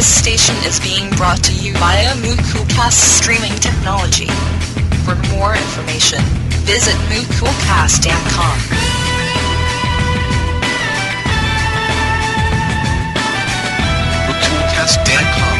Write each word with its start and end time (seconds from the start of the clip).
This 0.00 0.18
station 0.18 0.56
is 0.64 0.80
being 0.80 1.10
brought 1.10 1.44
to 1.44 1.52
you 1.52 1.74
via 1.74 2.14
MooCoolcast 2.24 3.20
streaming 3.20 3.52
technology. 3.60 4.28
For 5.04 5.14
more 5.28 5.54
information, 5.54 6.22
visit 6.64 6.96
moocoolcast.com. 7.12 8.56
MooCoolcast.com. 14.24 15.58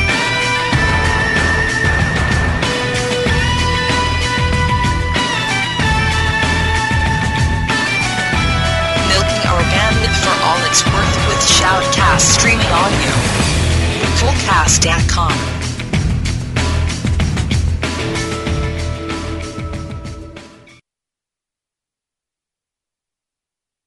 Milking 9.04 9.45
our 9.52 9.62
bandwidth 9.68 10.16
for 10.24 10.32
all 10.48 10.57
it's 10.65 10.82
worth 10.87 11.29
with 11.29 11.45
Shoutcast 11.45 12.20
streaming 12.23 12.68
audio. 12.68 13.70
MooCoolcast.com. 14.10 15.30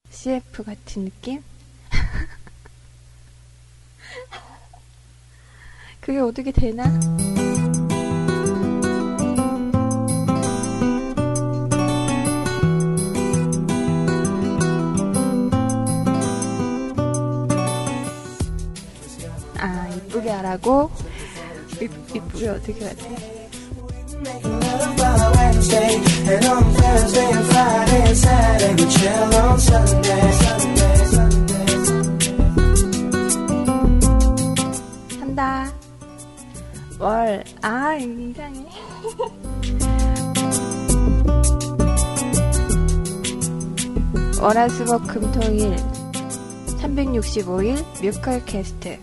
CF 0.09 0.63
같은 0.63 1.05
느낌? 1.05 1.43
그게 5.99 6.19
어떻게 6.19 6.51
되나? 6.51 6.85
라고? 20.41 20.89
이, 21.81 21.87
이쁘게 22.15 22.49
어떻게 22.49 22.85
하지? 22.85 23.33
한다. 35.19 35.73
월, 36.99 37.43
아, 37.61 37.95
이상해. 37.95 38.65
월화수목 44.41 45.07
금토일 45.07 45.77
365일 46.81 48.01
뮤컬 48.01 48.43
캐스트 48.43 48.99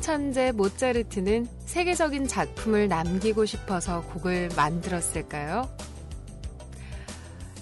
천재 0.00 0.52
모차르트는 0.52 1.48
세계적인 1.66 2.26
작품을 2.28 2.88
남기고 2.88 3.44
싶어서 3.44 4.02
곡을 4.02 4.50
만들었을까요? 4.56 5.68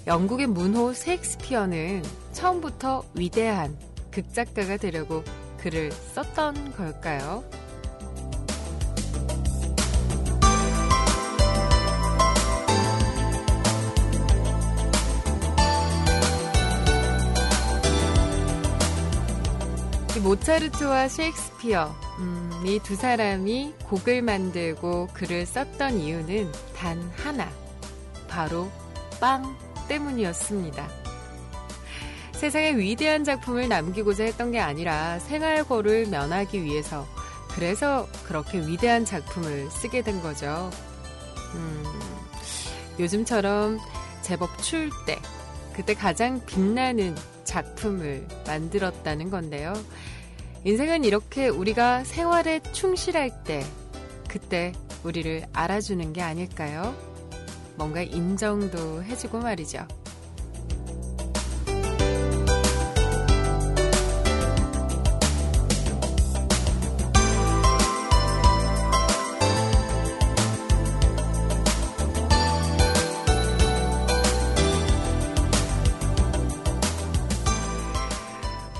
영국의 0.07 0.47
문호 0.47 0.93
셰익스피어는 0.93 2.03
처음부터 2.33 3.05
위대한 3.15 3.77
극작가가 4.11 4.77
되려고 4.77 5.25
글을 5.59 5.91
썼던 5.91 6.77
걸까요? 6.77 7.43
이 20.17 20.21
모차르트와 20.21 21.09
셰익스피어, 21.09 22.06
음, 22.19 22.63
이 22.65 22.79
두 22.81 22.97
사람이 22.97 23.75
곡을 23.85 24.23
만들고 24.23 25.09
글을 25.13 25.45
썼던 25.47 25.99
이유는 26.01 26.51
단 26.75 27.01
하나. 27.17 27.51
바로 28.29 28.71
빵 29.21 29.57
때문이었습니다. 29.89 30.89
세상에 32.33 32.77
위대한 32.77 33.25
작품을 33.25 33.69
남기고자 33.69 34.25
했던 34.25 34.51
게 34.51 34.61
아니라 34.61 35.19
생활고를 35.21 36.07
면하기 36.07 36.63
위해서 36.65 37.07
그래서 37.55 38.07
그렇게 38.27 38.59
위대한 38.61 39.05
작품을 39.07 39.71
쓰게 39.71 40.03
된 40.03 40.21
거죠. 40.21 40.71
음, 41.55 41.83
요즘처럼 42.99 43.79
제법 44.21 44.51
추울 44.63 44.91
때 45.07 45.19
그때 45.75 45.95
가장 45.95 46.45
빛나는 46.45 47.15
작품을 47.45 48.27
만들었다는 48.47 49.31
건데요. 49.31 49.73
인생은 50.67 51.05
이렇게 51.05 51.47
우리가 51.47 52.03
생활에 52.03 52.61
충실할 52.73 53.45
때, 53.45 53.65
그때 54.29 54.73
우리를 55.05 55.47
알아주는 55.53 56.13
게 56.13 56.23
아닐까요? 56.23 56.93
뭔가 57.77 58.03
인정도 58.03 59.01
해주고 59.05 59.39
말이죠. 59.39 59.87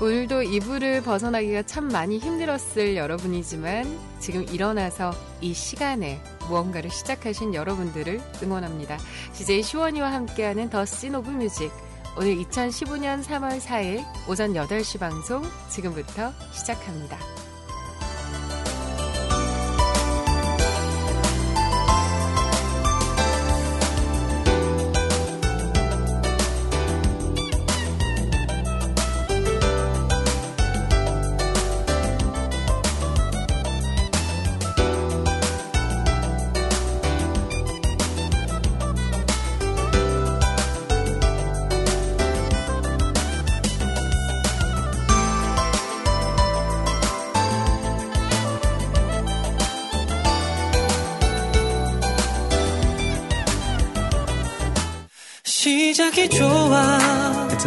오늘도 0.07 0.43
이불을 0.43 1.03
벗어나기가 1.03 1.63
참 1.63 1.89
많이 1.89 2.17
힘들었을 2.17 2.95
여러분이지만 2.95 3.99
지금 4.19 4.43
일어나서 4.47 5.11
이 5.41 5.53
시간에 5.53 6.21
무언가를 6.47 6.89
시작하신 6.89 7.53
여러분들을 7.53 8.21
응원합니다. 8.41 8.97
DJ 9.33 9.63
시원이와 9.63 10.13
함께하는 10.13 10.69
The 10.69 10.85
Scene 10.85 11.13
of 11.13 11.29
Music 11.31 11.69
오늘 12.17 12.37
2015년 12.37 13.21
3월 13.21 13.59
4일 13.59 14.05
오전 14.29 14.53
8시 14.53 14.97
방송 14.97 15.43
지금부터 15.69 16.31
시작합니다. 16.53 17.46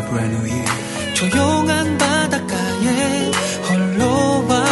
A 0.00 0.08
brand 0.08 0.32
new 0.35 0.44
year. 0.47 0.67
조용한 1.14 1.99
바닷가에 1.99 3.31
홀로 3.69 4.47
와 4.49 4.64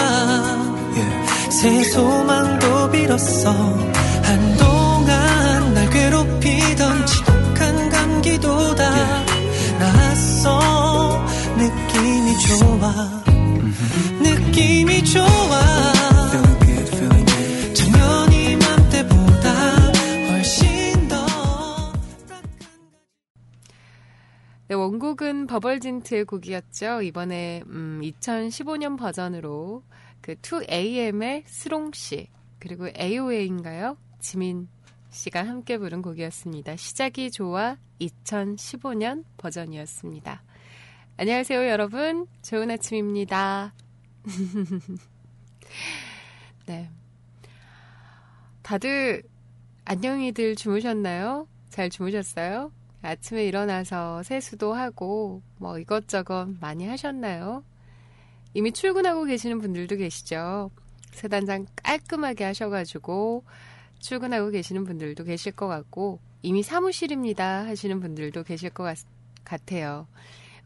Yeah. 0.97 1.51
새 1.51 1.85
소망도 1.85 2.91
빌었어 2.91 3.78
원곡은 25.29 25.47
버벌진트의 25.47 26.25
곡이었죠. 26.25 27.03
이번에 27.03 27.63
음, 27.67 28.01
2015년 28.03 28.99
버전으로 28.99 29.83
그 30.21 30.35
2AM의 30.37 31.45
스롱씨 31.47 32.29
그리고 32.59 32.89
AOA인가요? 32.99 33.97
지민 34.19 34.69
씨가 35.11 35.47
함께 35.47 35.79
부른 35.79 36.03
곡이었습니다. 36.03 36.77
시작이 36.77 37.31
좋아 37.31 37.77
2015년 38.01 39.25
버전이었습니다. 39.37 40.43
안녕하세요, 41.19 41.69
여러분. 41.69 42.27
좋은 42.43 42.71
아침입니다. 42.71 43.75
네. 46.67 46.91
다들 48.63 49.23
안녕히들 49.85 50.57
주무셨나요? 50.57 51.47
잘 51.69 51.91
주무셨어요? 51.91 52.73
아침에 53.03 53.45
일어나서 53.47 54.23
세수도 54.23 54.75
하고 54.75 55.43
뭐 55.57 55.79
이것저것 55.79 56.49
많이 56.61 56.87
하셨나요? 56.87 57.65
이미 58.55 58.73
출근하고 58.73 59.25
계시는 59.25 59.61
분들도 59.61 59.97
계시죠. 59.97 60.71
세단장 61.13 61.67
깔끔하게 61.77 62.45
하셔가지고 62.45 63.45
출근하고 64.01 64.51
계시는 64.51 64.85
분들도 64.85 65.25
계실 65.25 65.53
것 65.53 65.69
같고 65.69 66.21
이미 66.43 66.63
사무실입니다 66.63 67.67
하시는 67.67 68.01
분들도 68.01 68.45
계실 68.45 68.71
것 68.71 68.85
같, 68.85 68.99
같아요. 69.45 70.07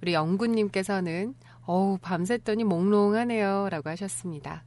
우리 0.00 0.14
영구님께서는 0.14 1.35
어우 1.64 1.99
밤샜더니 1.99 2.64
몽롱하네요 2.64 3.69
라고 3.70 3.90
하셨습니다. 3.90 4.64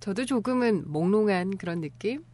저도 0.00 0.24
조금은 0.24 0.84
몽롱한 0.90 1.56
그런 1.56 1.80
느낌? 1.80 2.24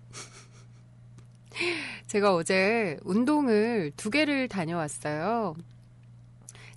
제가 2.10 2.34
어제 2.34 2.98
운동을 3.04 3.92
두 3.96 4.10
개를 4.10 4.48
다녀왔어요. 4.48 5.54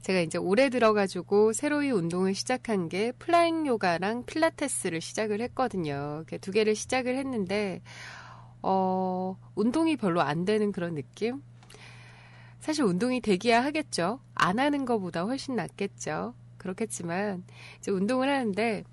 제가 0.03 0.19
이제 0.19 0.38
올해 0.38 0.69
들어가지고 0.69 1.53
새로이 1.53 1.89
운동을 1.89 2.35
시작한 2.35 2.88
게 2.88 3.12
플라잉 3.13 3.65
요가랑 3.65 4.27
필라테스를 4.27 5.01
시작을 5.01 5.41
했거든요. 5.41 6.24
두 6.39 6.51
개를 6.51 6.75
시작을 6.75 7.18
했는데, 7.18 7.81
어, 8.62 9.35
운동이 9.56 9.97
별로 9.97 10.21
안 10.21 10.45
되는 10.45 10.71
그런 10.71 10.94
느낌? 10.94 11.41
사실 12.59 12.83
운동이 12.83 13.19
되기야 13.19 13.63
하겠죠. 13.63 14.19
안 14.36 14.59
하는 14.59 14.86
것보다 14.86 15.24
훨씬 15.24 15.56
낫겠죠. 15.56 16.36
그렇겠지만, 16.59 17.44
이제 17.79 17.89
운동을 17.89 18.29
하는데, 18.29 18.83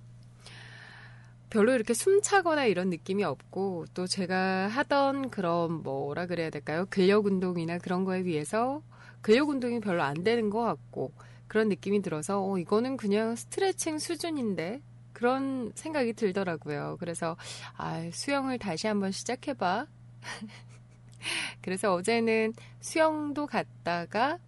별로 1.51 1.75
이렇게 1.75 1.95
숨차거나 1.95 2.65
이런 2.67 2.91
느낌이 2.91 3.25
없고 3.25 3.87
또 3.93 4.07
제가 4.07 4.69
하던 4.69 5.31
그런 5.31 5.83
뭐라 5.83 6.27
그래야 6.27 6.49
될까요? 6.49 6.87
근력 6.89 7.27
운동이나 7.27 7.79
그런 7.79 8.05
거에 8.05 8.23
비해서 8.23 8.83
근력 9.21 9.49
운동이 9.49 9.81
별로 9.81 10.03
안 10.03 10.23
되는 10.23 10.49
것 10.49 10.63
같고 10.63 11.13
그런 11.49 11.69
느낌이 11.69 12.03
들어서 12.03 12.41
어 12.41 12.57
이거는 12.57 12.97
그냥 12.97 13.35
스트레칭 13.35 13.99
수준인데 13.99 14.81
그런 15.13 15.73
생각이 15.75 16.13
들더라고요. 16.13 16.97
그래서 17.01 17.37
아 17.77 18.09
수영을 18.13 18.59
다시 18.59 18.87
한번 18.87 19.11
시작해 19.11 19.53
봐. 19.53 19.87
그래서 21.61 21.93
어제는 21.95 22.55
수영도 22.81 23.47
갔다가 23.47 24.39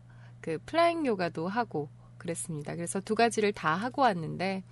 그 0.40 0.58
flying 0.64 1.04
요가도 1.05 1.48
하고 1.48 1.88
그랬습니다. 2.16 2.76
그래서 2.76 3.00
두 3.00 3.16
가지를 3.16 3.52
다 3.52 3.75
하고 3.75 4.02
왔는데 4.02 4.62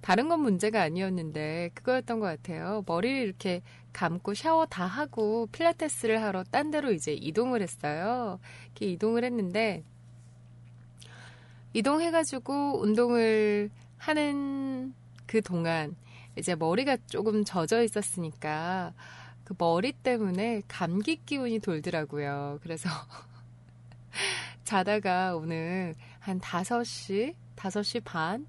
다른 0.00 0.28
건 0.28 0.40
문제가 0.40 0.82
아니었는데 0.82 1.70
그거였던 1.74 2.20
것 2.20 2.26
같아요. 2.26 2.84
머리를 2.86 3.20
이렇게 3.20 3.62
감고 3.92 4.34
샤워 4.34 4.66
다 4.66 4.86
하고 4.86 5.46
필라테스를 5.52 6.22
하러 6.22 6.44
딴 6.44 6.70
데로 6.70 6.92
이제 6.92 7.12
이동을 7.12 7.62
했어요. 7.62 8.38
이렇게 8.66 8.86
이동을 8.92 9.24
했는데 9.24 9.82
이동해가지고 11.72 12.80
운동을 12.80 13.70
하는 13.98 14.94
그 15.26 15.42
동안 15.42 15.96
이제 16.36 16.54
머리가 16.54 16.96
조금 17.08 17.44
젖어 17.44 17.82
있었으니까 17.82 18.94
그 19.44 19.54
머리 19.58 19.92
때문에 19.92 20.62
감기 20.68 21.16
기운이 21.24 21.58
돌더라고요. 21.58 22.60
그래서 22.62 22.88
자다가 24.64 25.36
오늘 25.36 25.94
한 26.20 26.40
5시, 26.40 27.34
5시 27.56 28.04
반 28.04 28.46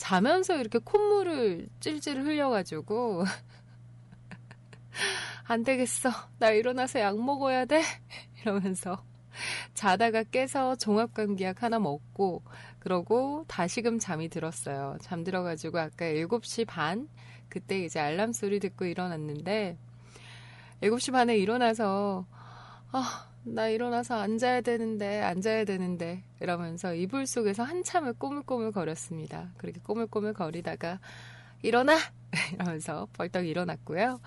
자면서 0.00 0.56
이렇게 0.56 0.78
콧물을 0.78 1.68
찔찔 1.78 2.22
흘려가지고 2.22 3.24
안 5.44 5.62
되겠어. 5.62 6.08
나 6.38 6.50
일어나서 6.50 7.00
약 7.00 7.22
먹어야 7.22 7.66
돼. 7.66 7.82
이러면서 8.40 9.04
자다가 9.74 10.22
깨서 10.22 10.76
종합감기약 10.76 11.62
하나 11.62 11.78
먹고 11.78 12.42
그러고 12.78 13.44
다시금 13.46 13.98
잠이 13.98 14.30
들었어요. 14.30 14.96
잠들어가지고 15.02 15.78
아까 15.78 16.06
7시 16.06 16.66
반 16.66 17.06
그때 17.50 17.80
이제 17.80 18.00
알람 18.00 18.32
소리 18.32 18.58
듣고 18.58 18.86
일어났는데 18.86 19.76
7시 20.82 21.12
반에 21.12 21.36
일어나서 21.36 22.26
아, 22.90 23.29
나 23.42 23.68
일어나서 23.68 24.16
앉아야 24.20 24.60
되는데, 24.60 25.20
앉아야 25.22 25.64
되는데, 25.64 26.22
이러면서 26.40 26.94
이불 26.94 27.26
속에서 27.26 27.62
한참을 27.62 28.12
꼬물꼬물 28.14 28.72
거렸습니다. 28.72 29.50
그렇게 29.56 29.80
꼬물꼬물 29.80 30.34
거리다가, 30.34 31.00
일어나! 31.62 31.96
이러면서 32.54 33.08
벌떡 33.14 33.46
일어났고요. 33.46 34.20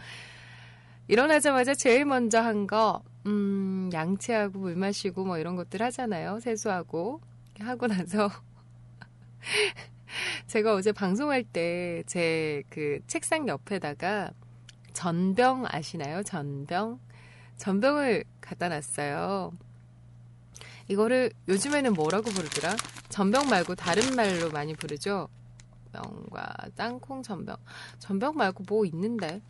일어나자마자 1.08 1.74
제일 1.76 2.06
먼저 2.06 2.42
한 2.42 2.68
거, 2.68 3.04
음, 3.26 3.90
양치하고 3.94 4.60
물 4.60 4.76
마시고 4.76 5.26
뭐 5.26 5.38
이런 5.38 5.56
것들 5.56 5.82
하잖아요. 5.82 6.40
세수하고. 6.40 7.22
하고 7.60 7.88
나서, 7.88 8.30
제가 10.48 10.74
어제 10.76 10.92
방송할 10.92 11.44
때 11.44 12.04
제 12.08 12.64
그 12.70 13.00
책상 13.08 13.48
옆에다가 13.48 14.32
전병 14.94 15.66
아시나요? 15.68 16.24
전병? 16.24 17.00
전병을 17.58 18.24
갖다 18.42 18.70
놨어요. 18.70 19.52
이거를 20.88 21.32
요즘에는 21.48 21.94
뭐라고 21.94 22.30
부르더라? 22.30 22.76
전병 23.10 23.50
말고 23.50 23.76
다른 23.76 24.16
말로 24.16 24.50
많이 24.52 24.74
부르죠? 24.76 25.30
병과 25.94 26.54
땅콩 26.76 27.24
전병. 27.24 27.56
전병 28.00 28.36
말고 28.36 28.64
뭐 28.68 28.86
있는데? 28.86 29.42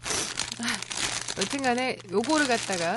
여튼간에 1.39 1.97
요거를 2.11 2.47
갖다가 2.47 2.95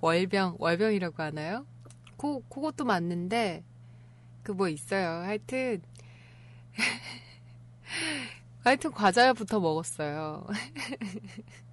월병, 0.00 0.56
월병이라고 0.58 1.22
하나요? 1.22 1.66
고, 2.16 2.42
그것도 2.44 2.84
맞는데 2.84 3.64
그 4.42 4.52
뭐 4.52 4.68
있어요. 4.68 5.22
하여튼 5.24 5.82
하여튼 8.64 8.92
과자부터 8.92 9.60
먹었어요. 9.60 10.46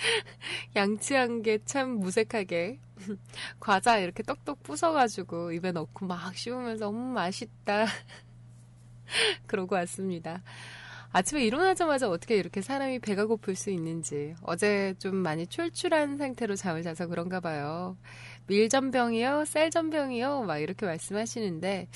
양치한 0.76 1.42
게 1.42 1.58
참 1.64 1.98
무색하게 2.00 2.78
과자 3.60 3.98
이렇게 3.98 4.22
떡떡 4.22 4.62
부숴가지고 4.62 5.54
입에 5.56 5.72
넣고 5.72 6.06
막 6.06 6.34
씹으면서 6.34 6.90
음 6.90 6.96
맛있다 7.14 7.86
그러고 9.46 9.74
왔습니다. 9.76 10.42
아침에 11.12 11.42
일어나자마자 11.44 12.08
어떻게 12.08 12.36
이렇게 12.36 12.60
사람이 12.62 13.00
배가 13.00 13.26
고플 13.26 13.56
수 13.56 13.70
있는지 13.70 14.34
어제 14.42 14.94
좀 15.00 15.16
많이 15.16 15.46
출출한 15.46 16.16
상태로 16.16 16.54
잠을 16.54 16.82
자서 16.82 17.06
그런가 17.08 17.40
봐요. 17.40 17.96
밀전병이요, 18.46 19.44
쌀전병이요, 19.44 20.42
막 20.44 20.58
이렇게 20.58 20.86
말씀하시는데 20.86 21.88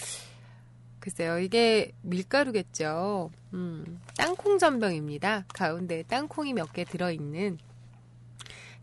글쎄요, 0.99 1.39
이게 1.39 1.93
밀가루겠죠. 2.03 3.31
음, 3.53 4.01
땅콩 4.17 4.59
전병입니다. 4.59 5.45
가운데 5.55 6.03
땅콩이 6.05 6.53
몇 6.55 6.73
개 6.73 6.85
들어있는 6.85 7.59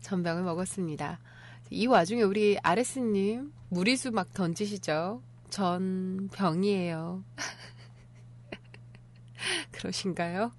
전병을 0.02 0.42
먹었습니다. 0.42 1.20
이 1.70 1.86
와중에 1.86 2.22
우리 2.22 2.58
아레스님 2.62 3.52
무리수 3.70 4.10
막 4.10 4.34
던지시죠? 4.34 5.22
전 5.48 6.28
병이에요. 6.34 7.24
그러신가요? 9.72 10.52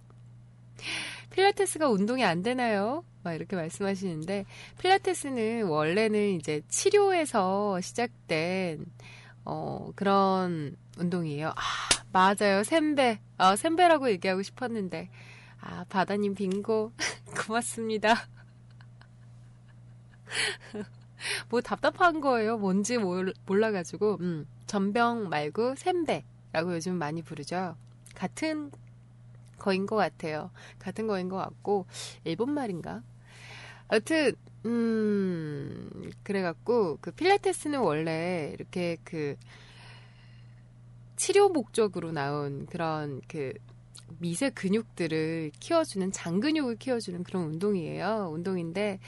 필라테스가 1.31 1.89
운동이 1.89 2.23
안 2.23 2.41
되나요? 2.41 3.03
막 3.23 3.33
이렇게 3.33 3.55
말씀하시는데 3.55 4.45
필라테스는 4.79 5.67
원래는 5.67 6.35
이제 6.35 6.61
치료에서 6.67 7.79
시작된 7.81 8.85
어, 9.45 9.91
그런 9.95 10.75
운동이에요. 10.97 11.49
아, 11.49 11.53
맞아요. 12.11 12.63
샘배. 12.63 13.19
아, 13.37 13.55
샘배라고 13.55 14.09
얘기하고 14.11 14.41
싶었는데. 14.41 15.09
아, 15.59 15.85
바다님 15.89 16.35
빙고. 16.35 16.93
고맙습니다. 17.45 18.27
뭐 21.49 21.61
답답한 21.61 22.21
거예요. 22.21 22.57
뭔지 22.57 22.97
몰라가지고 23.45 24.17
음, 24.21 24.47
전병 24.67 25.29
말고 25.29 25.75
샘배라고 25.75 26.73
요즘 26.73 26.95
많이 26.95 27.21
부르죠. 27.21 27.75
같은 28.15 28.71
거인 29.57 29.85
것 29.85 29.95
같아요. 29.95 30.51
같은 30.79 31.07
거인 31.07 31.29
것 31.29 31.37
같고 31.37 31.85
일본 32.23 32.51
말인가? 32.51 33.01
여튼 33.91 34.33
음 34.65 36.11
그래갖고 36.23 36.97
그 37.01 37.11
필라테스는 37.11 37.79
원래 37.79 38.51
이렇게 38.53 38.97
그 39.03 39.35
치료 41.15 41.49
목적으로 41.49 42.11
나온 42.11 42.65
그런 42.65 43.21
그 43.27 43.53
미세 44.19 44.49
근육들을 44.49 45.51
키워주는 45.59 46.11
장근육을 46.11 46.77
키워주는 46.77 47.23
그런 47.23 47.43
운동이에요. 47.45 48.29
운동인데 48.33 48.99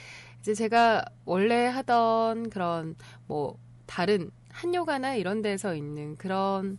이제 0.46 0.54
제가 0.54 1.04
원래 1.26 1.66
하던 1.66 2.52
그런 2.52 2.96
뭐 3.26 3.58
다른 3.88 4.30
한요가나 4.50 5.16
이런 5.16 5.42
데서 5.42 5.74
있는 5.74 6.16
그런 6.18 6.78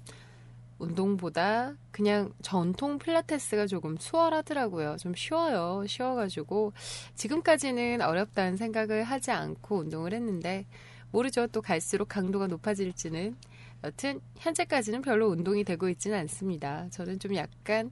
운동보다 0.79 1.75
그냥 1.91 2.33
전통 2.43 2.97
필라테스가 3.01 3.67
조금 3.67 3.97
수월하더라고요. 3.97 4.99
좀 5.01 5.15
쉬워요. 5.17 5.85
쉬워가지고 5.85 6.75
지금까지는 7.17 8.03
어렵다는 8.03 8.57
생각을 8.57 9.03
하지 9.03 9.33
않고 9.33 9.79
운동을 9.79 10.15
했는데 10.15 10.65
모르죠. 11.11 11.49
또 11.49 11.61
갈수록 11.61 12.09
강도가 12.09 12.47
높아질지는 12.47 13.35
여튼 13.83 14.21
현재까지는 14.37 15.03
별로 15.03 15.27
운동이 15.27 15.65
되고 15.65 15.89
있지는 15.89 16.17
않습니다. 16.21 16.87
저는 16.91 17.19
좀 17.19 17.35
약간 17.35 17.91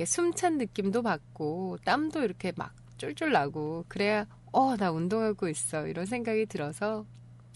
숨찬 0.00 0.58
느낌도 0.58 1.02
받고 1.02 1.78
땀도 1.84 2.22
이렇게 2.22 2.52
막 2.54 2.72
쫄쫄 2.98 3.32
나고 3.32 3.84
그래야 3.88 4.24
어 4.52 4.76
나 4.76 4.90
운동하고 4.90 5.48
있어 5.48 5.86
이런 5.86 6.06
생각이 6.06 6.46
들어서 6.46 7.06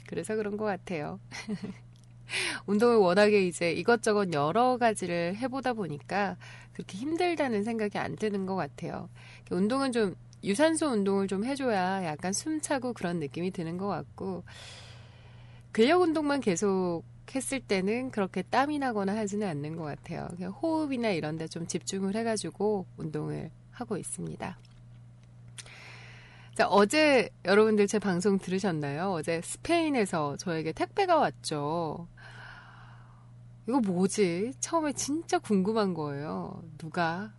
그래서 0.06 0.36
그런 0.36 0.56
것 0.56 0.64
같아요. 0.64 1.20
운동을 2.66 2.96
워낙에 2.96 3.46
이제 3.46 3.72
이것저것 3.72 4.32
여러 4.32 4.78
가지를 4.78 5.36
해보다 5.36 5.72
보니까 5.74 6.36
그렇게 6.72 6.98
힘들다는 6.98 7.62
생각이 7.64 7.98
안 7.98 8.16
드는 8.16 8.46
것 8.46 8.54
같아요. 8.56 9.08
운동은 9.50 9.92
좀 9.92 10.14
유산소 10.44 10.88
운동을 10.88 11.28
좀 11.28 11.44
해줘야 11.44 12.04
약간 12.04 12.32
숨차고 12.32 12.94
그런 12.94 13.20
느낌이 13.20 13.50
드는 13.52 13.76
것 13.78 13.86
같고 13.86 14.44
근력 15.72 16.02
운동만 16.02 16.40
계속 16.40 17.02
했을 17.34 17.60
때는 17.60 18.10
그렇게 18.10 18.42
땀이 18.42 18.78
나거나 18.78 19.16
하지는 19.16 19.46
않는 19.48 19.76
것 19.76 19.84
같아요. 19.84 20.28
호흡이나 20.62 21.10
이런 21.10 21.36
데 21.38 21.46
좀 21.48 21.66
집중을 21.66 22.14
해가지고 22.16 22.86
운동을 22.98 23.50
하고 23.70 23.96
있습니다. 23.96 24.58
자, 26.54 26.68
어제 26.68 27.30
여러분들 27.46 27.86
제 27.86 27.98
방송 27.98 28.38
들으셨나요? 28.38 29.12
어제 29.12 29.40
스페인에서 29.42 30.36
저에게 30.36 30.72
택배가 30.72 31.16
왔죠. 31.16 32.08
이거 33.66 33.80
뭐지? 33.80 34.52
처음에 34.60 34.92
진짜 34.92 35.38
궁금한 35.38 35.94
거예요. 35.94 36.62
누가? 36.76 37.32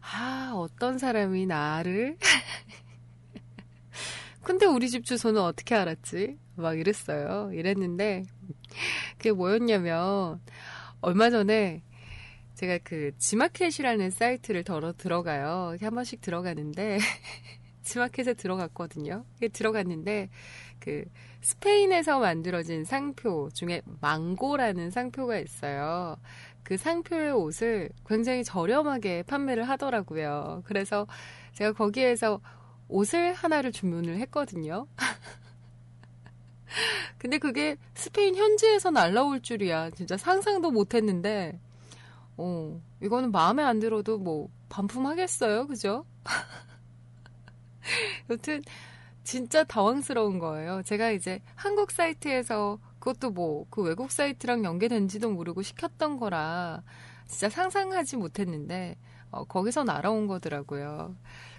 아, 0.00 0.52
어떤 0.56 0.98
사람이 0.98 1.46
나를? 1.46 2.16
근데 4.42 4.66
우리 4.66 4.88
집 4.88 5.04
주소는 5.04 5.40
어떻게 5.40 5.76
알았지? 5.76 6.36
막 6.56 6.76
이랬어요. 6.76 7.52
이랬는데, 7.52 8.24
그게 9.18 9.30
뭐였냐면, 9.30 10.40
얼마 11.00 11.30
전에 11.30 11.82
제가 12.54 12.78
그 12.82 13.12
지마켓이라는 13.18 14.10
사이트를 14.10 14.64
덜어 14.64 14.94
들어가요. 14.94 15.76
한 15.80 15.94
번씩 15.94 16.22
들어가는데, 16.22 16.98
지마켓에 17.88 18.34
들어갔거든요. 18.34 19.24
들어갔는데, 19.52 20.28
그, 20.78 21.04
스페인에서 21.40 22.18
만들어진 22.18 22.84
상표 22.84 23.48
중에 23.52 23.82
망고라는 24.00 24.90
상표가 24.90 25.38
있어요. 25.38 26.16
그 26.62 26.76
상표의 26.76 27.32
옷을 27.32 27.88
굉장히 28.06 28.44
저렴하게 28.44 29.22
판매를 29.22 29.68
하더라고요. 29.68 30.62
그래서 30.66 31.06
제가 31.54 31.72
거기에서 31.72 32.40
옷을 32.88 33.32
하나를 33.32 33.72
주문을 33.72 34.18
했거든요. 34.18 34.86
근데 37.18 37.38
그게 37.38 37.76
스페인 37.94 38.36
현지에서 38.36 38.90
날라올 38.90 39.40
줄이야. 39.40 39.90
진짜 39.90 40.16
상상도 40.16 40.70
못 40.70 40.94
했는데, 40.94 41.58
어, 42.36 42.80
이거는 43.02 43.32
마음에 43.32 43.62
안 43.62 43.78
들어도 43.78 44.18
뭐, 44.18 44.48
반품하겠어요? 44.68 45.66
그죠? 45.66 46.04
여튼, 48.30 48.62
진짜 49.24 49.62
당황스러운 49.64 50.38
거예요. 50.38 50.82
제가 50.84 51.10
이제 51.10 51.40
한국 51.54 51.90
사이트에서 51.90 52.78
그것도 52.98 53.30
뭐 53.30 53.66
그 53.70 53.82
외국 53.82 54.10
사이트랑 54.10 54.64
연계된지도 54.64 55.30
모르고 55.30 55.62
시켰던 55.62 56.18
거라 56.18 56.82
진짜 57.26 57.48
상상하지 57.50 58.16
못했는데 58.16 58.96
어, 59.30 59.44
거기서 59.44 59.84
날아온 59.84 60.26
거더라고요. 60.26 61.14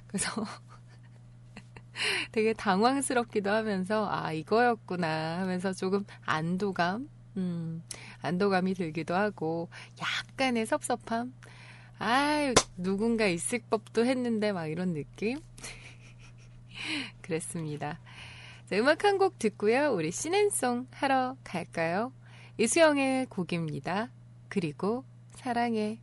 그래서 0.08 0.44
되게 2.32 2.54
당황스럽기도 2.54 3.50
하면서 3.52 4.08
아 4.10 4.32
이거였구나 4.34 5.40
하면서 5.40 5.74
조금 5.74 6.06
안도감, 6.26 7.10
음, 7.38 7.84
안도감이 8.22 8.74
들기도 8.74 9.16
하고 9.16 9.70
약간의 10.02 10.66
섭섭함. 10.66 11.34
아 12.00 12.54
누군가 12.78 13.28
있을 13.28 13.60
법도 13.70 14.06
했는데 14.06 14.52
막 14.54 14.68
이런 14.68 14.94
느낌. 14.94 15.40
그랬습니다. 17.22 18.00
자, 18.70 18.76
음악 18.78 19.04
한 19.04 19.18
곡 19.18 19.40
듣고요. 19.40 19.94
우리 19.94 20.12
시넨송 20.12 20.88
하러 20.92 21.36
갈까요? 21.44 22.12
이수영의 22.58 23.28
곡입니다. 23.28 24.10
그리고 24.50 25.04
사랑해. 25.36 26.00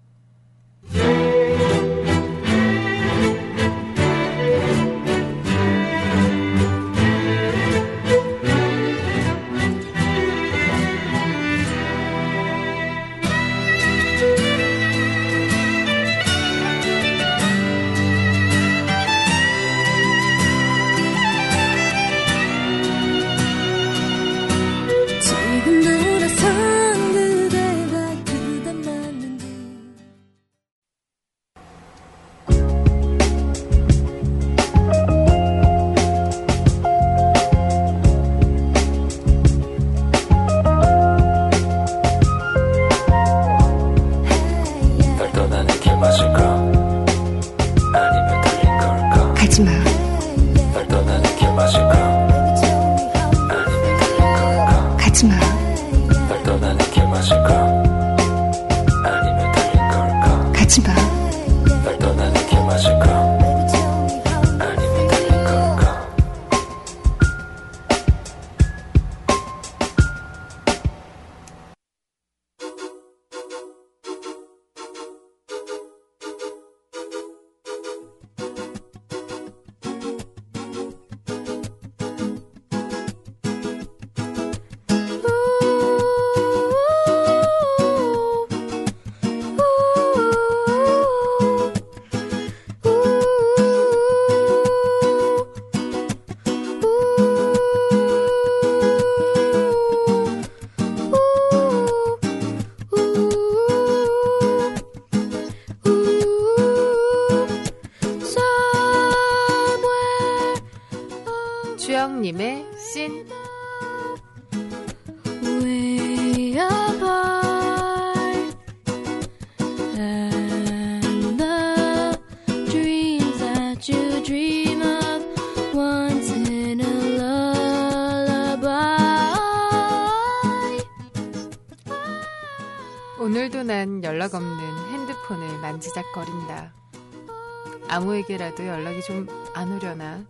아무에게라도 137.96 138.66
연락이 138.66 139.00
좀 139.02 139.26
안 139.54 139.72
오려나. 139.72 140.22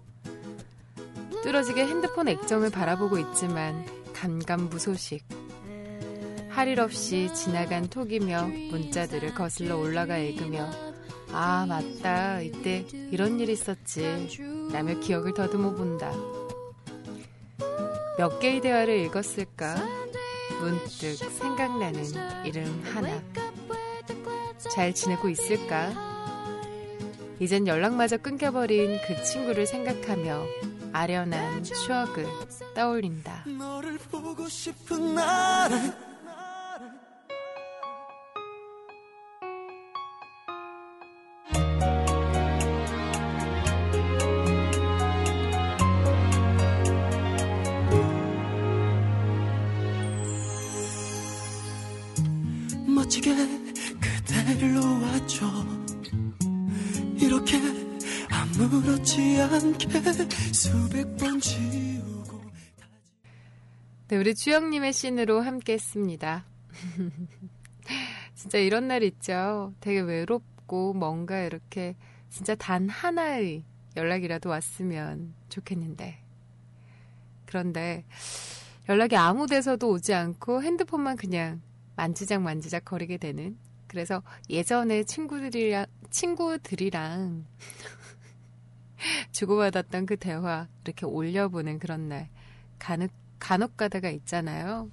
뚫어지게 1.42 1.84
핸드폰 1.84 2.28
액정을 2.28 2.70
바라보고 2.70 3.18
있지만 3.18 3.84
간감무소식. 4.14 5.24
할 6.48 6.68
일 6.68 6.80
없이 6.80 7.28
지나간 7.34 7.88
톡이며 7.88 8.46
문자들을 8.70 9.34
거슬러 9.34 9.76
올라가 9.76 10.16
읽으며 10.16 10.70
아 11.32 11.66
맞다 11.68 12.40
이때 12.40 12.86
이런 13.10 13.38
일 13.40 13.50
있었지 13.50 14.28
라며 14.72 14.98
기억을 15.00 15.34
더듬어 15.34 15.74
본다. 15.74 16.12
몇 18.16 18.38
개의 18.38 18.60
대화를 18.62 19.00
읽었을까? 19.06 19.74
문득 20.60 21.16
생각나는 21.16 22.04
이름 22.46 22.82
하나. 22.94 23.20
잘 24.70 24.94
지내고 24.94 25.28
있을까? 25.28 26.15
이젠 27.38 27.66
연락마저 27.66 28.16
끊겨버린 28.18 28.98
그 29.06 29.22
친구를 29.22 29.66
생각하며 29.66 30.42
아련한 30.92 31.62
추억을 31.64 32.26
떠올린다. 32.74 33.44
우리 64.26 64.34
주영님의 64.34 64.92
씬으로 64.92 65.40
함께 65.40 65.74
했습니다. 65.74 66.46
진짜 68.34 68.58
이런 68.58 68.88
날 68.88 69.04
있죠. 69.04 69.72
되게 69.78 70.00
외롭고 70.00 70.94
뭔가 70.94 71.44
이렇게 71.44 71.94
진짜 72.28 72.56
단 72.56 72.88
하나의 72.88 73.62
연락이라도 73.94 74.50
왔으면 74.50 75.32
좋겠는데. 75.48 76.18
그런데 77.44 78.04
연락이 78.88 79.14
아무 79.14 79.46
데서도 79.46 79.88
오지 79.90 80.12
않고 80.12 80.60
핸드폰만 80.60 81.16
그냥 81.16 81.62
만지작 81.94 82.42
만지작 82.42 82.84
거리게 82.84 83.18
되는. 83.18 83.56
그래서 83.86 84.24
예전에 84.50 85.04
친구들이랑, 85.04 85.86
친구들이랑 86.10 87.46
주고받았던 89.30 90.06
그 90.06 90.16
대화 90.16 90.66
이렇게 90.82 91.06
올려보는 91.06 91.78
그런 91.78 92.08
날. 92.08 92.28
간혹, 92.80 93.12
간혹 93.38 93.76
가다가 93.76 94.10
있잖아요. 94.10 94.90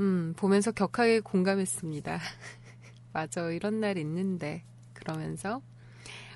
음, 0.00 0.34
보면서 0.36 0.72
격하게 0.72 1.20
공감했습니다. 1.20 2.18
맞아, 3.12 3.50
이런 3.50 3.80
날 3.80 3.98
있는데. 3.98 4.64
그러면서 4.94 5.60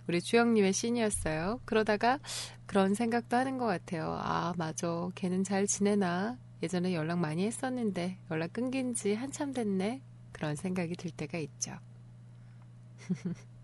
우리 0.08 0.20
주영님의 0.20 0.72
씬이었어요. 0.72 1.60
그러다가 1.64 2.18
그런 2.66 2.94
생각도 2.94 3.36
하는 3.36 3.58
것 3.58 3.66
같아요. 3.66 4.16
아, 4.20 4.52
맞아. 4.56 5.08
걔는 5.14 5.44
잘 5.44 5.66
지내나? 5.66 6.38
예전에 6.62 6.94
연락 6.94 7.18
많이 7.18 7.44
했었는데 7.46 8.18
연락 8.30 8.52
끊긴 8.52 8.94
지 8.94 9.14
한참 9.14 9.52
됐네. 9.52 10.02
그런 10.32 10.56
생각이 10.56 10.94
들 10.96 11.10
때가 11.10 11.38
있죠. 11.38 11.72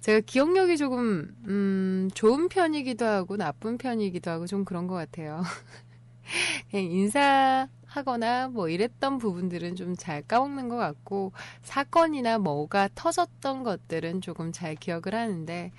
제가 0.00 0.20
기억력이 0.20 0.76
조금 0.78 1.34
음, 1.46 2.10
좋은 2.14 2.48
편이기도 2.48 3.04
하고 3.04 3.36
나쁜 3.36 3.76
편이기도 3.78 4.30
하고 4.30 4.46
좀 4.46 4.64
그런 4.64 4.86
것 4.86 4.94
같아요. 4.94 5.42
그냥 6.70 6.86
인사하거나 6.86 8.48
뭐 8.48 8.68
이랬던 8.68 9.18
부분들은 9.18 9.76
좀 9.76 9.94
잘 9.96 10.22
까먹는 10.22 10.68
것 10.68 10.76
같고 10.76 11.32
사건이나 11.62 12.38
뭐가 12.38 12.88
터졌던 12.94 13.62
것들은 13.64 14.20
조금 14.22 14.52
잘 14.52 14.74
기억을 14.74 15.14
하는데 15.14 15.72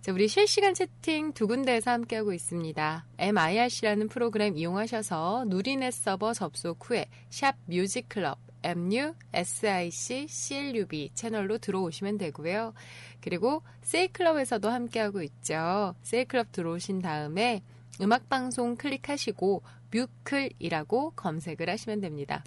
자, 0.00 0.12
우리 0.12 0.28
실시간 0.28 0.74
채팅 0.74 1.32
두 1.32 1.48
군데에서 1.48 1.90
함께하고 1.90 2.32
있습니다. 2.32 3.04
MIRC라는 3.18 4.06
프로그램 4.06 4.56
이용하셔서 4.56 5.46
누리넷 5.48 5.92
서버 5.92 6.32
접속 6.32 6.88
후에 6.88 7.06
샵 7.30 7.56
뮤직클럽 7.66 8.43
MUSIC 8.64 10.26
CLUB 10.28 11.10
채널로 11.14 11.58
들어오시면 11.58 12.18
되고요. 12.18 12.72
그리고 13.20 13.62
세이클럽에서도 13.82 14.68
함께하고 14.68 15.22
있죠. 15.22 15.94
세이클럽 16.02 16.52
들어오신 16.52 17.00
다음에 17.00 17.62
음악방송 18.00 18.76
클릭하시고 18.76 19.62
뮤클이라고 19.90 21.12
검색을 21.14 21.70
하시면 21.70 22.00
됩니다. 22.00 22.42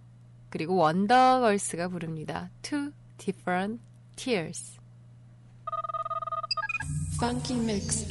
그리고 0.51 0.77
원더걸스가 0.77 1.88
부릅니다. 1.88 2.51
Two 2.61 2.92
Different 3.19 3.81
Tears. 4.17 4.79
Funky 7.19 7.55
mix. 7.55 8.07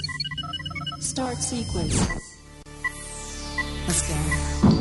Start 0.99 1.37
sequence. 1.37 2.07
Let's 3.87 4.09
go. 4.09 4.74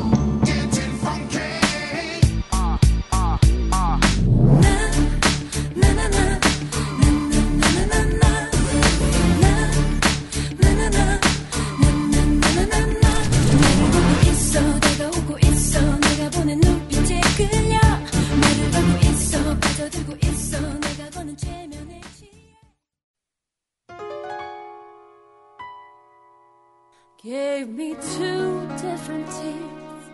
Gave 27.65 27.77
me 27.77 27.95
two 27.95 28.67
different 28.77 29.27
tears 29.31 30.05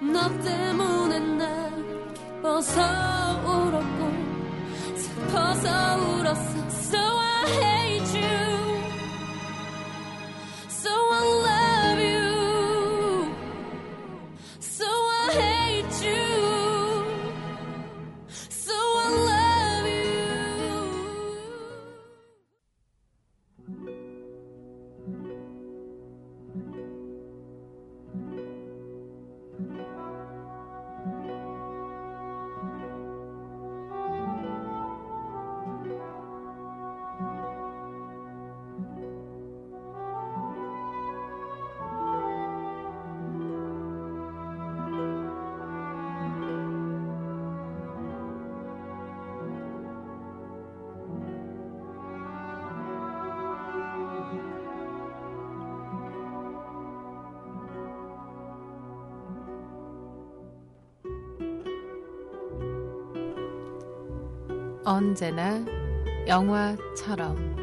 너 0.00 0.30
때문에 0.42 1.18
난 1.18 2.14
기뻐서 2.14 2.80
울었고 3.44 4.00
슬퍼서 4.96 5.68
울었어 5.98 6.68
So 6.70 6.98
I 6.98 7.44
hate 7.60 8.22
you 8.22 8.45
언제나 64.86 65.64
영화처럼. 66.28 67.56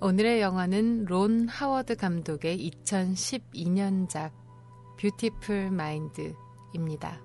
오늘의 0.00 0.40
영화는 0.40 1.04
론 1.04 1.46
하워드 1.46 1.96
감독의 1.96 2.70
2012년작 2.70 4.47
뷰티풀 4.98 5.70
마인드입니다. 5.70 7.20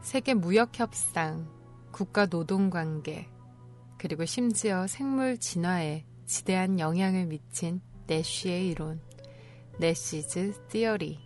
세계 0.00 0.34
무역 0.34 0.78
협상, 0.78 1.48
국가 1.90 2.26
노동 2.26 2.70
관계, 2.70 3.28
그리고 4.04 4.26
심지어 4.26 4.86
생물 4.86 5.38
진화에 5.38 6.04
지대한 6.26 6.78
영향을 6.78 7.24
미친 7.24 7.80
내쉬의 8.06 8.68
이론, 8.68 9.00
Nash's 9.78 10.52
theory. 10.68 11.18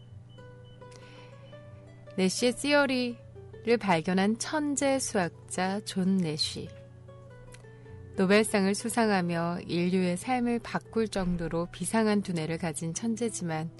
내쉬의 2.17 2.53
theory를 2.53 3.79
발견한 3.81 4.38
천재 4.38 5.01
수학자 5.01 5.81
존 5.81 6.19
내쉬. 6.19 6.69
노벨상을 8.17 8.73
수상하며 8.73 9.62
인류의 9.67 10.17
삶을 10.17 10.61
바꿀 10.61 11.09
정도로 11.09 11.67
비상한 11.73 12.23
두뇌를 12.23 12.59
가진 12.59 12.95
천재지만 12.95 13.73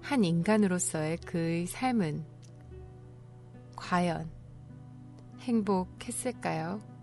한 0.00 0.22
인간으로서의 0.22 1.16
그의 1.26 1.66
삶은 1.66 2.24
과연 3.74 4.30
행복했을까요? 5.40 6.97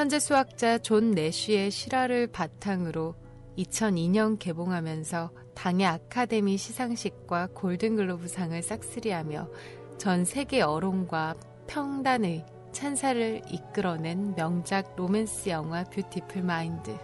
천재 0.00 0.18
수학자 0.18 0.78
존 0.78 1.10
내쉬의 1.10 1.70
실화를 1.70 2.26
바탕으로 2.28 3.14
2002년 3.58 4.38
개봉하면서 4.38 5.30
당해 5.54 5.86
아카데미 5.86 6.56
시상식과 6.56 7.48
골든글로브상을 7.48 8.62
싹쓸이하며 8.62 9.50
전 9.98 10.24
세계 10.24 10.60
여론과 10.60 11.34
평단의 11.66 12.46
찬사를 12.72 13.42
이끌어낸 13.50 14.34
명작 14.36 14.96
로맨스 14.96 15.50
영화 15.50 15.84
Beautiful 15.84 16.44
Mind. 16.44 16.96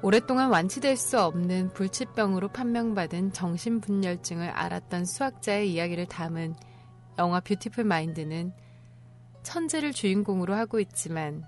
오랫동안 0.00 0.48
완치될 0.48 0.96
수 0.96 1.20
없는 1.20 1.74
불치병으로 1.74 2.48
판명받은 2.48 3.34
정신분열증을 3.34 4.48
앓았던 4.48 5.04
수학자의 5.04 5.70
이야기를 5.74 6.06
담은 6.06 6.54
영화 7.18 7.40
Beautiful 7.40 7.84
Mind는 7.84 8.52
천재를 9.42 9.92
주인공으로 9.92 10.54
하고 10.54 10.80
있지만 10.80 11.44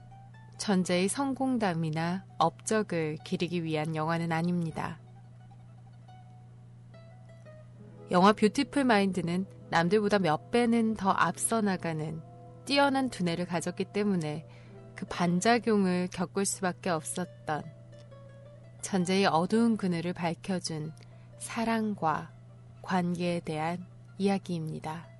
천재의 0.58 1.08
성공담이나 1.08 2.24
업적을 2.38 3.18
기리기 3.24 3.64
위한 3.64 3.96
영화는 3.96 4.32
아닙니다. 4.32 4.98
영화 8.10 8.32
Beautiful 8.32 8.84
Mind는 8.84 9.46
남들보다 9.70 10.20
몇 10.20 10.50
배는 10.50 10.94
더 10.94 11.10
앞서 11.10 11.60
나가는 11.60 12.22
뛰어난 12.64 13.10
두뇌를 13.10 13.46
가졌기 13.46 13.86
때문에 13.86 14.46
그 14.94 15.04
반작용을 15.06 16.08
겪을 16.12 16.44
수밖에 16.44 16.90
없었던 16.90 17.64
천재의 18.80 19.26
어두운 19.26 19.76
그늘을 19.76 20.12
밝혀준 20.12 20.92
사랑과 21.38 22.30
관계에 22.82 23.40
대한 23.40 23.84
이야기입니다. 24.18 25.15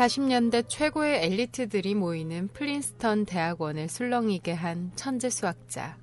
(40년대) 0.00 0.66
최고의 0.66 1.26
엘리트들이 1.26 1.94
모이는 1.94 2.48
프린스턴 2.54 3.26
대학원을 3.26 3.90
술렁이게 3.90 4.54
한 4.54 4.92
천재 4.96 5.28
수학자 5.28 5.98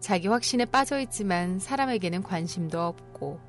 자기 0.00 0.28
확신에 0.28 0.66
빠져 0.66 1.00
있지만 1.00 1.58
사람에게는 1.58 2.22
관심도 2.22 2.78
없고 2.78 3.40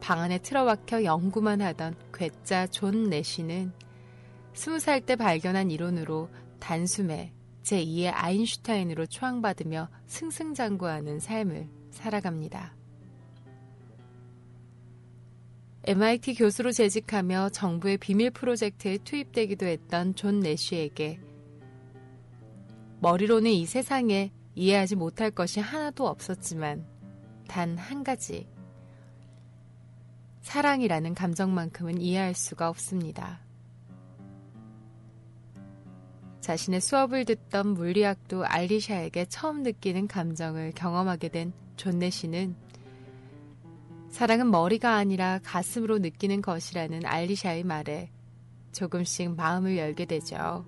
방 0.00 0.20
안에 0.20 0.38
틀어박혀 0.38 1.04
연구만 1.04 1.60
하던 1.60 1.94
괴짜 2.14 2.66
존 2.68 3.10
내쉬는 3.10 3.74
스무 4.54 4.78
살때 4.78 5.16
발견한 5.16 5.70
이론으로 5.70 6.30
단숨에 6.58 7.34
제2의 7.64 8.12
아인슈타인으로 8.14 9.06
추앙받으며 9.06 9.90
승승장구하는 10.06 11.20
삶을 11.20 11.68
살아갑니다. 11.90 12.81
MIT 15.84 16.34
교수로 16.34 16.70
재직하며 16.70 17.50
정부의 17.50 17.98
비밀 17.98 18.30
프로젝트에 18.30 18.98
투입되기도 18.98 19.66
했던 19.66 20.14
존 20.14 20.38
내쉬에게 20.40 21.18
머리로는 23.00 23.50
이 23.50 23.66
세상에 23.66 24.30
이해하지 24.54 24.94
못할 24.96 25.30
것이 25.32 25.58
하나도 25.58 26.06
없었지만 26.06 26.86
단 27.48 27.76
한 27.76 28.04
가지. 28.04 28.48
사랑이라는 30.42 31.14
감정만큼은 31.14 32.00
이해할 32.00 32.34
수가 32.34 32.68
없습니다. 32.68 33.40
자신의 36.40 36.80
수업을 36.80 37.24
듣던 37.24 37.68
물리학도 37.74 38.44
알리샤에게 38.44 39.26
처음 39.26 39.62
느끼는 39.62 40.08
감정을 40.08 40.72
경험하게 40.74 41.28
된 41.28 41.52
존 41.76 42.10
내쉬는 42.10 42.56
사랑은 44.12 44.50
머리가 44.50 44.96
아니라 44.96 45.40
가슴으로 45.42 45.98
느끼는 45.98 46.42
것이라는 46.42 47.06
알리샤의 47.06 47.64
말에 47.64 48.10
조금씩 48.70 49.34
마음을 49.36 49.78
열게 49.78 50.04
되죠. 50.04 50.66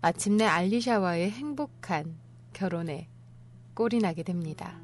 마침내 0.00 0.46
알리샤와의 0.46 1.30
행복한 1.30 2.16
결혼에 2.54 3.10
꼴이 3.74 3.98
나게 3.98 4.22
됩니다. 4.22 4.80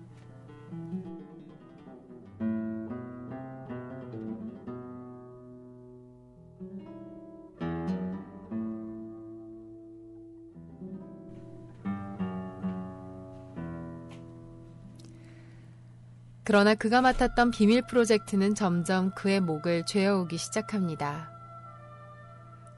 그러나 16.52 16.74
그가 16.74 17.00
맡았던 17.00 17.50
비밀 17.50 17.80
프로젝트는 17.80 18.54
점점 18.54 19.10
그의 19.14 19.40
목을 19.40 19.86
죄어오기 19.86 20.36
시작합니다. 20.36 21.30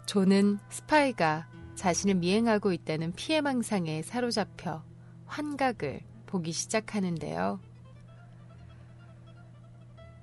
조는 0.06 0.60
스파이가 0.70 1.48
자신을 1.74 2.14
미행하고 2.14 2.72
있다는 2.72 3.10
피해망상에 3.14 4.02
사로잡혀 4.02 4.84
환각을 5.26 6.02
보기 6.26 6.52
시작하는데요. 6.52 7.58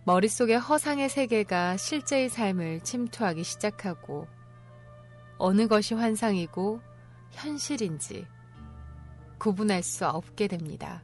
머릿속의 0.06 0.58
허상의 0.58 1.10
세계가 1.10 1.76
실제의 1.76 2.30
삶을 2.30 2.80
침투하기 2.80 3.44
시작하고 3.44 4.30
어느 5.38 5.68
것이 5.68 5.94
환상이고 5.94 6.80
현실인지 7.32 8.26
구분할 9.40 9.84
수 9.84 10.08
없게 10.08 10.48
됩니다. 10.48 11.04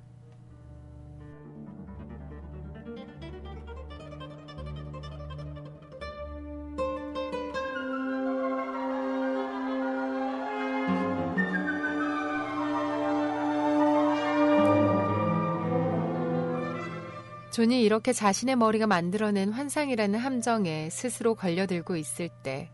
존이 17.57 17.81
이렇게 17.81 18.13
자신의 18.13 18.55
머리가 18.55 18.85
만들어낸 18.85 19.51
환상이라는 19.51 20.19
함정에 20.19 20.91
스스로 20.91 21.33
걸려들고 21.33 21.95
있을 21.95 22.29
때 22.43 22.69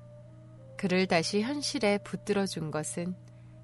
그를 0.76 1.08
다시 1.08 1.42
현실에 1.42 2.00
붙들어 2.00 2.46
준 2.46 2.70
것은 2.70 3.16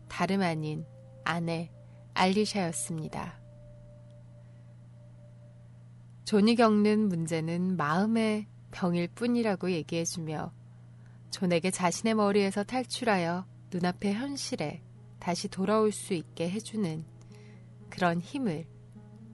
다름 0.07 0.41
아닌 0.41 0.85
아내 1.25 1.71
알리샤였습니다. 2.13 3.37
존이 6.23 6.55
겪는 6.55 7.09
문제는 7.09 7.75
마음의 7.75 8.47
병일 8.71 9.09
뿐이라고 9.09 9.71
얘기해주며 9.71 10.53
존에게 11.31 11.69
자신의 11.69 12.15
머리에서 12.15 12.63
탈출하여 12.63 13.45
눈앞의 13.73 14.13
현실에 14.13 14.81
다시 15.19 15.49
돌아올 15.49 15.91
수 15.91 16.13
있게 16.13 16.49
해주는 16.49 17.03
그런 17.89 18.21
힘을 18.21 18.65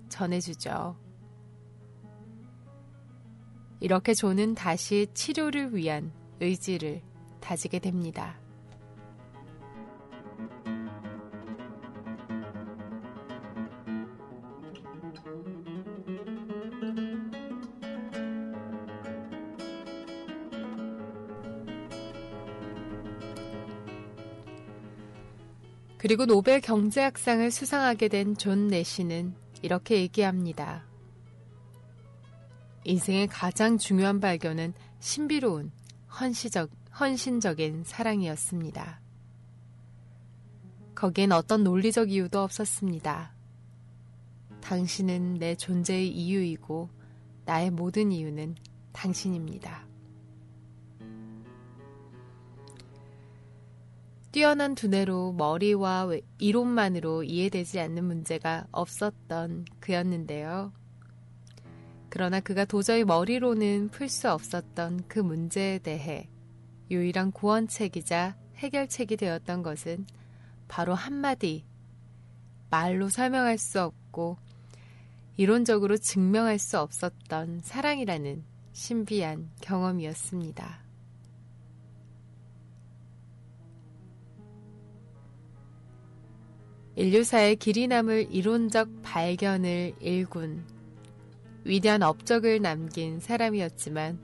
전해주죠. 0.09 1.04
이렇게 3.85 4.15
존은 4.15 4.55
다시 4.55 5.05
치료를 5.13 5.75
위한 5.75 6.11
의지를 6.39 7.03
다지게 7.39 7.77
됩니다. 7.77 8.35
그리고 25.99 26.25
노벨 26.25 26.59
경제학상을 26.59 27.51
수상하게 27.51 28.07
된 28.07 28.35
존 28.35 28.65
내쉬는 28.65 29.35
이렇게 29.61 29.97
얘기합니다. 29.97 30.94
인생의 32.85 33.27
가장 33.27 33.77
중요한 33.77 34.19
발견은 34.19 34.73
신비로운 34.99 35.71
헌시적, 36.19 36.69
헌신적인 36.99 37.83
사랑이었습니다. 37.83 39.01
거기엔 40.93 41.31
어떤 41.33 41.63
논리적 41.63 42.11
이유도 42.11 42.39
없었습니다. 42.39 43.33
당신은 44.61 45.35
내 45.35 45.55
존재의 45.55 46.09
이유이고 46.09 46.89
나의 47.45 47.71
모든 47.71 48.11
이유는 48.11 48.55
당신입니다. 48.93 49.85
뛰어난 54.31 54.75
두뇌로 54.75 55.33
머리와 55.33 56.09
이론만으로 56.39 57.23
이해되지 57.23 57.79
않는 57.79 58.03
문제가 58.03 58.67
없었던 58.71 59.65
그였는데요. 59.79 60.73
그러나 62.15 62.39
그가 62.39 62.63
도저히 62.63 63.03
머리로는 63.03 63.89
풀 63.89 64.07
수 64.07 64.31
없었던 64.31 65.03
그 65.09 65.19
문제에 65.19 65.79
대해 65.79 66.29
유일한 66.89 67.33
구원책이자 67.33 68.37
해결책이 68.55 69.17
되었던 69.17 69.63
것은 69.63 70.07
바로 70.69 70.93
한마디 70.93 71.65
말로 72.69 73.09
설명할 73.09 73.57
수 73.57 73.81
없고 73.81 74.37
이론적으로 75.35 75.97
증명할 75.97 76.57
수 76.57 76.79
없었던 76.79 77.59
사랑이라는 77.61 78.45
신비한 78.71 79.51
경험이었습니다. 79.59 80.85
인류사의 86.95 87.57
길이 87.57 87.87
남을 87.87 88.29
이론적 88.31 89.01
발견을 89.01 89.95
일군 89.99 90.74
위대한 91.65 92.03
업적을 92.03 92.61
남긴 92.61 93.19
사람이었지만 93.19 94.19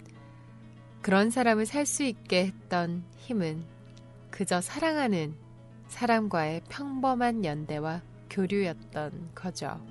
그런 1.01 1.31
사람을 1.31 1.65
살 1.65 1.85
수 1.87 2.03
있게 2.03 2.45
했던 2.45 3.03
힘은 3.17 3.65
그저 4.29 4.61
사랑하는 4.61 5.33
사람과의 5.87 6.61
평범한 6.69 7.43
연대와 7.43 8.01
교류였던 8.29 9.31
거죠. 9.33 9.81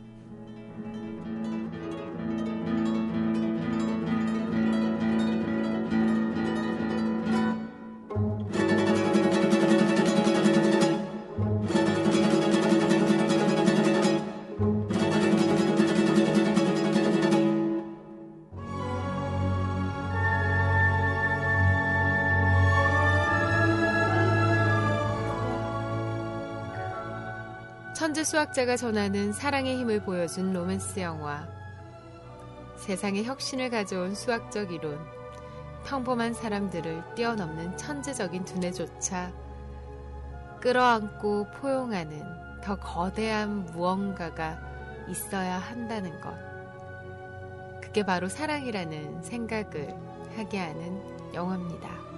천재 28.20 28.32
수학자가 28.32 28.76
전하는 28.76 29.32
사랑의 29.32 29.78
힘을 29.78 30.02
보여준 30.02 30.52
로맨스 30.52 31.00
영화. 31.00 31.48
세상에 32.76 33.22
혁신을 33.22 33.70
가져온 33.70 34.14
수학적 34.14 34.72
이론. 34.72 35.00
평범한 35.86 36.34
사람들을 36.34 37.14
뛰어넘는 37.14 37.78
천재적인 37.78 38.44
두뇌조차 38.44 39.32
끌어안고 40.60 41.46
포용하는 41.52 42.22
더 42.62 42.78
거대한 42.78 43.64
무언가가 43.64 44.60
있어야 45.08 45.56
한다는 45.56 46.20
것. 46.20 46.34
그게 47.80 48.04
바로 48.04 48.28
사랑이라는 48.28 49.22
생각을 49.22 49.94
하게 50.36 50.58
하는 50.58 51.32
영화입니다. 51.32 52.09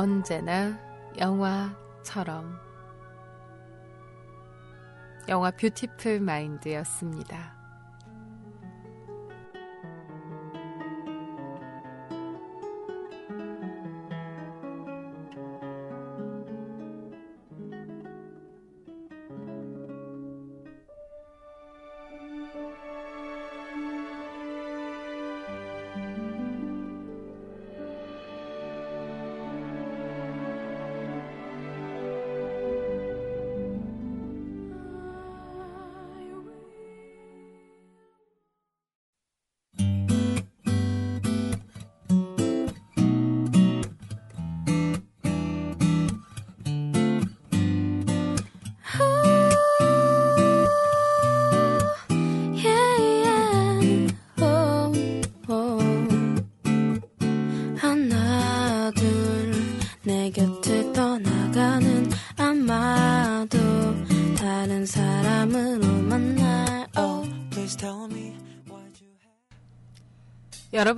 언제나 0.00 0.80
영화처럼 1.18 2.58
영화 5.28 5.50
뷰티풀 5.50 6.20
마인드였습니다. 6.20 7.59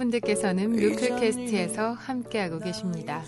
여러분들께서는 0.02 0.72
뮤클캐스트에서 0.72 1.92
함께하고 1.92 2.58
계십니다. 2.58 3.22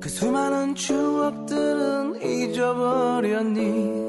그 0.00 0.08
수많은 0.08 0.74
추억들은 0.74 2.20
잊어버렸니? 2.22 4.04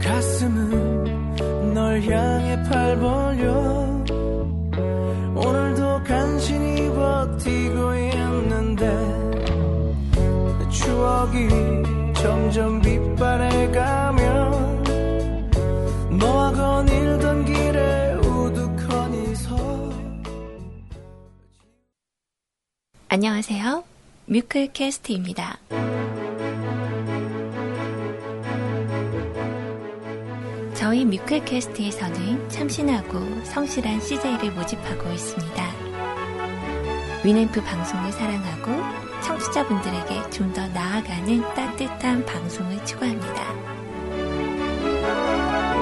가슴은 0.00 1.74
널 1.74 2.00
향해 2.02 2.62
팔 2.64 2.98
벌려 2.98 4.04
오늘도 5.34 6.04
간신히 6.04 6.88
버티고 6.90 7.94
있는데 7.94 8.86
내 10.58 10.68
추억이 10.70 11.48
점점 12.14 12.80
빛바래가 12.80 14.07
안녕하세요. 23.18 23.82
뮤클캐스트입니다. 24.26 25.58
저희 30.74 31.04
뮤클캐스트에서는 31.04 32.48
참신하고 32.48 33.18
성실한 33.42 34.00
CJ를 34.02 34.52
모집하고 34.52 35.10
있습니다. 35.10 35.72
위램프 37.24 37.60
방송을 37.60 38.12
사랑하고 38.12 38.70
청취자분들에게 39.24 40.30
좀 40.30 40.52
더 40.52 40.64
나아가는 40.68 41.40
따뜻한 41.56 42.24
방송을 42.24 42.84
추구합니다. 42.84 43.52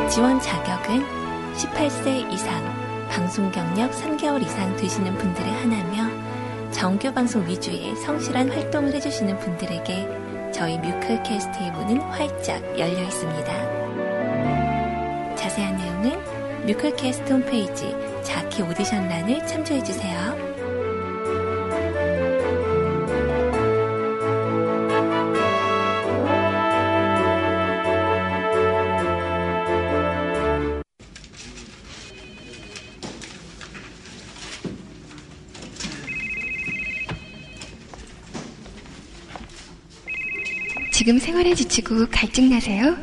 지원 0.08 0.40
자격은 0.40 1.04
18세 1.52 2.32
이상, 2.32 3.08
방송 3.10 3.50
경력 3.50 3.90
3개월 3.92 4.42
이상 4.42 4.74
되시는 4.76 5.14
분들을 5.18 5.52
하나며 5.52 6.15
정규 6.76 7.10
방송 7.10 7.44
위주의 7.48 7.96
성실한 7.96 8.50
활동을 8.50 8.92
해주시는 8.92 9.38
분들에게 9.38 10.52
저희 10.52 10.76
뮤클캐스트의 10.76 11.72
문은 11.72 12.02
활짝 12.02 12.62
열려 12.78 13.02
있습니다. 13.02 13.46
자세한 15.36 15.78
내용은 15.78 16.66
뮤클캐스트 16.66 17.32
홈페이지 17.32 17.96
자키 18.22 18.60
오디션란을 18.60 19.46
참조해주세요. 19.46 20.45
지금 41.06 41.20
생활에 41.20 41.54
지치고 41.54 42.08
갈증 42.10 42.50
나세요? 42.50 42.96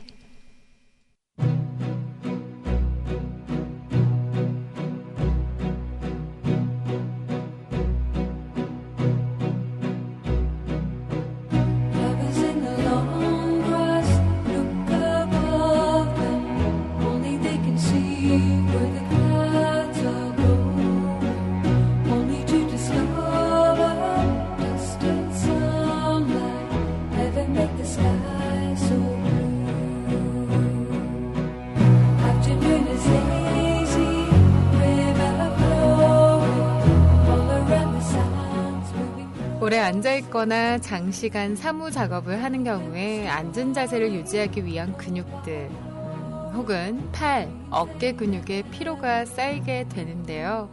거나 40.44 40.78
장시간 40.78 41.56
사무 41.56 41.90
작업을 41.90 42.44
하는 42.44 42.66
경우에 42.66 43.30
앉은 43.30 43.74
자세를 43.74 44.14
유지하기 44.14 44.66
위한 44.66 44.98
근육들, 44.98 45.70
음, 45.70 46.52
혹은 46.54 47.10
팔, 47.14 47.50
어깨 47.70 48.12
근육에 48.12 48.64
피로가 48.70 49.24
쌓이게 49.24 49.86
되는데요. 49.88 50.70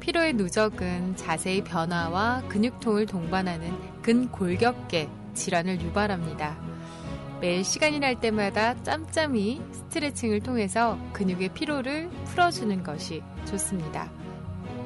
피로의 0.00 0.32
누적은 0.32 1.16
자세의 1.16 1.64
변화와 1.64 2.44
근육통을 2.48 3.04
동반하는 3.04 3.70
근골격계 4.00 5.10
질환을 5.34 5.82
유발합니다. 5.82 6.56
매일 7.42 7.64
시간이 7.64 7.98
날 7.98 8.18
때마다 8.18 8.82
짬짬이 8.82 9.60
스트레칭을 9.72 10.40
통해서 10.40 10.98
근육의 11.12 11.50
피로를 11.50 12.08
풀어주는 12.28 12.82
것이 12.82 13.22
좋습니다. 13.44 14.10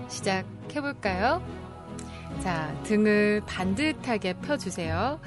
시작해볼까요? 0.08 1.65
자, 2.40 2.74
등을 2.84 3.42
반듯하게 3.46 4.34
펴주세요. 4.34 5.18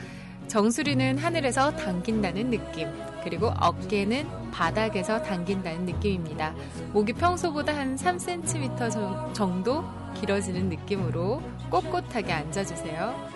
정수리는 0.48 1.18
하늘에서 1.18 1.76
당긴다는 1.76 2.50
느낌, 2.50 2.90
그리고 3.24 3.52
어깨는 3.60 4.28
바닥에서 4.52 5.22
당긴다는 5.22 5.86
느낌입니다. 5.86 6.56
목이 6.92 7.14
평소보다 7.14 7.76
한 7.76 7.96
3cm 7.96 9.34
정도 9.34 9.84
길어지는 10.16 10.70
느낌으로 10.70 11.42
꼿꼿하게 11.70 12.34
앉아주세요. 12.34 13.30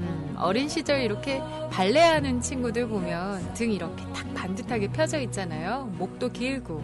음, 0.00 0.34
어린 0.38 0.68
시절 0.68 1.00
이렇게 1.00 1.40
발레하는 1.70 2.40
친구들 2.40 2.88
보면 2.88 3.54
등 3.54 3.72
이렇게 3.72 4.04
딱 4.12 4.32
반듯하게 4.34 4.88
펴져 4.88 5.18
있잖아요. 5.20 5.90
목도 5.98 6.30
길고 6.30 6.82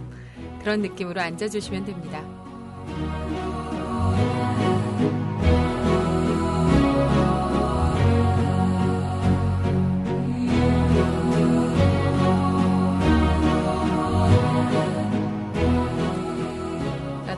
그런 0.61 0.81
느낌으로 0.81 1.21
앉아주시면 1.21 1.85
됩니다. 1.85 2.23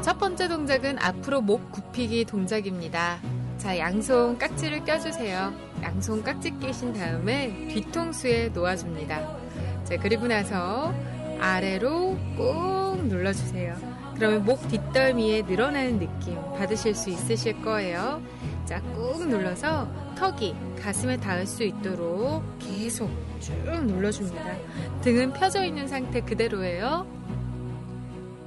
자, 0.08 0.14
첫 0.14 0.20
번째 0.20 0.48
동작은 0.48 0.98
앞으로 1.00 1.42
목 1.42 1.70
굽히기 1.70 2.24
동작입니다. 2.24 3.18
자, 3.58 3.76
양손 3.76 4.38
깍지를 4.38 4.82
껴주세요. 4.86 5.52
양손 5.82 6.22
깍지 6.22 6.52
끼신 6.58 6.94
다음에 6.94 7.68
뒤통수에 7.68 8.48
놓아줍니다. 8.48 9.36
자, 9.84 9.96
그리고 10.00 10.26
나서 10.26 10.94
아래로 11.38 12.16
꾹 12.38 13.04
눌러주세요. 13.04 13.76
그러면 14.14 14.46
목 14.46 14.66
뒷덜미에 14.68 15.42
늘어나는 15.42 15.98
느낌 15.98 16.36
받으실 16.56 16.94
수 16.94 17.10
있으실 17.10 17.60
거예요. 17.60 18.22
자, 18.64 18.80
꾹 18.94 19.28
눌러서 19.28 19.86
턱이 20.16 20.56
가슴에 20.80 21.18
닿을 21.18 21.46
수 21.46 21.64
있도록 21.64 22.42
계속 22.58 23.10
쭉 23.40 23.52
눌러줍니다. 23.84 24.56
등은 25.02 25.34
펴져 25.34 25.66
있는 25.66 25.86
상태 25.86 26.22
그대로예요. 26.22 27.06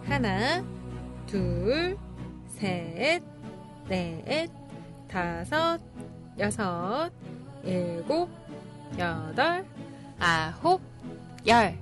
하나, 0.08 0.64
둘, 1.32 1.98
셋, 2.46 3.24
넷, 3.88 4.52
다섯, 5.08 5.80
여섯, 6.38 7.10
일곱, 7.64 8.30
여덟, 9.00 9.66
아홉, 10.20 10.82
열. 11.48 11.78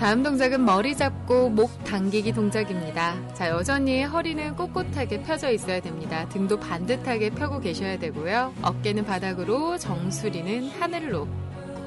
다음 0.00 0.22
동작은 0.22 0.64
머리 0.64 0.96
잡고 0.96 1.50
목 1.50 1.84
당기기 1.84 2.32
동작입니다. 2.32 3.34
자, 3.34 3.50
여전히 3.50 4.02
허리는 4.02 4.56
꼿꼿하게 4.56 5.20
펴져 5.24 5.50
있어야 5.50 5.78
됩니다. 5.78 6.26
등도 6.30 6.58
반듯하게 6.58 7.28
펴고 7.28 7.60
계셔야 7.60 7.98
되고요. 7.98 8.54
어깨는 8.62 9.04
바닥으로, 9.04 9.76
정수리는 9.76 10.70
하늘로 10.70 11.28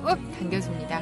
꾹 0.04 0.20
당겨줍니다. 0.38 1.02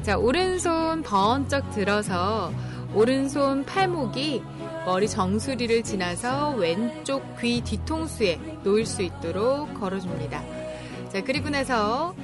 자, 0.00 0.16
오른손 0.16 1.02
번쩍 1.02 1.70
들어서 1.72 2.50
오른손 2.94 3.66
팔목이 3.66 4.42
머리 4.86 5.08
정수리를 5.10 5.82
지나서 5.82 6.52
왼쪽 6.52 7.38
귀 7.42 7.60
뒤통수에 7.60 8.40
놓일 8.64 8.86
수 8.86 9.02
있도록 9.02 9.78
걸어줍니다. 9.78 10.42
자, 11.10 11.22
그리고 11.22 11.50
나서 11.50 12.14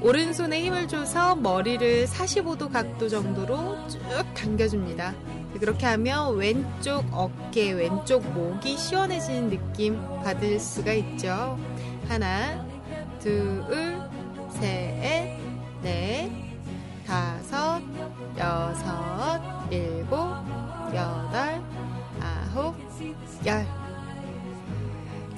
오른손에 0.00 0.62
힘을 0.62 0.86
줘서 0.86 1.34
머리를 1.34 2.06
45도 2.06 2.70
각도 2.72 3.08
정도로 3.08 3.88
쭉 3.88 3.98
당겨줍니다. 4.34 5.14
그렇게 5.58 5.86
하면 5.86 6.36
왼쪽 6.36 7.04
어깨, 7.12 7.72
왼쪽 7.72 8.22
목이 8.32 8.76
시원해지는 8.76 9.50
느낌 9.50 10.00
받을 10.22 10.60
수가 10.60 10.92
있죠. 10.92 11.58
하나, 12.06 12.64
둘, 13.18 13.64
셋, 14.60 15.36
넷, 15.82 16.30
다섯, 17.04 17.82
여섯, 18.38 19.40
일곱, 19.70 20.16
여덟, 20.94 21.60
아홉, 22.20 22.76
열. 23.44 23.66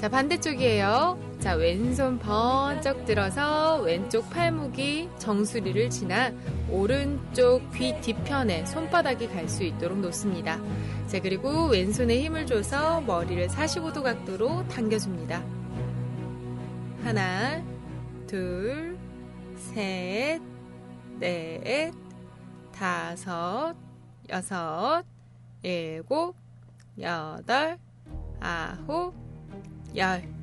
자, 0.01 0.09
반대쪽이에요. 0.09 1.30
자, 1.41 1.55
왼손 1.55 2.18
번쩍 2.18 3.07
들어서 3.07 3.80
왼쪽 3.80 4.28
팔목이 4.28 5.09
정수리를 5.18 5.88
지나 5.88 6.30
오른쪽 6.68 7.62
귀 7.72 7.99
뒤편에 7.99 8.66
손바닥이 8.66 9.26
갈 9.28 9.49
수 9.49 9.64
있도록 9.64 9.99
놓습니다. 10.01 10.61
자, 11.07 11.18
그리고 11.20 11.66
왼손에 11.68 12.20
힘을 12.22 12.45
줘서 12.47 13.01
머리를 13.01 13.49
45도 13.49 14.03
각도로 14.03 14.68
당겨줍니다. 14.68 15.43
하나, 17.03 17.64
둘, 18.26 18.99
셋, 19.57 20.41
넷, 21.18 21.91
다섯, 22.70 23.74
여섯, 24.28 25.03
일곱, 25.62 26.36
여덟, 27.01 27.78
아홉, 28.41 29.14
열. 29.97 30.39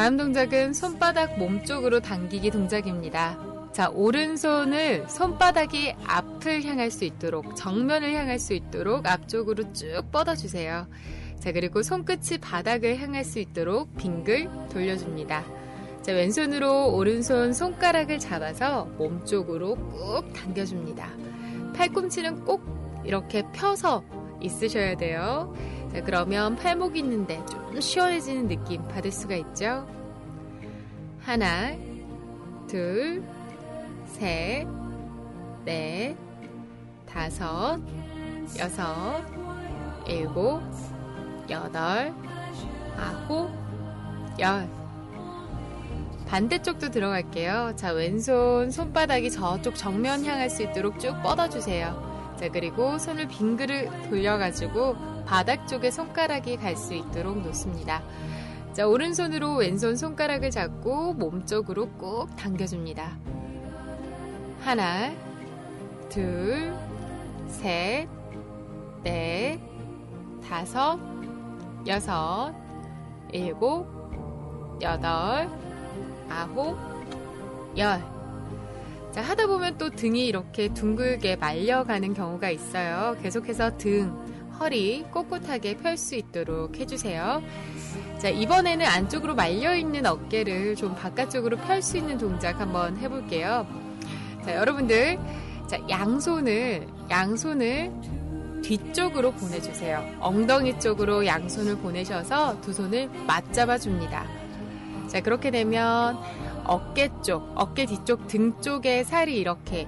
다음 0.00 0.16
동작은 0.16 0.72
손바닥 0.72 1.38
몸쪽으로 1.38 2.00
당기기 2.00 2.50
동작입니다. 2.50 3.38
자, 3.70 3.90
오른손을 3.90 5.06
손바닥이 5.06 5.94
앞을 6.06 6.64
향할 6.64 6.90
수 6.90 7.04
있도록, 7.04 7.54
정면을 7.54 8.14
향할 8.14 8.38
수 8.38 8.54
있도록 8.54 9.06
앞쪽으로 9.06 9.74
쭉 9.74 10.00
뻗어주세요. 10.10 10.86
자, 11.38 11.52
그리고 11.52 11.82
손끝이 11.82 12.38
바닥을 12.40 12.98
향할 12.98 13.24
수 13.24 13.40
있도록 13.40 13.94
빙글 13.98 14.48
돌려줍니다. 14.72 15.44
자, 16.00 16.12
왼손으로 16.12 16.94
오른손 16.94 17.52
손가락을 17.52 18.18
잡아서 18.18 18.86
몸쪽으로 18.96 19.74
꾹 19.74 20.32
당겨줍니다. 20.32 21.10
팔꿈치는 21.76 22.46
꼭 22.46 22.62
이렇게 23.04 23.42
펴서 23.52 24.02
있으셔야 24.40 24.96
돼요. 24.96 25.54
자, 25.92 26.02
그러면 26.04 26.56
팔목 26.56 26.96
있는데 26.96 27.44
좀 27.46 27.80
시원해지는 27.80 28.48
느낌 28.48 28.86
받을 28.88 29.10
수가 29.10 29.34
있죠? 29.36 29.86
하나, 31.20 31.74
둘, 32.68 33.22
셋, 34.06 34.66
넷, 35.64 36.16
다섯, 37.06 37.80
여섯, 38.58 39.22
일곱, 40.06 40.62
여덟, 41.48 42.14
아홉, 42.96 43.50
열. 44.38 44.68
반대쪽도 46.26 46.90
들어갈게요. 46.90 47.72
자, 47.74 47.90
왼손 47.90 48.70
손바닥이 48.70 49.32
저쪽 49.32 49.74
정면 49.74 50.24
향할 50.24 50.48
수 50.48 50.62
있도록 50.62 51.00
쭉 51.00 51.20
뻗어주세요. 51.24 52.36
자, 52.38 52.48
그리고 52.48 52.98
손을 52.98 53.26
빙그르 53.26 54.08
돌려가지고 54.08 55.19
바닥 55.30 55.68
쪽에 55.68 55.92
손가락이 55.92 56.56
갈 56.56 56.76
수 56.76 56.92
있도록 56.92 57.40
놓습니다. 57.42 58.02
자, 58.72 58.88
오른손으로 58.88 59.54
왼손 59.58 59.94
손가락을 59.94 60.50
잡고 60.50 61.14
몸쪽으로 61.14 61.88
꾹 61.90 62.26
당겨줍니다. 62.36 63.16
하나, 64.60 65.12
둘, 66.08 66.74
셋, 67.46 68.08
넷, 69.04 69.60
다섯, 70.48 70.98
여섯, 71.86 72.52
일곱, 73.32 73.86
여덟, 74.82 75.48
아홉, 76.28 76.76
열. 77.76 78.02
자, 79.12 79.22
하다 79.22 79.46
보면 79.46 79.78
또 79.78 79.90
등이 79.90 80.26
이렇게 80.26 80.74
둥글게 80.74 81.36
말려가는 81.36 82.14
경우가 82.14 82.50
있어요. 82.50 83.16
계속해서 83.22 83.76
등, 83.76 84.19
허리 84.60 85.02
꼿꼿하게 85.10 85.78
펼 85.78 85.96
수 85.96 86.14
있도록 86.14 86.78
해주세요. 86.78 87.42
자, 88.18 88.28
이번에는 88.28 88.84
안쪽으로 88.84 89.34
말려있는 89.34 90.04
어깨를 90.04 90.76
좀 90.76 90.94
바깥쪽으로 90.94 91.56
펼 91.56 91.82
수 91.82 91.96
있는 91.96 92.18
동작 92.18 92.60
한번 92.60 92.98
해볼게요. 92.98 93.66
자, 94.44 94.54
여러분들. 94.54 95.18
자, 95.66 95.78
양손을, 95.88 96.86
양손을 97.08 97.92
뒤쪽으로 98.62 99.32
보내주세요. 99.32 100.04
엉덩이 100.20 100.78
쪽으로 100.78 101.24
양손을 101.24 101.78
보내셔서 101.78 102.60
두 102.60 102.72
손을 102.74 103.08
맞잡아 103.26 103.78
줍니다. 103.78 104.26
자, 105.06 105.20
그렇게 105.22 105.50
되면 105.50 106.18
어깨 106.64 107.08
쪽, 107.22 107.50
어깨 107.54 107.86
뒤쪽, 107.86 108.26
등 108.26 108.60
쪽에 108.60 109.04
살이 109.04 109.38
이렇게 109.38 109.86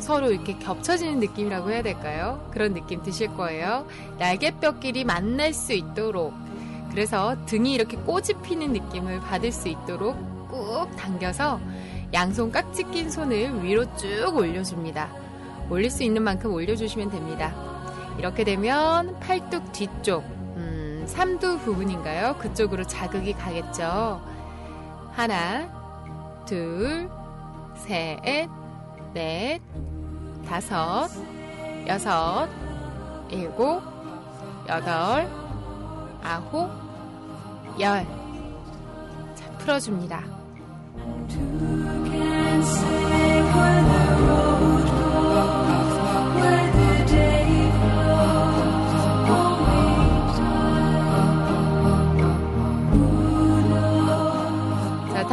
서로 0.00 0.30
이렇게 0.30 0.58
겹쳐지는 0.58 1.20
느낌이라고 1.20 1.70
해야 1.70 1.82
될까요? 1.82 2.48
그런 2.52 2.74
느낌 2.74 3.02
드실 3.02 3.28
거예요. 3.34 3.86
날개뼈끼리 4.18 5.04
만날 5.04 5.52
수 5.52 5.72
있도록. 5.72 6.34
그래서 6.90 7.36
등이 7.46 7.72
이렇게 7.72 7.96
꼬지 7.96 8.34
피는 8.42 8.72
느낌을 8.72 9.20
받을 9.20 9.52
수 9.52 9.68
있도록 9.68 10.16
꾹 10.48 10.88
당겨서 10.96 11.60
양손 12.12 12.50
깍지 12.50 12.84
낀 12.84 13.10
손을 13.10 13.62
위로 13.62 13.84
쭉 13.96 14.34
올려줍니다. 14.34 15.08
올릴 15.70 15.90
수 15.90 16.02
있는 16.02 16.22
만큼 16.22 16.52
올려주시면 16.52 17.10
됩니다. 17.10 17.54
이렇게 18.18 18.42
되면 18.42 19.18
팔뚝 19.20 19.72
뒤쪽, 19.72 20.24
음, 20.56 21.04
삼두 21.06 21.58
부분인가요? 21.58 22.36
그쪽으로 22.38 22.84
자극이 22.84 23.34
가겠죠. 23.34 24.20
하나, 25.12 25.68
둘, 26.46 27.08
셋, 27.76 28.48
넷, 29.14 29.60
다섯, 30.48 31.08
여섯, 31.86 32.48
일곱, 33.30 33.82
여덟, 34.68 35.28
아홉, 36.22 36.70
열. 37.80 38.06
자, 39.34 39.50
풀어줍니다. 39.58 40.22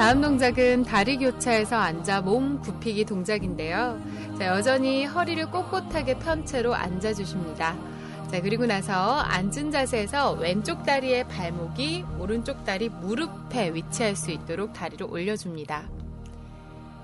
다음 0.06 0.22
동작은 0.22 0.84
다리 0.84 1.18
교차해서 1.18 1.78
앉아 1.78 2.22
몸 2.22 2.62
굽히기 2.62 3.06
동작인데요. 3.06 3.99
자, 4.38 4.45
여전히 4.49 5.03
허리를 5.03 5.49
꼿꼿하게 5.49 6.20
편 6.20 6.45
채로 6.45 6.76
앉아 6.76 7.16
주십니다. 7.16 7.76
자, 8.30 8.39
그리고 8.39 8.68
나서 8.68 8.93
앉은 8.93 9.72
자세에서 9.72 10.34
왼쪽 10.34 10.86
다리의 10.86 11.28
발목이 11.28 12.06
오른쪽 12.20 12.64
다리 12.64 12.88
무릎에 12.88 13.74
위치할 13.74 14.16
수 14.16 14.30
있도록 14.30 14.74
다리를 14.74 15.08
올려줍니다. 15.10 15.89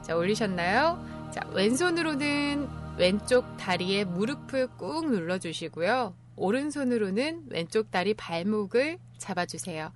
자, 0.04 0.16
올리셨나요? 0.16 1.04
자, 1.34 1.42
왼손으로는 1.54 2.70
왼쪽 3.00 3.58
다리의 3.58 4.06
무릎을 4.06 4.68
꾹 4.78 5.10
눌러주시고요. 5.10 6.14
오른손으로는 6.36 7.46
왼쪽 7.50 7.90
다리 7.90 8.14
발목을 8.14 9.00
잡아주세요. 9.18 9.92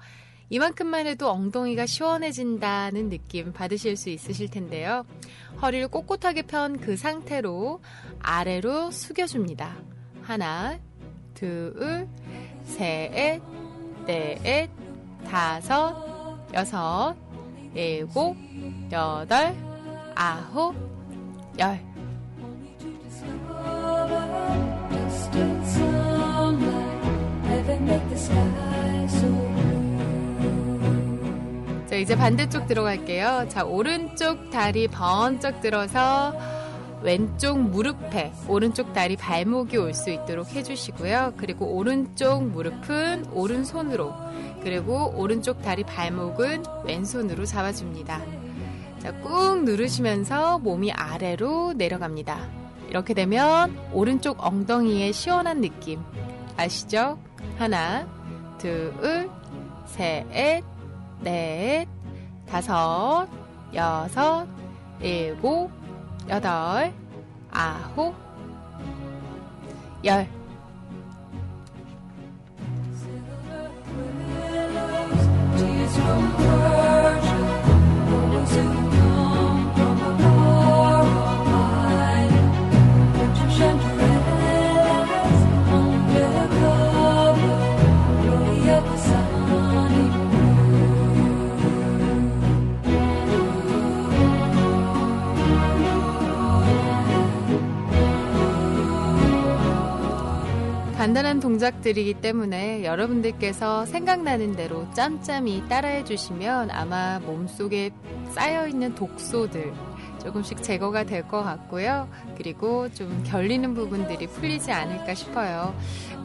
이만큼만 0.49 1.07
해도 1.07 1.29
엉덩이가 1.29 1.85
시원해진다는 1.85 3.09
느낌 3.09 3.51
받으실 3.51 3.97
수 3.97 4.09
있으실 4.09 4.49
텐데요. 4.49 5.05
허리를 5.61 5.87
꼿꼿하게 5.87 6.43
편 6.43 6.77
그 6.77 6.97
상태로 6.97 7.81
아래로 8.19 8.91
숙여줍니다. 8.91 9.75
하나, 10.21 10.79
둘, 11.33 12.07
셋, 12.63 13.41
넷, 14.05 14.69
다섯, 15.27 16.37
여섯, 16.53 17.15
일곱, 17.73 18.35
여덟, 18.91 19.55
아홉, 20.15 20.75
열. 21.59 21.79
자, 31.95 31.99
이제 31.99 32.13
반대쪽 32.17 32.67
들어갈게요. 32.67 33.45
자, 33.47 33.63
오른쪽 33.63 34.49
다리 34.51 34.85
번쩍 34.85 35.61
들어서 35.61 36.33
왼쪽 37.01 37.57
무릎에 37.57 38.33
오른쪽 38.49 38.91
다리 38.91 39.15
발목이 39.15 39.77
올 39.77 39.93
수 39.93 40.09
있도록 40.09 40.53
해주시고요. 40.53 41.35
그리고 41.37 41.67
오른쪽 41.67 42.43
무릎은 42.49 43.27
오른손으로 43.31 44.13
그리고 44.61 45.13
오른쪽 45.15 45.61
다리 45.61 45.85
발목은 45.85 46.63
왼손으로 46.83 47.45
잡아줍니다. 47.45 48.21
자, 48.99 49.13
꾹 49.21 49.63
누르시면서 49.63 50.59
몸이 50.59 50.91
아래로 50.91 51.75
내려갑니다. 51.77 52.45
이렇게 52.89 53.13
되면 53.13 53.79
오른쪽 53.93 54.45
엉덩이의 54.45 55.13
시원한 55.13 55.61
느낌 55.61 56.01
아시죠? 56.57 57.17
하나, 57.57 58.05
둘, 58.57 59.29
셋, 59.85 60.25
넷, 61.21 61.87
다섯, 62.47 63.27
여섯, 63.73 64.47
일곱, 65.01 65.69
여덟, 66.29 66.93
아홉, 67.51 68.15
열. 70.03 70.27
간단한 101.05 101.39
동작들이기 101.39 102.15
때문에 102.15 102.83
여러분들께서 102.83 103.85
생각나는 103.85 104.55
대로 104.55 104.91
짬짬이 104.93 105.69
따라해 105.69 106.03
주시면 106.03 106.71
아마 106.71 107.19
몸속에 107.19 107.91
쌓여있는 108.31 108.95
독소들 108.95 109.71
조금씩 110.23 110.63
제거가 110.63 111.03
될 111.03 111.27
것 111.27 111.43
같고요. 111.43 112.09
그리고 112.35 112.91
좀 112.91 113.23
결리는 113.23 113.75
부분들이 113.75 114.25
풀리지 114.25 114.71
않을까 114.71 115.13
싶어요. 115.13 115.75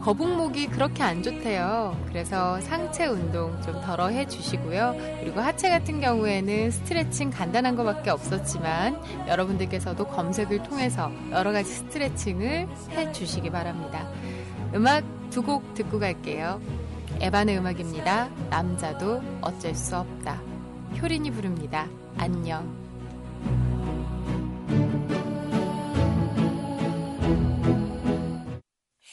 거북목이 0.03 0.69
그렇게 0.69 1.03
안 1.03 1.23
좋대요. 1.23 1.95
그래서 2.09 2.59
상체 2.63 3.05
운동 3.05 3.61
좀 3.61 3.79
덜어 3.83 4.09
해 4.09 4.27
주시고요. 4.27 4.95
그리고 5.21 5.41
하체 5.41 5.69
같은 5.69 6.01
경우에는 6.01 6.71
스트레칭 6.71 7.29
간단한 7.29 7.77
것밖에 7.77 8.09
없었지만 8.09 8.99
여러분들께서도 9.29 10.07
검색을 10.07 10.63
통해서 10.63 11.13
여러 11.33 11.53
가지 11.53 11.71
스트레칭을 11.71 12.67
해 12.93 13.13
주시기 13.13 13.51
바랍니다. 13.51 14.09
음악 14.75 15.05
두 15.31 15.43
곡 15.43 15.75
듣고 15.75 15.99
갈게요. 15.99 16.61
에반의 17.21 17.59
음악입니다. 17.59 18.29
남자도 18.51 19.23
어쩔 19.41 19.75
수 19.75 19.97
없다. 19.97 20.41
효린이 21.01 21.31
부릅니다. 21.31 21.87
안녕. 22.17 22.67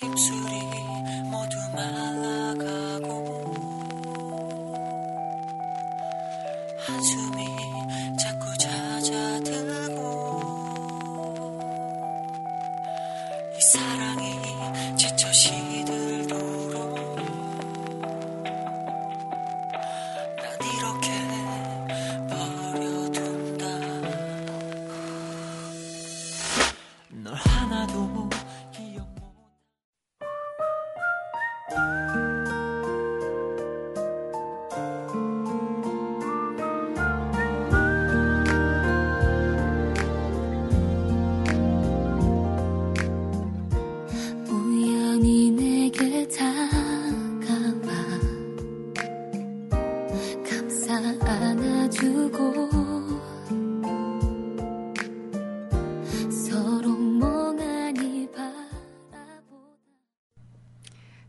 입술이 0.01 0.61
모두 1.31 1.57
말라가 1.75 2.76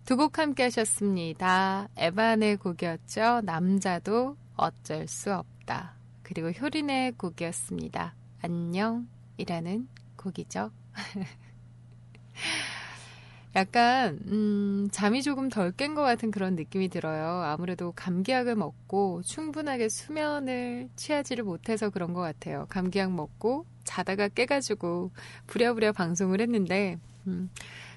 두 0.08 0.16
곡 0.16 0.38
함께 0.38 0.62
하셨습니다. 0.62 1.90
에반의 1.98 2.56
곡이었죠. 2.56 3.42
남자도 3.44 4.38
어쩔 4.56 5.06
수 5.06 5.34
없다. 5.34 5.92
그리고 6.22 6.50
효린의 6.50 7.12
곡이었습니다. 7.18 8.14
안녕이라는 8.40 9.86
곡이죠. 10.16 10.70
약간 13.54 14.18
음, 14.28 14.88
잠이 14.92 15.22
조금 15.22 15.50
덜 15.50 15.72
깬 15.72 15.94
것 15.94 16.00
같은 16.00 16.30
그런 16.30 16.54
느낌이 16.56 16.88
들어요. 16.88 17.42
아무래도 17.42 17.92
감기약을 17.92 18.56
먹고 18.56 19.20
충분하게 19.24 19.90
수면을 19.90 20.88
취하지를 20.96 21.44
못해서 21.44 21.90
그런 21.90 22.14
것 22.14 22.22
같아요. 22.22 22.64
감기약 22.70 23.12
먹고 23.12 23.66
자다가 23.84 24.28
깨가지고 24.28 25.10
부랴부랴 25.48 25.92
방송을 25.92 26.40
했는데 26.40 26.98
음, 27.26 27.50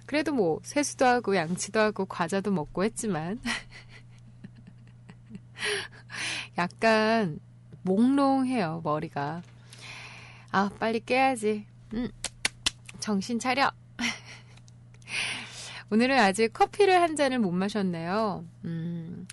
그래도 0.05 0.33
뭐 0.33 0.59
세수도 0.63 1.05
하고 1.05 1.35
양치도 1.35 1.79
하고 1.79 2.05
과자도 2.05 2.51
먹고 2.51 2.83
했지만 2.83 3.39
약간 6.57 7.39
몽롱해요 7.83 8.81
머리가. 8.83 9.41
아 10.51 10.69
빨리 10.79 10.99
깨야지. 10.99 11.65
음, 11.93 12.09
정신 12.99 13.39
차려. 13.39 13.71
오늘은 15.89 16.17
아직 16.19 16.53
커피를 16.53 17.01
한 17.01 17.15
잔을 17.15 17.39
못 17.39 17.51
마셨네요. 17.51 18.45
음, 18.65 19.27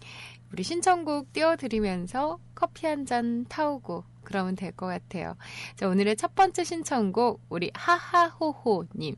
우리 0.52 0.62
신청곡 0.62 1.32
띄워드리면서 1.32 2.38
커피 2.54 2.86
한 2.86 3.04
잔 3.06 3.44
타오고 3.48 4.04
그러면 4.24 4.54
될 4.56 4.72
것 4.72 4.86
같아요. 4.86 5.36
자, 5.76 5.88
오늘의 5.88 6.16
첫 6.16 6.34
번째 6.34 6.64
신청곡 6.64 7.40
우리 7.48 7.70
하하호호님 7.74 9.16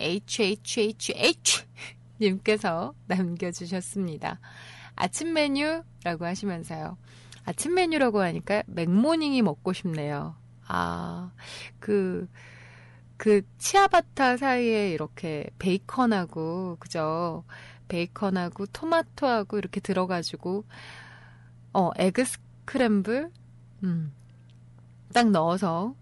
HHHH 0.00 1.64
님께서 2.20 2.94
남겨주셨습니다. 3.06 4.40
아침 4.96 5.32
메뉴라고 5.32 6.24
하시면서요. 6.24 6.98
아침 7.44 7.74
메뉴라고 7.74 8.20
하니까 8.20 8.62
맥모닝이 8.66 9.42
먹고 9.42 9.72
싶네요. 9.72 10.36
아, 10.66 11.32
그, 11.78 12.28
그 13.16 13.42
치아바타 13.58 14.36
사이에 14.36 14.90
이렇게 14.90 15.48
베이컨하고, 15.58 16.76
그죠? 16.78 17.44
베이컨하고 17.88 18.66
토마토하고 18.66 19.58
이렇게 19.58 19.80
들어가지고, 19.80 20.64
어, 21.72 21.90
에그 21.96 22.24
스크램블? 22.24 23.30
음, 23.82 24.12
딱 25.12 25.30
넣어서, 25.30 25.94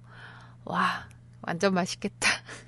와, 0.64 1.08
완전 1.42 1.72
맛있겠다. 1.72 2.28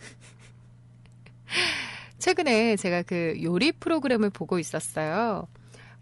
최근에 2.20 2.76
제가 2.76 3.02
그 3.02 3.34
요리 3.42 3.72
프로그램을 3.72 4.30
보고 4.30 4.58
있었어요. 4.58 5.48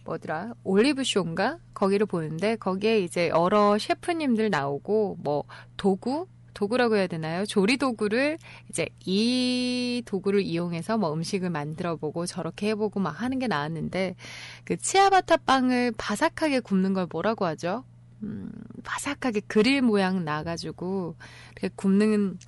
뭐더라? 0.04 0.54
올리브쇼인가? 0.64 1.58
거기를 1.74 2.06
보는데 2.06 2.56
거기에 2.56 3.00
이제 3.00 3.28
여러 3.28 3.78
셰프님들 3.78 4.50
나오고 4.50 5.18
뭐 5.20 5.44
도구 5.76 6.26
도구라고 6.54 6.96
해야 6.96 7.06
되나요? 7.06 7.46
조리 7.46 7.76
도구를 7.76 8.36
이제 8.68 8.88
이 9.06 10.02
도구를 10.06 10.42
이용해서 10.42 10.98
뭐 10.98 11.12
음식을 11.12 11.50
만들어 11.50 11.94
보고 11.94 12.26
저렇게 12.26 12.70
해보고 12.70 12.98
막 12.98 13.22
하는 13.22 13.38
게 13.38 13.46
나왔는데 13.46 14.16
그 14.64 14.76
치아바타 14.76 15.36
빵을 15.38 15.92
바삭하게 15.96 16.60
굽는 16.60 16.94
걸 16.94 17.06
뭐라고 17.08 17.44
하죠? 17.44 17.84
음, 18.24 18.50
바삭하게 18.82 19.42
그릴 19.46 19.82
모양 19.82 20.24
나가지고 20.24 21.14
이렇게 21.52 21.70
굽는 21.76 22.38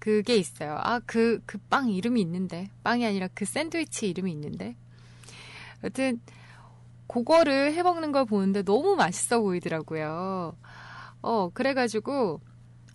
그게 0.00 0.36
있어요. 0.36 0.76
아, 0.80 1.00
그, 1.06 1.40
그 1.46 1.58
빵 1.70 1.90
이름이 1.90 2.20
있는데. 2.22 2.70
빵이 2.84 3.06
아니라 3.06 3.28
그 3.34 3.44
샌드위치 3.44 4.08
이름이 4.10 4.32
있는데. 4.32 4.76
여튼, 5.84 6.20
그거를 7.08 7.72
해먹는 7.74 8.12
걸 8.12 8.24
보는데 8.26 8.62
너무 8.62 8.96
맛있어 8.96 9.40
보이더라고요. 9.40 10.56
어, 11.22 11.50
그래가지고, 11.54 12.40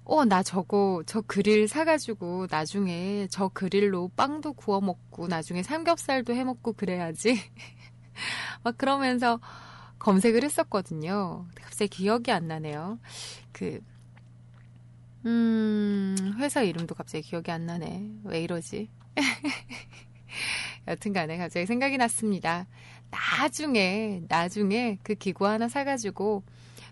어, 0.05 0.25
나 0.25 0.43
저거, 0.43 1.03
저 1.07 1.21
그릴 1.21 1.67
사가지고 1.67 2.47
나중에 2.49 3.27
저 3.31 3.49
그릴로 3.49 4.11
빵도 4.15 4.53
구워 4.53 4.81
먹고 4.81 5.27
나중에 5.27 5.63
삼겹살도 5.63 6.33
해 6.35 6.43
먹고 6.43 6.73
그래야지. 6.73 7.39
막 8.63 8.77
그러면서 8.77 9.39
검색을 9.99 10.43
했었거든요. 10.43 11.47
갑자기 11.61 11.89
기억이 11.89 12.31
안 12.31 12.47
나네요. 12.47 12.99
그, 13.51 13.81
음, 15.25 16.15
회사 16.37 16.61
이름도 16.61 16.93
갑자기 16.95 17.23
기억이 17.27 17.51
안 17.51 17.65
나네. 17.65 18.11
왜 18.23 18.41
이러지? 18.43 18.89
여튼 20.87 21.13
간에 21.13 21.37
갑자기 21.37 21.65
생각이 21.65 21.97
났습니다. 21.97 22.67
나중에, 23.09 24.21
나중에 24.27 24.99
그 25.03 25.15
기구 25.15 25.47
하나 25.47 25.67
사가지고 25.67 26.43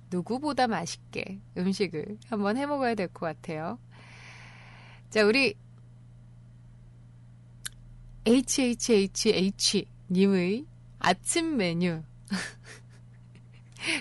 누구보다 0.09 0.67
맛있게 0.67 1.39
음식을 1.57 2.17
한번 2.29 2.57
해 2.57 2.65
먹어야 2.65 2.95
될 2.95 3.07
것 3.07 3.25
같아요. 3.25 3.77
자, 5.09 5.23
우리 5.25 5.55
HHHH님의 8.25 10.65
아침 10.99 11.57
메뉴. 11.57 12.01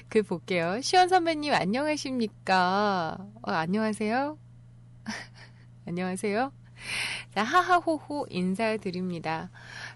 글 0.09 0.23
볼게요. 0.25 0.81
시원 0.81 1.09
선배님 1.09 1.53
안녕하십니까? 1.55 3.17
어, 3.43 3.51
안녕하세요. 3.51 4.39
안녕하세요. 5.87 6.53
자, 7.35 7.43
하하호호 7.45 8.27
인사드립니다. 8.29 9.51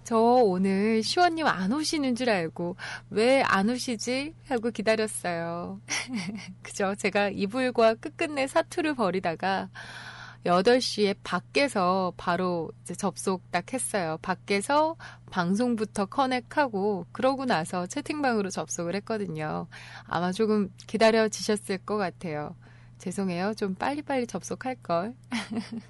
저 0.05 0.17
오늘 0.19 1.03
시원님 1.03 1.47
안 1.47 1.73
오시는 1.73 2.15
줄 2.15 2.31
알고 2.31 2.77
왜 3.11 3.43
안 3.43 3.69
오시지? 3.69 4.35
하고 4.49 4.71
기다렸어요. 4.71 5.81
그죠? 6.63 6.95
제가 6.97 7.31
이불과 7.31 7.95
끝끝내 7.95 8.47
사투를 8.47 8.95
벌이다가 8.95 9.69
8시에 10.47 11.17
밖에서 11.23 12.13
바로 12.17 12.71
이제 12.83 12.95
접속 12.95 13.51
딱 13.51 13.73
했어요. 13.73 14.19
밖에서 14.23 14.97
방송부터 15.31 16.07
커넥하고 16.07 17.07
그러고 17.13 17.45
나서 17.45 17.87
채팅방으로 17.87 18.51
접속을 18.51 18.95
했거든요. 18.97 19.67
아마 20.05 20.33
조금 20.33 20.73
기다려지셨을 20.87 21.79
것 21.79 21.97
같아요. 21.97 22.55
죄송해요. 22.99 23.55
좀 23.55 23.75
빨리빨리 23.75 24.27
접속할 24.27 24.77
걸. 24.83 25.15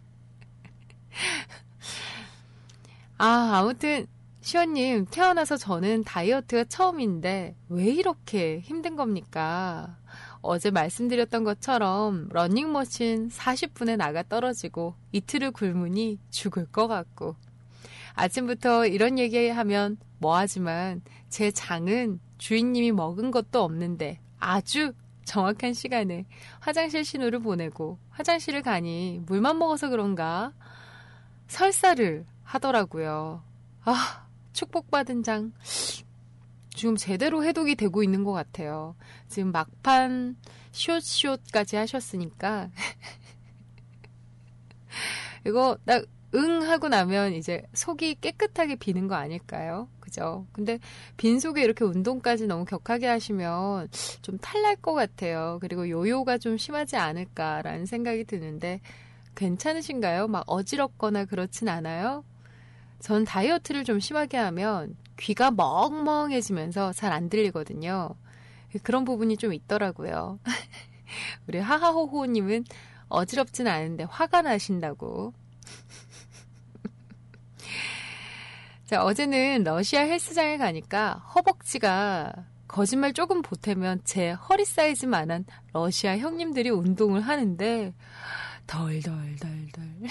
아, 3.19 3.51
아무튼 3.55 4.07
시원님 4.41 5.07
태어나서 5.11 5.57
저는 5.57 6.05
다이어트가 6.05 6.65
처음인데 6.65 7.57
왜 7.69 7.85
이렇게 7.85 8.61
힘든 8.61 8.97
겁니까? 8.97 9.97
어제 10.47 10.71
말씀드렸던 10.71 11.45
것처럼 11.45 12.29
러닝머신 12.31 13.29
40분에 13.29 13.97
나가 13.97 14.23
떨어지고 14.23 14.95
이틀을 15.13 15.51
굶으니 15.51 16.19
죽을 16.31 16.67
것 16.67 16.87
같고 16.87 17.37
아침부터 18.15 18.87
이런 18.87 19.19
얘기하면 19.19 19.99
뭐하지만 20.19 21.03
제 21.29 21.51
장은 21.51 22.21
주인님이 22.39 22.93
먹은 22.93 23.31
것도 23.31 23.63
없는데 23.63 24.21
아주 24.39 24.93
정확한 25.25 25.75
시간에 25.75 26.25
화장실 26.61 27.05
신호를 27.05 27.41
보내고 27.41 27.99
화장실을 28.11 28.63
가니 28.63 29.21
물만 29.27 29.59
먹어서 29.59 29.89
그런가 29.89 30.53
설사를 31.49 32.25
하더라고요. 32.45 33.43
아, 33.85 34.27
축복받은 34.53 35.23
장. 35.23 35.53
지금 36.77 36.95
제대로 36.95 37.43
해독이 37.43 37.75
되고 37.75 38.03
있는 38.03 38.23
것 38.23 38.33
같아요. 38.33 38.95
지금 39.29 39.51
막판 39.51 40.37
숏숏까지 40.73 41.77
하셨으니까. 41.77 42.69
이거 45.47 45.79
딱응 45.87 46.69
하고 46.69 46.89
나면 46.89 47.33
이제 47.33 47.63
속이 47.73 48.17
깨끗하게 48.21 48.77
비는 48.77 49.09
거 49.09 49.15
아닐까요? 49.15 49.89
그죠? 50.01 50.47
근데 50.53 50.79
빈 51.17 51.41
속에 51.41 51.63
이렇게 51.63 51.83
운동까지 51.83 52.47
너무 52.47 52.67
격하게 52.67 53.07
하시면 53.07 53.89
좀 54.21 54.37
탈날 54.39 54.77
것 54.77 54.93
같아요. 54.93 55.59
그리고 55.63 55.89
요요가 55.89 56.37
좀 56.37 56.59
심하지 56.59 56.97
않을까라는 56.97 57.87
생각이 57.87 58.25
드는데 58.25 58.81
괜찮으신가요? 59.35 60.29
막 60.29 60.45
어지럽거나 60.47 61.25
그렇진 61.25 61.69
않아요? 61.69 62.23
전 63.01 63.25
다이어트를 63.25 63.85
좀 63.85 63.99
심하게 63.99 64.37
하면 64.37 64.95
귀가 65.19 65.51
멍멍해지면서 65.51 66.93
잘 66.93 67.13
안 67.13 67.29
들리거든요. 67.29 68.11
그런 68.83 69.05
부분이 69.05 69.37
좀 69.37 69.53
있더라고요. 69.55 70.39
우리 71.49 71.59
하하호호님은 71.59 72.65
어지럽진 73.09 73.67
않은데 73.67 74.05
화가 74.05 74.43
나신다고. 74.43 75.33
자, 78.85 79.05
어제는 79.05 79.65
러시아 79.65 80.03
헬스장에 80.03 80.59
가니까 80.59 81.15
허벅지가 81.35 82.33
거짓말 82.69 83.13
조금 83.13 83.43
보태면 83.43 84.03
제 84.05 84.31
허리 84.33 84.65
사이즈만한 84.65 85.45
러시아 85.73 86.19
형님들이 86.19 86.71
운동을 86.71 87.21
하는데 87.23 87.95
덜덜덜덜 88.67 90.03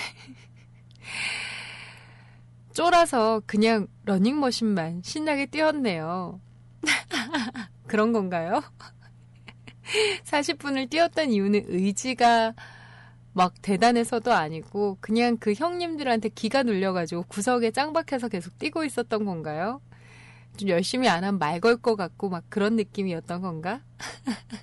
쫄아서 2.75 3.41
그냥 3.45 3.87
러닝머신만 4.03 5.01
신나게 5.01 5.45
뛰었네요. 5.47 6.41
그런 7.87 8.11
건가요? 8.11 8.61
40분을 10.25 10.89
뛰었던 10.89 11.31
이유는 11.31 11.65
의지가 11.67 12.53
막 13.33 13.53
대단해서도 13.61 14.33
아니고 14.33 14.97
그냥 14.99 15.37
그 15.37 15.53
형님들한테 15.53 16.29
기가 16.29 16.63
눌려가지고 16.63 17.23
구석에 17.29 17.71
짱 17.71 17.93
박혀서 17.93 18.27
계속 18.27 18.57
뛰고 18.59 18.83
있었던 18.83 19.23
건가요? 19.25 19.81
좀 20.57 20.67
열심히 20.69 21.07
안 21.07 21.23
하면 21.23 21.39
말 21.39 21.59
걸 21.61 21.77
것 21.77 21.95
같고 21.95 22.29
막 22.29 22.43
그런 22.49 22.75
느낌이었던 22.75 23.41
건가? 23.41 23.81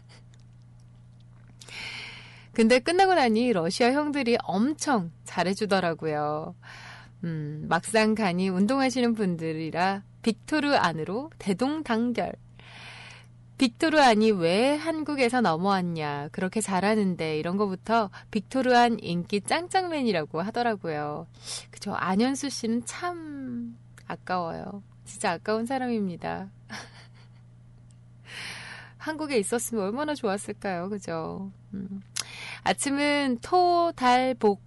근데 2.52 2.78
끝나고 2.80 3.14
나니 3.14 3.52
러시아 3.52 3.92
형들이 3.92 4.36
엄청 4.44 5.10
잘해주더라고요. 5.24 6.54
음, 7.24 7.66
막상 7.68 8.14
가니 8.14 8.48
운동하시는 8.48 9.14
분들이라 9.14 10.02
빅토르 10.22 10.74
안으로 10.74 11.30
대동단결. 11.38 12.32
빅토르 13.58 14.00
안이 14.00 14.32
왜 14.32 14.74
한국에서 14.74 15.40
넘어왔냐, 15.40 16.30
그렇게 16.32 16.60
잘하는데, 16.60 17.38
이런 17.38 17.56
거부터 17.56 18.10
빅토르 18.32 18.74
안 18.74 18.98
인기 18.98 19.40
짱짱맨이라고 19.40 20.40
하더라고요. 20.40 21.28
그죠. 21.70 21.94
안현수 21.94 22.48
씨는 22.48 22.84
참 22.86 23.76
아까워요. 24.06 24.82
진짜 25.04 25.32
아까운 25.32 25.66
사람입니다. 25.66 26.50
한국에 28.98 29.38
있었으면 29.38 29.84
얼마나 29.84 30.14
좋았을까요. 30.14 30.88
그죠. 30.88 31.52
음. 31.74 32.00
아침은 32.64 33.38
토, 33.42 33.92
달, 33.94 34.34
복 34.34 34.62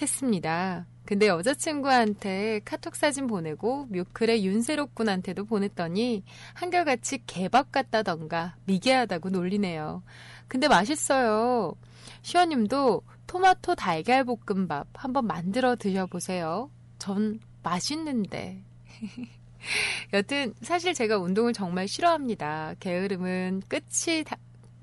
했습니다. 0.00 0.86
근데 1.08 1.26
여자친구한테 1.26 2.60
카톡 2.66 2.94
사진 2.94 3.28
보내고 3.28 3.86
뮤클의 3.86 4.44
윤세록 4.44 4.94
군한테도 4.94 5.46
보냈더니 5.46 6.22
한결같이 6.52 7.22
개밥 7.26 7.72
같다던가 7.72 8.56
미개하다고 8.66 9.30
놀리네요. 9.30 10.02
근데 10.48 10.68
맛있어요. 10.68 11.72
시원님도 12.20 13.00
토마토 13.26 13.74
달걀 13.74 14.22
볶음밥 14.24 14.88
한번 14.92 15.26
만들어 15.26 15.76
드셔보세요. 15.76 16.70
전 16.98 17.40
맛있는데. 17.62 18.62
여튼 20.12 20.52
사실 20.60 20.92
제가 20.92 21.16
운동을 21.16 21.54
정말 21.54 21.88
싫어합니다. 21.88 22.74
게으름은 22.80 23.62
끝이 23.66 24.24
다, 24.26 24.36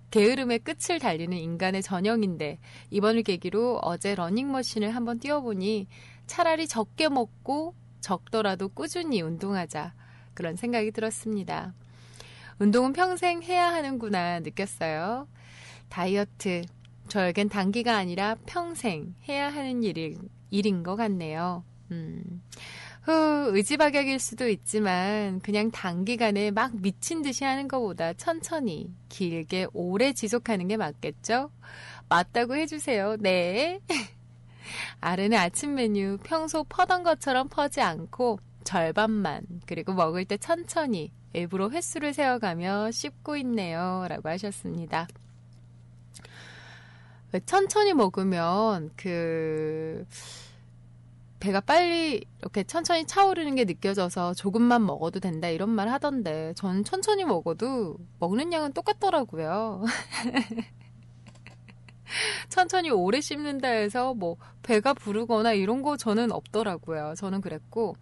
게으름의 0.09 0.59
끝을 0.59 0.97
달리는 0.97 1.37
인간의 1.37 1.83
전형인데 1.83 2.57
이번을 2.89 3.21
계기로 3.23 3.79
어제 3.83 4.15
러닝머신을 4.15 4.95
한번 4.95 5.19
뛰어보니 5.19 5.87
차라리 6.27 6.67
적게 6.67 7.09
먹고 7.09 7.73
적더라도 8.01 8.69
꾸준히 8.69 9.21
운동하자 9.21 9.93
그런 10.33 10.55
생각이 10.55 10.91
들었습니다. 10.91 11.73
운동은 12.59 12.93
평생 12.93 13.41
해야 13.43 13.73
하는구나 13.73 14.39
느꼈어요. 14.39 15.27
다이어트 15.89 16.63
저에겐 17.07 17.49
단기가 17.49 17.95
아니라 17.95 18.35
평생 18.45 19.15
해야 19.27 19.49
하는 19.49 19.83
일인, 19.83 20.29
일인 20.51 20.83
것 20.83 20.95
같네요. 20.95 21.63
음. 21.91 22.41
후, 23.03 23.11
의지박약일 23.53 24.19
수도 24.19 24.49
있지만 24.49 25.39
그냥 25.41 25.69
단기간에 25.69 26.49
막 26.49 26.71
미친 26.81 27.21
듯이 27.21 27.43
하는 27.43 27.67
것보다 27.67 28.13
천천히 28.13 28.89
길게 29.09 29.67
오래 29.73 30.11
지속하는 30.11 30.67
게 30.67 30.75
맞겠죠? 30.75 31.51
맞다고 32.09 32.55
해주세요. 32.55 33.17
네. 33.19 33.79
아르는 35.01 35.37
아침 35.37 35.75
메뉴 35.75 36.17
평소 36.23 36.63
퍼던 36.63 37.03
것처럼 37.03 37.47
퍼지 37.49 37.81
않고 37.81 38.39
절반만 38.63 39.43
그리고 39.65 39.93
먹을 39.93 40.25
때 40.25 40.37
천천히 40.37 41.11
일부러 41.33 41.69
횟수를 41.69 42.13
세어가며 42.13 42.91
씹고 42.91 43.37
있네요. 43.37 44.05
라고 44.09 44.29
하셨습니다. 44.29 45.07
천천히 47.45 47.93
먹으면 47.93 48.91
그 48.95 50.05
배가 51.39 51.59
빨리 51.59 52.25
이렇게 52.39 52.63
천천히 52.63 53.05
차오르는 53.05 53.55
게 53.55 53.65
느껴져서 53.65 54.33
조금만 54.33 54.85
먹어도 54.85 55.19
된다 55.19 55.49
이런 55.49 55.69
말 55.69 55.89
하던데 55.89 56.53
저는 56.55 56.85
천천히 56.85 57.25
먹어도 57.25 57.97
먹는 58.19 58.53
양은 58.53 58.73
똑같더라고요. 58.73 59.83
천천히 62.49 62.89
오래 62.89 63.21
씹는다 63.21 63.67
해서 63.67 64.13
뭐 64.13 64.37
배가 64.63 64.93
부르거나 64.93 65.53
이런 65.53 65.81
거 65.81 65.97
저는 65.97 66.31
없더라고요. 66.31 67.13
저는 67.17 67.41
그랬고 67.41 67.95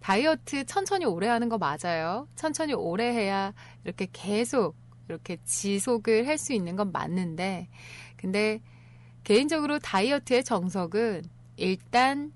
다이어트 0.00 0.64
천천히 0.66 1.04
오래 1.06 1.28
하는 1.28 1.48
거 1.48 1.58
맞아요. 1.58 2.28
천천히 2.36 2.74
오래 2.74 3.06
해야 3.10 3.52
이렇게 3.84 4.06
계속 4.12 4.76
이렇게 5.08 5.38
지속을 5.44 6.26
할 6.26 6.38
수 6.38 6.52
있는 6.52 6.76
건 6.76 6.92
맞는데 6.92 7.68
근데 8.16 8.60
개인적으로 9.22 9.78
다이어트의 9.78 10.44
정석은 10.44 11.22
일단 11.56 12.32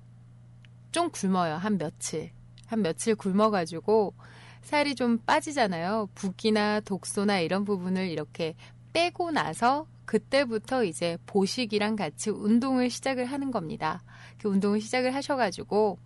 좀 0.92 1.10
굶어요. 1.10 1.56
한 1.56 1.76
며칠. 1.78 2.30
한 2.66 2.82
며칠 2.82 3.14
굶어가지고 3.14 4.14
살이 4.62 4.94
좀 4.94 5.18
빠지잖아요. 5.18 6.08
붓기나 6.14 6.80
독소나 6.80 7.40
이런 7.40 7.64
부분을 7.64 8.08
이렇게 8.08 8.54
빼고 8.92 9.30
나서 9.30 9.86
그때부터 10.08 10.82
이제 10.84 11.18
보식이랑 11.26 11.94
같이 11.94 12.30
운동을 12.30 12.90
시작을 12.90 13.26
하는 13.26 13.50
겁니다. 13.50 14.02
그 14.38 14.48
운동을 14.48 14.80
시작을 14.80 15.14
하셔가지고 15.14 15.98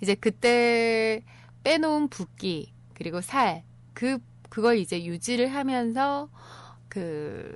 이제 0.00 0.14
그때 0.14 1.22
빼놓은 1.62 2.08
붓기 2.08 2.72
그리고 2.94 3.20
살 3.20 3.68
그 3.98 4.20
그걸 4.48 4.78
이제 4.78 5.04
유지를 5.04 5.48
하면서 5.48 6.28
그, 6.88 7.52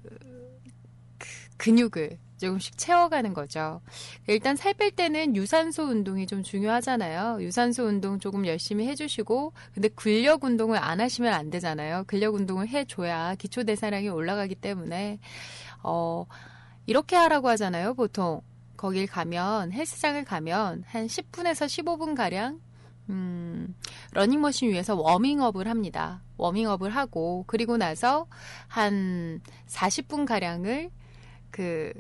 그 1.18 1.28
근육을 1.56 2.18
조금씩 2.46 2.76
채워가는 2.76 3.32
거죠. 3.34 3.80
일단 4.26 4.56
살 4.56 4.74
뺄 4.74 4.90
때는 4.90 5.36
유산소 5.36 5.84
운동이 5.84 6.26
좀 6.26 6.42
중요하잖아요. 6.42 7.42
유산소 7.42 7.84
운동 7.84 8.18
조금 8.18 8.46
열심히 8.46 8.86
해주시고, 8.88 9.52
근데 9.74 9.88
근력 9.88 10.44
운동을 10.44 10.78
안 10.78 11.00
하시면 11.00 11.32
안 11.32 11.50
되잖아요. 11.50 12.04
근력 12.06 12.34
운동을 12.34 12.68
해줘야 12.68 13.34
기초 13.36 13.64
대사량이 13.64 14.08
올라가기 14.08 14.56
때문에 14.56 15.18
어 15.82 16.26
이렇게 16.86 17.16
하라고 17.16 17.48
하잖아요. 17.50 17.94
보통 17.94 18.40
거길 18.76 19.06
가면 19.06 19.72
헬스장을 19.72 20.24
가면 20.24 20.84
한 20.86 21.06
10분에서 21.06 21.66
15분 21.66 22.16
가량 22.16 22.60
음, 23.10 23.74
러닝머신 24.12 24.70
위에서 24.70 24.94
워밍업을 24.96 25.68
합니다. 25.68 26.22
워밍업을 26.36 26.90
하고, 26.94 27.44
그리고 27.46 27.76
나서 27.76 28.26
한 28.68 29.40
40분 29.68 30.26
가량을 30.26 30.90
그 31.50 31.92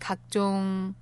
각종 0.00 0.94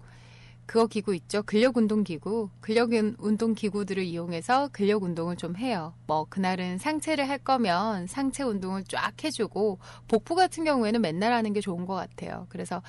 그거 0.67 0.87
기구 0.87 1.15
있죠. 1.15 1.43
근력 1.45 1.79
운동 1.79 2.05
기구. 2.05 2.51
근력 2.61 2.91
운동 2.93 3.55
기구들을 3.55 4.03
이용해서 4.05 4.69
근력 4.71 5.03
운동을 5.03 5.37
좀 5.37 5.57
해요. 5.57 5.95
뭐 6.07 6.27
그날은 6.29 6.77
상체를 6.77 7.27
할 7.27 7.39
거면 7.39 8.07
상체 8.07 8.43
운동을 8.43 8.85
쫙 8.85 9.13
해주고 9.25 9.79
복부 10.09 10.35
같은 10.35 10.65
경우에는 10.65 11.01
맨날 11.01 11.33
하는 11.33 11.55
게 11.55 11.63
좋은 11.63 11.87
것 11.87 11.95
같아요. 11.95 12.47
그래서 12.51 12.83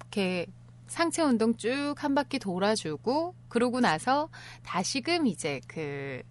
이렇게 0.00 0.46
상체 0.86 1.22
운동 1.22 1.56
쭉 1.56 1.94
한 1.98 2.14
바퀴 2.14 2.38
돌아주고 2.38 3.34
그러고 3.48 3.80
나서 3.80 4.28
다시금 4.62 5.26
이제 5.26 5.60
그 5.66 6.22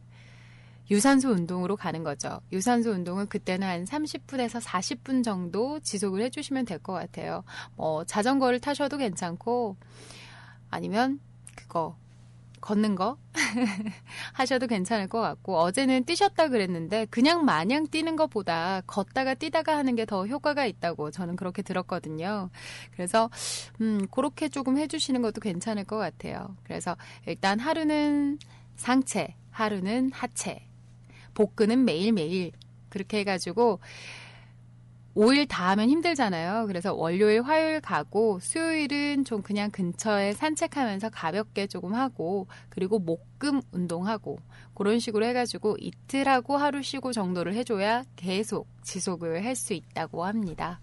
유산소 0.90 1.30
운동으로 1.32 1.76
가는 1.76 2.04
거죠. 2.04 2.40
유산소 2.52 2.92
운동은 2.92 3.28
그때는 3.28 3.68
한 3.68 3.84
30분에서 3.86 4.62
40분 4.62 5.24
정도 5.24 5.80
지속을 5.82 6.22
해주시면 6.22 6.66
될 6.66 6.80
것 6.80 6.94
같아요. 6.94 7.44
뭐 7.76 8.04
자전거를 8.06 8.60
타셔도 8.60 8.98
괜찮고 8.98 9.78
아니면 10.70 11.20
그거 11.56 11.98
걷는 12.62 12.96
거 12.96 13.18
하셔도 14.34 14.68
괜찮을 14.68 15.08
것 15.08 15.22
같고 15.22 15.58
어제는 15.58 16.06
뛰셨다 16.06 16.50
그랬는데 16.50 17.06
그냥 17.10 17.46
마냥 17.46 17.88
뛰는 17.88 18.16
것보다 18.16 18.82
걷다가 18.88 19.34
뛰다가 19.36 19.78
하는 19.78 19.96
게 19.96 20.06
더 20.06 20.26
효과가 20.28 20.66
있다고 20.66 21.12
저는 21.12 21.36
그렇게 21.36 21.62
들었거든요. 21.62 22.50
그래서 22.94 23.30
음 23.82 24.08
그렇게 24.12 24.50
조금 24.50 24.78
해주시는 24.78 25.22
것도 25.22 25.42
괜찮을 25.42 25.84
것 25.86 25.98
같아요. 25.98 26.56
그래서 26.64 26.96
일단 27.26 27.60
하루는 27.60 28.40
상체, 28.76 29.36
하루는 29.52 30.12
하체, 30.14 30.67
복근은 31.38 31.86
매일매일 31.86 32.52
그렇게 32.90 33.20
해가지고 33.20 33.80
5일 35.16 35.48
다 35.48 35.70
하면 35.70 35.90
힘들잖아요. 35.90 36.66
그래서 36.68 36.94
월요일, 36.94 37.44
화요일 37.44 37.80
가고 37.80 38.40
수요일은 38.40 39.24
좀 39.24 39.42
그냥 39.44 39.70
근처에 39.72 40.34
산책하면서 40.34 41.10
가볍게 41.10 41.68
조금 41.68 41.94
하고 41.94 42.48
그리고 42.70 42.98
목금 43.00 43.62
운동하고 43.72 44.40
그런 44.74 45.00
식으로 45.00 45.26
해가지고 45.26 45.78
이틀 45.80 46.28
하고 46.28 46.58
하루 46.58 46.82
쉬고 46.84 47.14
정도를 47.14 47.54
해줘야 47.54 48.04
계속 48.16 48.68
지속을 48.84 49.44
할 49.46 49.56
수 49.56 49.74
있다고 49.74 50.26
합니다. 50.26 50.80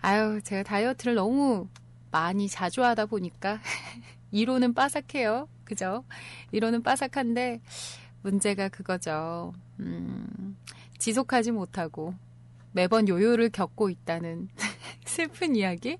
아유, 0.00 0.40
제가 0.42 0.64
다이어트를 0.64 1.14
너무 1.14 1.68
많이 2.10 2.48
자주 2.48 2.84
하다 2.84 3.06
보니까 3.06 3.60
이론은 4.32 4.74
빠삭해요. 4.74 5.48
그죠? 5.64 6.04
이론은 6.52 6.82
빠삭한데 6.82 7.60
문제가 8.22 8.68
그거죠. 8.68 9.52
음, 9.80 10.56
지속하지 10.98 11.50
못하고 11.50 12.14
매번 12.72 13.08
요요를 13.08 13.50
겪고 13.50 13.90
있다는 13.90 14.48
슬픈 15.04 15.56
이야기? 15.56 15.98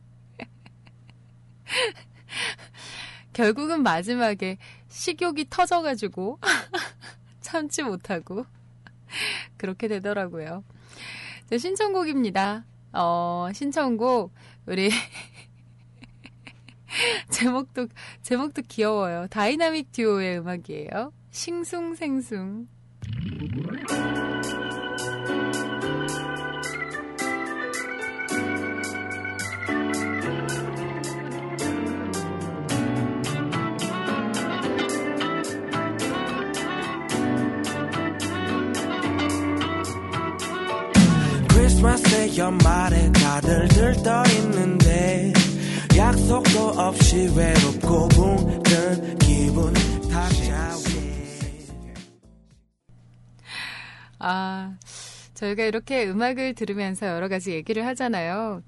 결국은 3.32 3.82
마지막에 3.82 4.58
식욕이 4.88 5.46
터져가지고 5.50 6.38
참지 7.40 7.82
못하고 7.82 8.46
그렇게 9.56 9.88
되더라고요. 9.88 10.64
자, 11.50 11.58
신청곡입니다. 11.58 12.64
어, 12.92 13.48
신청곡 13.52 14.32
우리 14.66 14.90
제목도 17.30 17.88
제목도 18.22 18.62
귀여워요. 18.68 19.26
다이나믹 19.28 19.92
듀오의 19.92 20.38
음악이에요. 20.38 21.12
싱숭생숭. 21.32 22.68
연말에 42.36 43.12
다들 43.12 43.68
들떠 43.68 44.24
있는데 44.38 45.32
약속도 45.96 46.70
없이 46.70 47.30
외롭고 47.36 48.08
붕든 48.08 49.18
기분 49.18 49.81
아, 54.24 54.76
저희가 55.34 55.64
이렇게 55.64 56.08
음악을 56.08 56.54
들으면서 56.54 57.08
여러 57.08 57.28
가지 57.28 57.50
얘기를 57.50 57.84
하잖아요. 57.86 58.62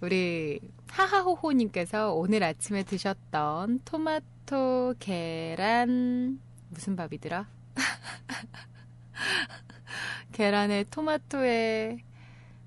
우리 0.00 0.60
하하호호님께서 0.88 2.14
오늘 2.14 2.44
아침에 2.44 2.84
드셨던 2.84 3.80
토마토, 3.84 4.94
계란, 5.00 6.40
무슨 6.68 6.94
밥이더라? 6.94 7.48
계란에 10.32 10.84
토마토에 10.84 11.98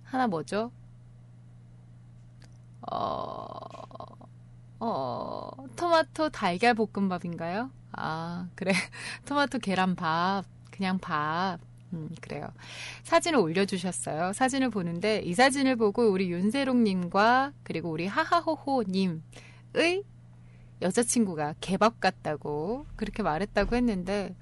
하나 0.03 0.27
뭐죠? 0.27 0.71
어, 2.91 3.47
어, 4.79 5.49
토마토 5.77 6.29
달걀 6.29 6.73
볶음밥인가요? 6.73 7.71
아, 7.93 8.49
그래. 8.55 8.73
토마토 9.25 9.59
계란밥. 9.59 10.43
그냥 10.71 10.97
밥. 10.99 11.66
음, 11.93 12.09
그래요. 12.21 12.47
사진을 13.03 13.39
올려주셨어요. 13.39 14.33
사진을 14.33 14.69
보는데 14.69 15.21
이 15.23 15.33
사진을 15.33 15.77
보고 15.77 16.09
우리 16.09 16.29
윤세롱님과 16.29 17.53
그리고 17.63 17.89
우리 17.89 18.07
하하호호님의 18.07 19.21
여자친구가 20.81 21.55
개밥 21.61 21.99
같다고 21.99 22.85
그렇게 22.95 23.23
말했다고 23.23 23.75
했는데 23.75 24.35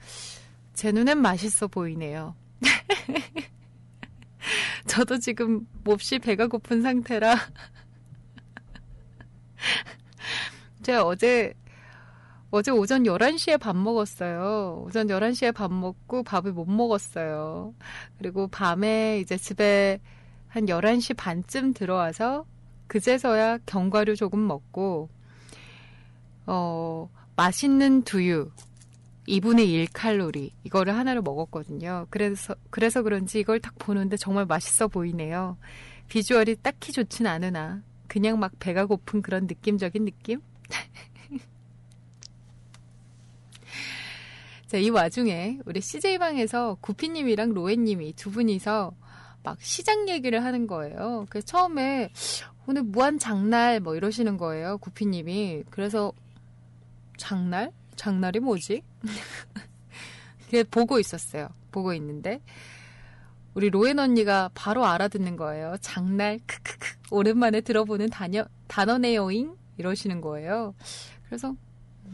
제 0.73 0.91
눈엔 0.91 1.19
맛있어 1.19 1.67
보이네요. 1.67 2.35
저도 4.87 5.19
지금 5.19 5.67
몹시 5.83 6.19
배가 6.19 6.47
고픈 6.47 6.81
상태라 6.81 7.35
제가 10.83 11.05
어제 11.05 11.53
어제 12.56 12.72
오전 12.72 13.03
11시에 13.03 13.60
밥 13.60 13.76
먹었어요. 13.76 14.86
오전 14.86 15.08
11시에 15.08 15.53
밥 15.53 15.74
먹고 15.74 16.24
밥을 16.24 16.53
못 16.53 16.70
먹었어요. 16.70 17.76
그리고 18.18 18.47
밤에 18.47 19.20
이제 19.20 19.36
집에 19.36 19.99
한 20.47 20.68
11시 20.68 21.18
반쯤 21.18 21.74
들어와서 21.74 22.45
그제서야 22.88 23.58
견과류 23.66 24.16
조금 24.16 24.47
먹고 24.47 25.10
어 26.45 27.10
맛있는 27.36 28.03
두유 28.03 28.49
2분의 29.28 29.68
1 29.68 29.88
칼로리 29.91 30.53
이거를 30.64 30.95
하나를 30.95 31.24
먹었거든요. 31.24 32.08
그래서 32.10 32.56
그래서 32.70 33.01
그런지 33.01 33.41
이걸 33.41 33.60
딱 33.60 33.78
보는데 33.78 34.16
정말 34.16 34.45
맛있어 34.45 34.88
보이네요. 34.88 35.58
비주얼이 36.08 36.56
딱히 36.62 36.93
좋진 36.93 37.28
않으나 37.28 37.82
그냥 38.08 38.39
막 38.39 38.53
배가 38.60 38.86
고픈 38.86 39.22
그런 39.22 39.45
느낌적인 39.45 40.06
느낌? 40.06 40.39
자, 44.68 44.78
이 44.78 44.89
와중에 44.89 45.59
우리 45.66 45.80
CJ방에서 45.80 46.78
구피님이랑 46.82 47.53
로에님이 47.53 48.13
두 48.13 48.32
분이서 48.32 48.93
막 49.43 49.61
시장 49.61 50.09
얘기를 50.09 50.43
하는 50.43 50.66
거예요. 50.66 51.28
그래서 51.30 51.45
처음에 51.45 52.09
오늘 52.66 52.82
무한 52.82 53.20
장날 53.20 53.80
뭐 53.80 53.95
이러시는 53.95 54.38
거예요. 54.38 54.80
구피님이. 54.80 55.66
그래서 55.70 56.11
장날? 57.18 57.72
장날이 57.95 58.39
뭐지? 58.39 58.82
그래 60.49 60.63
보고 60.63 60.99
있었어요. 60.99 61.49
보고 61.72 61.93
있는데 61.93 62.41
우리 63.53 63.70
로엔 63.70 63.99
언니가 63.99 64.49
바로 64.55 64.86
알아듣는 64.86 65.38
거예요. 65.38 65.76
장날 65.80 66.39
크크크 66.45 66.88
오랜만에 67.11 67.61
들어보는 67.61 68.09
단어 68.09 68.45
단어네요잉 68.68 69.55
이러시는 69.78 70.22
거예요. 70.22 70.74
그래서 71.28 71.55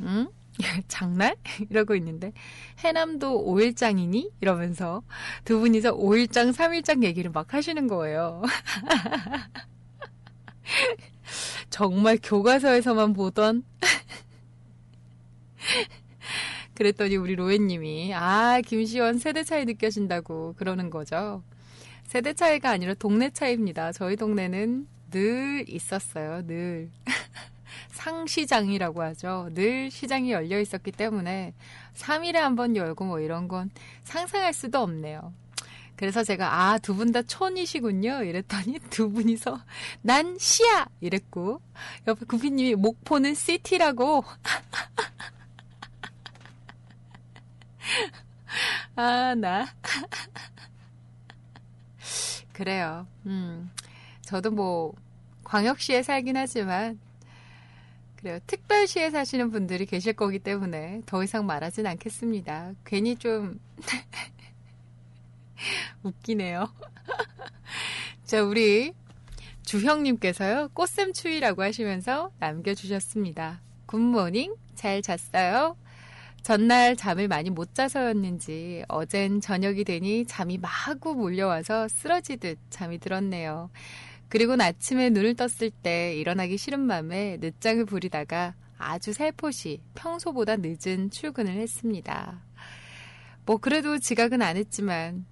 응? 0.01 0.27
장날? 0.87 1.35
이러고 1.69 1.95
있는데 1.95 2.31
해남도 2.79 3.45
5일장이니? 3.45 4.31
이러면서 4.41 5.03
두 5.45 5.59
분이서 5.59 5.97
5일장, 5.97 6.53
3일장 6.53 7.03
얘기를 7.03 7.31
막 7.31 7.53
하시는 7.53 7.87
거예요. 7.87 8.41
정말 11.69 12.17
교과서에서만 12.21 13.13
보던 13.13 13.63
그랬더니 16.73 17.15
우리 17.15 17.35
로에님이 17.35 18.13
아 18.13 18.61
김시원 18.65 19.19
세대 19.19 19.43
차이 19.43 19.65
느껴진다고 19.65 20.55
그러는 20.57 20.89
거죠. 20.89 21.43
세대 22.05 22.33
차이가 22.33 22.71
아니라 22.71 22.93
동네 22.93 23.29
차이입니다. 23.29 23.91
저희 23.91 24.15
동네는 24.15 24.87
늘 25.11 25.65
있었어요. 25.67 26.45
늘 26.47 26.89
상시장이라고 27.91 29.01
하죠. 29.03 29.49
늘 29.53 29.91
시장이 29.91 30.31
열려 30.31 30.59
있었기 30.59 30.91
때문에 30.91 31.53
3일에 31.95 32.35
한 32.35 32.55
번 32.55 32.75
열고 32.75 33.05
뭐 33.05 33.19
이런 33.19 33.47
건 33.47 33.69
상상할 34.03 34.53
수도 34.53 34.79
없네요. 34.79 35.33
그래서 35.95 36.23
제가 36.23 36.71
아 36.71 36.77
두 36.79 36.95
분 36.95 37.11
다 37.11 37.21
촌이시군요 37.21 38.23
이랬더니 38.23 38.79
두 38.89 39.11
분이서 39.11 39.59
난 40.01 40.37
시야 40.39 40.87
이랬고 40.99 41.61
옆에 42.07 42.25
구피님이 42.25 42.75
목포는 42.75 43.35
시티라고 43.35 44.23
아, 48.95 49.35
나. 49.35 49.67
그래요. 52.53 53.07
음. 53.25 53.71
저도 54.21 54.51
뭐, 54.51 54.93
광역시에 55.43 56.03
살긴 56.03 56.37
하지만, 56.37 56.99
그래요. 58.21 58.37
특별시에 58.45 59.09
사시는 59.09 59.49
분들이 59.49 59.87
계실 59.87 60.13
거기 60.13 60.37
때문에 60.37 61.01
더 61.07 61.23
이상 61.23 61.47
말하진 61.47 61.87
않겠습니다. 61.87 62.73
괜히 62.85 63.15
좀, 63.15 63.59
웃기네요. 66.03 66.71
자, 68.23 68.43
우리 68.43 68.93
주형님께서요, 69.63 70.69
꽃샘 70.73 71.13
추위라고 71.13 71.63
하시면서 71.63 72.31
남겨주셨습니다. 72.37 73.59
굿모닝, 73.87 74.55
잘 74.75 75.01
잤어요? 75.01 75.75
전날 76.43 76.95
잠을 76.95 77.27
많이 77.27 77.49
못 77.49 77.73
자서였는지 77.73 78.83
어젠 78.87 79.41
저녁이 79.41 79.83
되니 79.83 80.25
잠이 80.25 80.57
마구 80.57 81.15
몰려와서 81.15 81.87
쓰러지듯 81.87 82.59
잠이 82.69 82.99
들었네요. 82.99 83.69
그리고 84.31 84.55
아침에 84.57 85.09
눈을 85.09 85.35
떴을 85.35 85.71
때 85.83 86.15
일어나기 86.15 86.57
싫은 86.57 86.79
맘에 86.79 87.35
늦장을 87.41 87.83
부리다가 87.83 88.55
아주 88.77 89.11
살포시 89.11 89.81
평소보다 89.93 90.55
늦은 90.55 91.09
출근을 91.11 91.57
했습니다. 91.57 92.41
뭐 93.45 93.57
그래도 93.57 93.99
지각은 93.99 94.41
안 94.41 94.55
했지만 94.55 95.25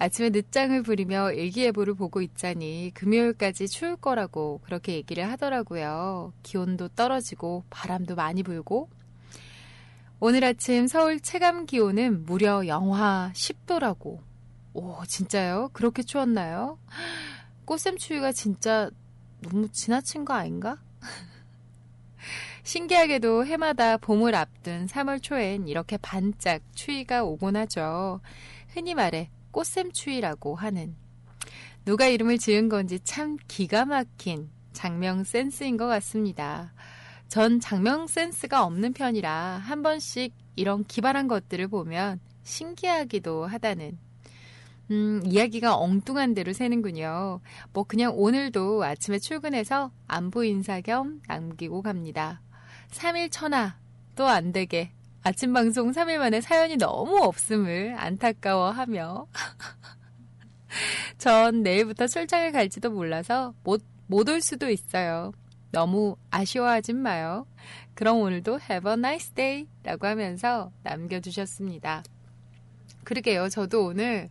아침에 0.00 0.30
늦장을 0.30 0.82
부리며 0.82 1.34
일기예보를 1.34 1.94
보고 1.94 2.20
있자니 2.20 2.90
금요일까지 2.94 3.68
추울 3.68 3.94
거라고 3.94 4.60
그렇게 4.64 4.94
얘기를 4.94 5.30
하더라고요. 5.30 6.32
기온도 6.42 6.88
떨어지고 6.88 7.62
바람도 7.70 8.16
많이 8.16 8.42
불고 8.42 8.90
오늘 10.18 10.42
아침 10.42 10.88
서울 10.88 11.20
체감 11.20 11.64
기온은 11.64 12.26
무려 12.26 12.66
영하 12.66 13.30
10도라고. 13.34 14.18
오, 14.72 14.96
진짜요? 15.06 15.70
그렇게 15.72 16.02
추웠나요? 16.02 16.76
꽃샘추위가 17.70 18.32
진짜 18.32 18.90
너무 19.42 19.68
지나친 19.70 20.24
거 20.24 20.34
아닌가? 20.34 20.76
신기하게도 22.64 23.46
해마다 23.46 23.96
봄을 23.96 24.34
앞둔 24.34 24.86
3월 24.86 25.22
초엔 25.22 25.68
이렇게 25.68 25.96
반짝 25.96 26.62
추위가 26.74 27.22
오곤 27.22 27.54
하죠. 27.54 28.20
흔히 28.70 28.94
말해 28.96 29.30
꽃샘추위라고 29.52 30.56
하는. 30.56 30.96
누가 31.84 32.08
이름을 32.08 32.38
지은 32.38 32.68
건지 32.68 32.98
참 33.04 33.36
기가 33.46 33.84
막힌 33.84 34.50
장명 34.72 35.22
센스인 35.22 35.76
것 35.76 35.86
같습니다. 35.86 36.74
전 37.28 37.60
장명 37.60 38.08
센스가 38.08 38.64
없는 38.64 38.94
편이라 38.94 39.30
한 39.30 39.82
번씩 39.84 40.34
이런 40.56 40.82
기발한 40.82 41.28
것들을 41.28 41.68
보면 41.68 42.18
신기하기도 42.42 43.46
하다는 43.46 44.09
음, 44.90 45.22
이야기가 45.24 45.76
엉뚱한 45.76 46.34
대로 46.34 46.52
새는군요. 46.52 47.40
뭐 47.72 47.84
그냥 47.84 48.12
오늘도 48.16 48.82
아침에 48.82 49.18
출근해서 49.18 49.92
안부 50.08 50.44
인사 50.44 50.80
겸 50.80 51.20
남기고 51.28 51.82
갑니다. 51.82 52.40
3일 52.90 53.28
천하 53.30 53.76
또 54.16 54.26
안 54.26 54.52
되게 54.52 54.90
아침 55.22 55.52
방송 55.52 55.92
3일 55.92 56.18
만에 56.18 56.40
사연이 56.40 56.76
너무 56.76 57.18
없음을 57.22 57.94
안타까워하며 57.98 59.26
전 61.18 61.62
내일부터 61.62 62.06
출장을 62.06 62.50
갈지도 62.52 62.90
몰라서 62.90 63.54
못 63.62 63.82
못 64.10 64.28
올 64.28 64.40
수도 64.40 64.68
있어요. 64.68 65.30
너무 65.70 66.16
아쉬워하진 66.32 66.96
마요. 66.96 67.46
그럼 67.94 68.18
오늘도 68.18 68.58
have 68.68 68.90
a 68.90 68.94
nice 68.94 69.32
day 69.34 69.66
라고 69.84 70.08
하면서 70.08 70.72
남겨주셨습니다. 70.82 72.02
그러게요. 73.04 73.48
저도 73.48 73.84
오늘 73.84 74.28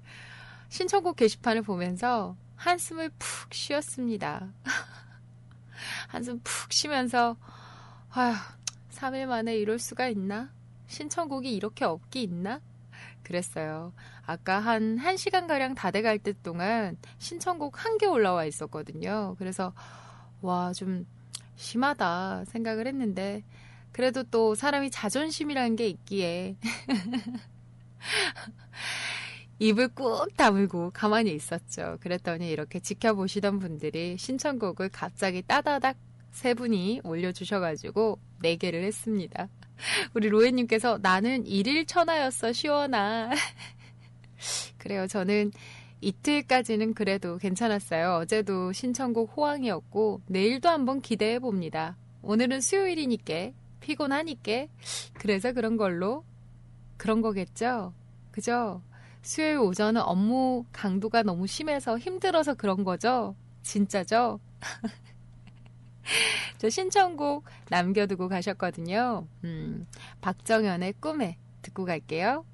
신청곡 0.69 1.15
게시판을 1.15 1.61
보면서 1.63 2.35
한숨을 2.55 3.09
푹 3.17 3.53
쉬었습니다. 3.53 4.51
한숨 6.07 6.39
푹 6.43 6.71
쉬면서, 6.73 7.37
아휴, 8.11 8.35
3일 8.91 9.25
만에 9.27 9.55
이럴 9.55 9.79
수가 9.79 10.07
있나? 10.07 10.51
신청곡이 10.87 11.53
이렇게 11.55 11.85
없기 11.85 12.23
있나? 12.23 12.61
그랬어요. 13.23 13.93
아까 14.25 14.59
한 14.59 14.97
1시간 14.97 15.47
가량 15.47 15.75
다 15.75 15.91
돼갈 15.91 16.17
때 16.19 16.33
동안 16.43 16.97
신청곡 17.19 17.83
한 17.85 17.97
개 17.97 18.05
올라와 18.05 18.45
있었거든요. 18.45 19.35
그래서, 19.37 19.73
와, 20.41 20.73
좀 20.73 21.05
심하다 21.55 22.45
생각을 22.45 22.87
했는데, 22.87 23.43
그래도 23.91 24.23
또 24.23 24.55
사람이 24.55 24.91
자존심이라는 24.91 25.75
게 25.75 25.87
있기에, 25.87 26.55
입을 29.59 29.89
꾹 29.89 30.35
다물고 30.37 30.91
가만히 30.93 31.33
있었죠. 31.33 31.97
그랬더니 31.99 32.49
이렇게 32.49 32.79
지켜보시던 32.79 33.59
분들이 33.59 34.17
신청곡을 34.17 34.89
갑자기 34.89 35.41
따다닥 35.41 35.97
세 36.31 36.53
분이 36.53 37.01
올려주셔가지고 37.03 38.19
네 38.41 38.55
개를 38.55 38.83
했습니다. 38.83 39.49
우리 40.13 40.29
로에님께서 40.29 40.99
나는 41.01 41.45
일일 41.45 41.85
천하였어 41.85 42.53
시원아. 42.53 43.31
그래요. 44.77 45.07
저는 45.07 45.51
이틀까지는 46.01 46.93
그래도 46.93 47.37
괜찮았어요. 47.37 48.19
어제도 48.21 48.71
신청곡 48.71 49.35
호황이었고 49.35 50.21
내일도 50.27 50.69
한번 50.69 51.01
기대해 51.01 51.39
봅니다. 51.39 51.97
오늘은 52.21 52.61
수요일이니까 52.61 53.51
피곤하니까 53.81 54.67
그래서 55.15 55.51
그런 55.51 55.75
걸로 55.75 56.23
그런 56.95 57.21
거겠죠. 57.21 57.93
그죠? 58.31 58.81
수요일 59.21 59.57
오전은 59.59 60.01
업무 60.01 60.65
강도가 60.71 61.23
너무 61.23 61.47
심해서 61.47 61.97
힘들어서 61.97 62.53
그런 62.55 62.83
거죠? 62.83 63.35
진짜죠? 63.61 64.39
저 66.57 66.69
신청곡 66.69 67.45
남겨두고 67.69 68.27
가셨거든요. 68.29 69.27
음, 69.43 69.85
박정현의 70.21 70.93
꿈에 70.99 71.37
듣고 71.61 71.85
갈게요. 71.85 72.45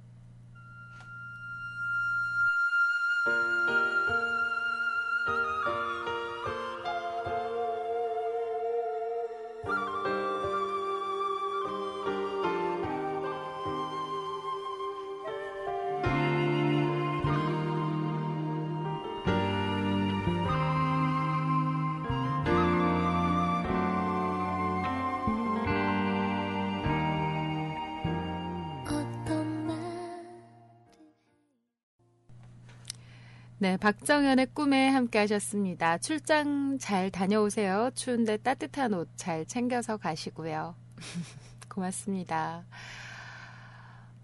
네, 33.66 33.78
박정현의 33.78 34.50
꿈에 34.54 34.90
함께 34.90 35.18
하셨습니다. 35.18 35.98
출장 35.98 36.78
잘 36.78 37.10
다녀오세요. 37.10 37.90
추운데 37.96 38.38
따뜻한 38.38 38.94
옷 38.94 39.10
잘 39.16 39.44
챙겨서 39.48 39.98
가시고요. 39.98 40.76
고맙습니다. 41.68 42.64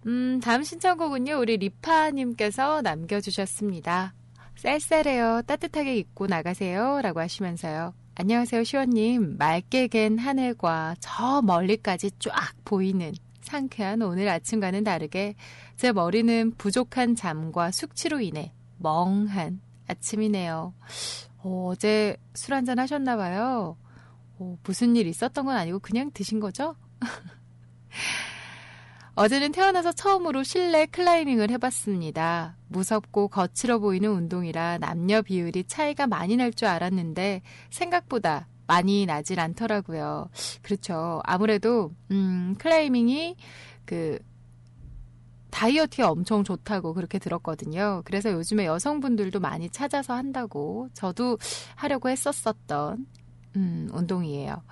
음, 0.05 0.39
다음 0.43 0.61
신청곡은요, 0.61 1.39
우리 1.39 1.57
리파님께서 1.57 2.83
남겨주셨습니다. 2.83 4.13
쌀쌀해요. 4.57 5.41
따뜻하게 5.47 5.95
입고 5.95 6.27
나가세요. 6.27 7.01
라고 7.01 7.19
하시면서요. 7.19 7.95
안녕하세요, 8.13 8.63
시원님. 8.63 9.37
맑게 9.39 9.87
갠 9.87 10.19
하늘과 10.19 10.97
저 10.99 11.41
멀리까지 11.41 12.11
쫙 12.19 12.53
보이는 12.63 13.11
상쾌한 13.41 14.03
오늘 14.03 14.29
아침과는 14.29 14.83
다르게 14.83 15.33
제 15.77 15.91
머리는 15.91 16.51
부족한 16.59 17.15
잠과 17.15 17.71
숙취로 17.71 18.21
인해 18.21 18.53
멍한 18.82 19.61
아침이네요. 19.88 20.73
어, 21.43 21.73
제 21.79 22.17
술 22.34 22.53
한잔 22.53 22.79
하셨나 22.79 23.17
봐요. 23.17 23.77
어, 24.39 24.57
무슨 24.63 24.95
일 24.95 25.07
있었던 25.07 25.45
건 25.45 25.55
아니고 25.57 25.79
그냥 25.79 26.11
드신 26.13 26.39
거죠? 26.39 26.75
어제는 29.15 29.51
태어나서 29.51 29.91
처음으로 29.91 30.43
실내 30.43 30.86
클라이밍을 30.86 31.51
해봤습니다. 31.51 32.55
무섭고 32.69 33.27
거칠어 33.27 33.79
보이는 33.79 34.09
운동이라 34.09 34.77
남녀 34.79 35.21
비율이 35.21 35.65
차이가 35.65 36.07
많이 36.07 36.38
날 36.38 36.53
줄 36.53 36.69
알았는데 36.69 37.41
생각보다 37.69 38.47
많이 38.67 39.05
나질 39.05 39.39
않더라고요. 39.41 40.29
그렇죠. 40.61 41.19
아무래도 41.25 41.91
음, 42.11 42.55
클라이밍이 42.57 43.36
그 43.86 44.17
다이어트에 45.51 46.03
엄청 46.03 46.43
좋다고 46.43 46.93
그렇게 46.93 47.19
들었거든요. 47.19 48.01
그래서 48.05 48.31
요즘에 48.31 48.65
여성분들도 48.65 49.39
많이 49.39 49.69
찾아서 49.69 50.13
한다고 50.13 50.89
저도 50.93 51.37
하려고 51.75 52.09
했었었던 52.09 53.05
음, 53.57 53.89
운동이에요. 53.93 54.63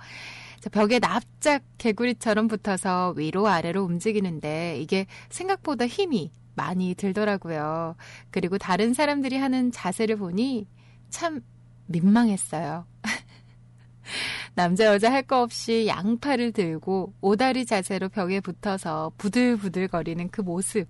벽에 0.72 0.98
납작 0.98 1.62
개구리처럼 1.78 2.48
붙어서 2.48 3.14
위로 3.16 3.46
아래로 3.48 3.82
움직이는데 3.84 4.78
이게 4.80 5.06
생각보다 5.30 5.86
힘이 5.86 6.32
많이 6.54 6.94
들더라고요. 6.94 7.96
그리고 8.30 8.58
다른 8.58 8.92
사람들이 8.92 9.36
하는 9.38 9.72
자세를 9.72 10.16
보니 10.16 10.66
참 11.08 11.40
민망했어요. 11.86 12.86
남자 14.54 14.86
여자 14.86 15.10
할 15.12 15.22
거 15.22 15.42
없이 15.42 15.86
양팔을 15.86 16.52
들고 16.52 17.14
오다리 17.20 17.64
자세로 17.66 18.08
벽에 18.08 18.40
붙어서 18.40 19.12
부들부들 19.16 19.88
거리는 19.88 20.28
그 20.30 20.40
모습. 20.40 20.88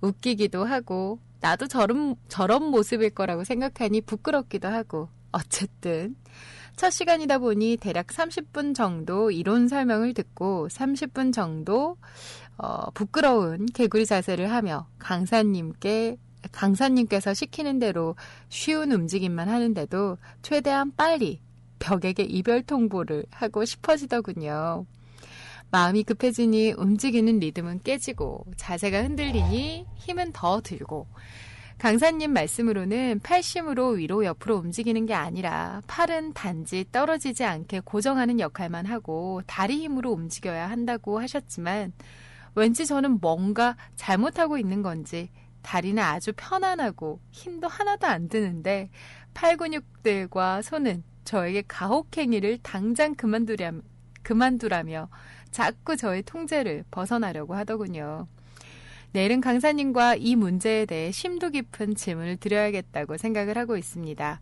웃기기도 0.00 0.64
하고 0.64 1.18
나도 1.40 1.68
저런 1.68 2.16
저런 2.28 2.64
모습일 2.64 3.10
거라고 3.10 3.44
생각하니 3.44 4.02
부끄럽기도 4.02 4.68
하고 4.68 5.08
어쨌든 5.32 6.16
첫 6.76 6.90
시간이다 6.90 7.38
보니 7.38 7.78
대략 7.78 8.08
30분 8.08 8.74
정도 8.74 9.30
이론 9.30 9.68
설명을 9.68 10.12
듣고 10.12 10.68
30분 10.68 11.32
정도 11.32 11.96
어, 12.58 12.90
부끄러운 12.90 13.66
개구리 13.66 14.04
자세를 14.06 14.50
하며 14.50 14.86
강사님께 14.98 16.18
강사님께서 16.52 17.32
시키는 17.34 17.78
대로 17.78 18.14
쉬운 18.48 18.92
움직임만 18.92 19.48
하는데도 19.48 20.18
최대한 20.42 20.92
빨리 20.96 21.40
벽에게 21.78 22.24
이별 22.24 22.62
통보를 22.62 23.26
하고 23.30 23.64
싶어지더군요. 23.64 24.86
마음이 25.70 26.04
급해지니 26.04 26.72
움직이는 26.72 27.38
리듬은 27.40 27.80
깨지고 27.82 28.46
자세가 28.56 29.02
흔들리니 29.02 29.86
힘은 29.96 30.32
더 30.32 30.60
들고 30.60 31.06
강사님 31.78 32.32
말씀으로는 32.32 33.20
팔심으로 33.22 33.90
위로 33.90 34.24
옆으로 34.24 34.56
움직이는 34.56 35.04
게 35.04 35.12
아니라 35.12 35.82
팔은 35.86 36.32
단지 36.32 36.86
떨어지지 36.90 37.44
않게 37.44 37.80
고정하는 37.84 38.40
역할만 38.40 38.86
하고 38.86 39.42
다리 39.46 39.78
힘으로 39.82 40.12
움직여야 40.12 40.70
한다고 40.70 41.20
하셨지만 41.20 41.92
왠지 42.54 42.86
저는 42.86 43.20
뭔가 43.20 43.76
잘못하고 43.96 44.56
있는 44.56 44.80
건지 44.80 45.28
다리는 45.60 46.02
아주 46.02 46.32
편안하고 46.34 47.20
힘도 47.30 47.68
하나도 47.68 48.06
안 48.06 48.28
드는데 48.28 48.88
팔 49.34 49.58
근육들과 49.58 50.62
손은 50.62 51.02
저에게 51.26 51.62
가혹행위를 51.68 52.58
당장 52.62 53.14
그만두려, 53.14 53.72
그만두라며 54.22 55.10
자꾸 55.50 55.96
저의 55.96 56.22
통제를 56.22 56.84
벗어나려고 56.90 57.54
하더군요. 57.54 58.26
내일은 59.12 59.40
강사님과 59.40 60.16
이 60.16 60.36
문제에 60.36 60.86
대해 60.86 61.10
심도 61.10 61.50
깊은 61.50 61.94
질문을 61.94 62.36
드려야겠다고 62.38 63.16
생각을 63.16 63.58
하고 63.58 63.76
있습니다. 63.76 64.40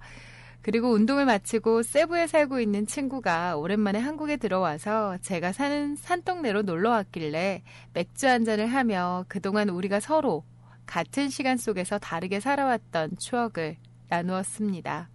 그리고 0.62 0.92
운동을 0.92 1.26
마치고 1.26 1.82
세부에 1.82 2.26
살고 2.26 2.58
있는 2.58 2.86
친구가 2.86 3.56
오랜만에 3.56 3.98
한국에 3.98 4.36
들어와서 4.36 5.18
제가 5.20 5.52
사는 5.52 5.94
산동네로 5.94 6.62
놀러 6.62 6.90
왔길래 6.90 7.62
맥주 7.92 8.26
한 8.26 8.44
잔을 8.44 8.66
하며 8.66 9.24
그동안 9.28 9.68
우리가 9.68 10.00
서로 10.00 10.42
같은 10.86 11.28
시간 11.28 11.56
속에서 11.56 11.98
다르게 11.98 12.40
살아왔던 12.40 13.18
추억을 13.18 13.76
나누었습니다. 14.08 15.10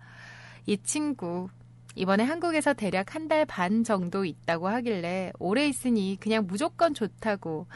이 0.68 0.78
친구, 0.84 1.50
이번에 2.00 2.24
한국에서 2.24 2.74
대략 2.74 3.14
한 3.14 3.28
달 3.28 3.46
반 3.46 3.84
정도 3.84 4.24
있다고 4.24 4.70
하길래 4.70 5.34
오래 5.38 5.68
있으니 5.68 6.18
그냥 6.22 6.48
무조건 6.48 6.94
좋다고 6.94 7.68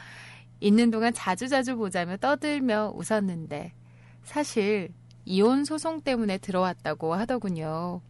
있는 0.60 0.90
동안 0.90 1.12
자주자주 1.12 1.76
보자며 1.76 2.16
떠들며 2.16 2.94
웃었는데 2.96 3.74
사실 4.22 4.88
이혼 5.26 5.64
소송 5.66 6.00
때문에 6.00 6.38
들어왔다고 6.38 7.14
하더군요. 7.14 8.00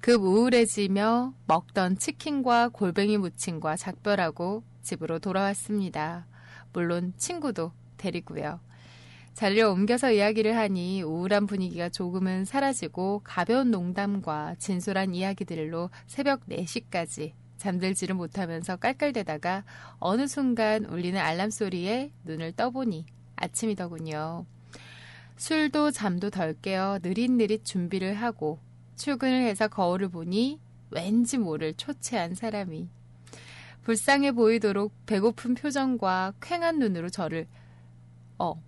급 0.00 0.22
우울해지며 0.22 1.34
먹던 1.46 1.98
치킨과 1.98 2.68
골뱅이 2.68 3.18
무침과 3.18 3.74
작별하고 3.76 4.62
집으로 4.82 5.18
돌아왔습니다. 5.18 6.26
물론 6.72 7.14
친구도 7.16 7.72
데리고요. 7.96 8.60
자리를 9.34 9.64
옮겨서 9.64 10.12
이야기를 10.12 10.56
하니 10.56 11.02
우울한 11.02 11.46
분위기가 11.46 11.88
조금은 11.88 12.44
사라지고 12.44 13.22
가벼운 13.24 13.70
농담과 13.70 14.56
진솔한 14.58 15.14
이야기들로 15.14 15.90
새벽 16.06 16.46
4시까지 16.48 17.32
잠들지를 17.56 18.14
못하면서 18.14 18.76
깔깔대다가 18.76 19.64
어느 19.98 20.26
순간 20.26 20.84
울리는 20.84 21.18
알람 21.18 21.50
소리에 21.50 22.12
눈을 22.24 22.52
떠보니 22.52 23.06
아침이더군요. 23.36 24.44
술도 25.36 25.92
잠도 25.92 26.30
덜 26.30 26.54
깨어 26.60 26.98
느릿느릿 27.02 27.64
준비를 27.64 28.14
하고 28.14 28.58
출근을 28.96 29.42
해서 29.42 29.66
거울을 29.66 30.08
보니 30.08 30.60
왠지 30.90 31.38
모를 31.38 31.72
초췌한 31.74 32.34
사람이 32.34 32.88
불쌍해 33.82 34.32
보이도록 34.32 34.92
배고픈 35.06 35.54
표정과 35.54 36.34
쾌한 36.40 36.78
눈으로 36.78 37.08
저를 37.08 37.46
어 38.38 38.62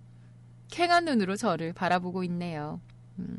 쾌한 0.69 1.05
눈으로 1.05 1.35
저를 1.35 1.73
바라보고 1.73 2.23
있네요. 2.23 2.79
음, 3.19 3.37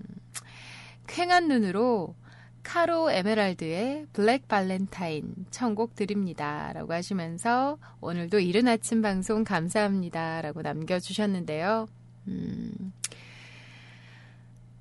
쾌한 1.07 1.49
눈으로 1.49 2.15
카로 2.63 3.13
에메랄드의 3.13 4.09
블랙 4.13 4.49
발렌타인 4.49 5.47
청곡 5.51 5.95
드립니다. 5.95 6.73
라고 6.73 6.93
하시면서 6.93 7.79
오늘도 8.01 8.41
이른 8.41 8.67
아침 8.67 9.03
방송 9.03 9.45
감사합니다. 9.45 10.43
라고 10.43 10.63
남겨주셨는데요. 10.63 11.87
음, 12.27 12.93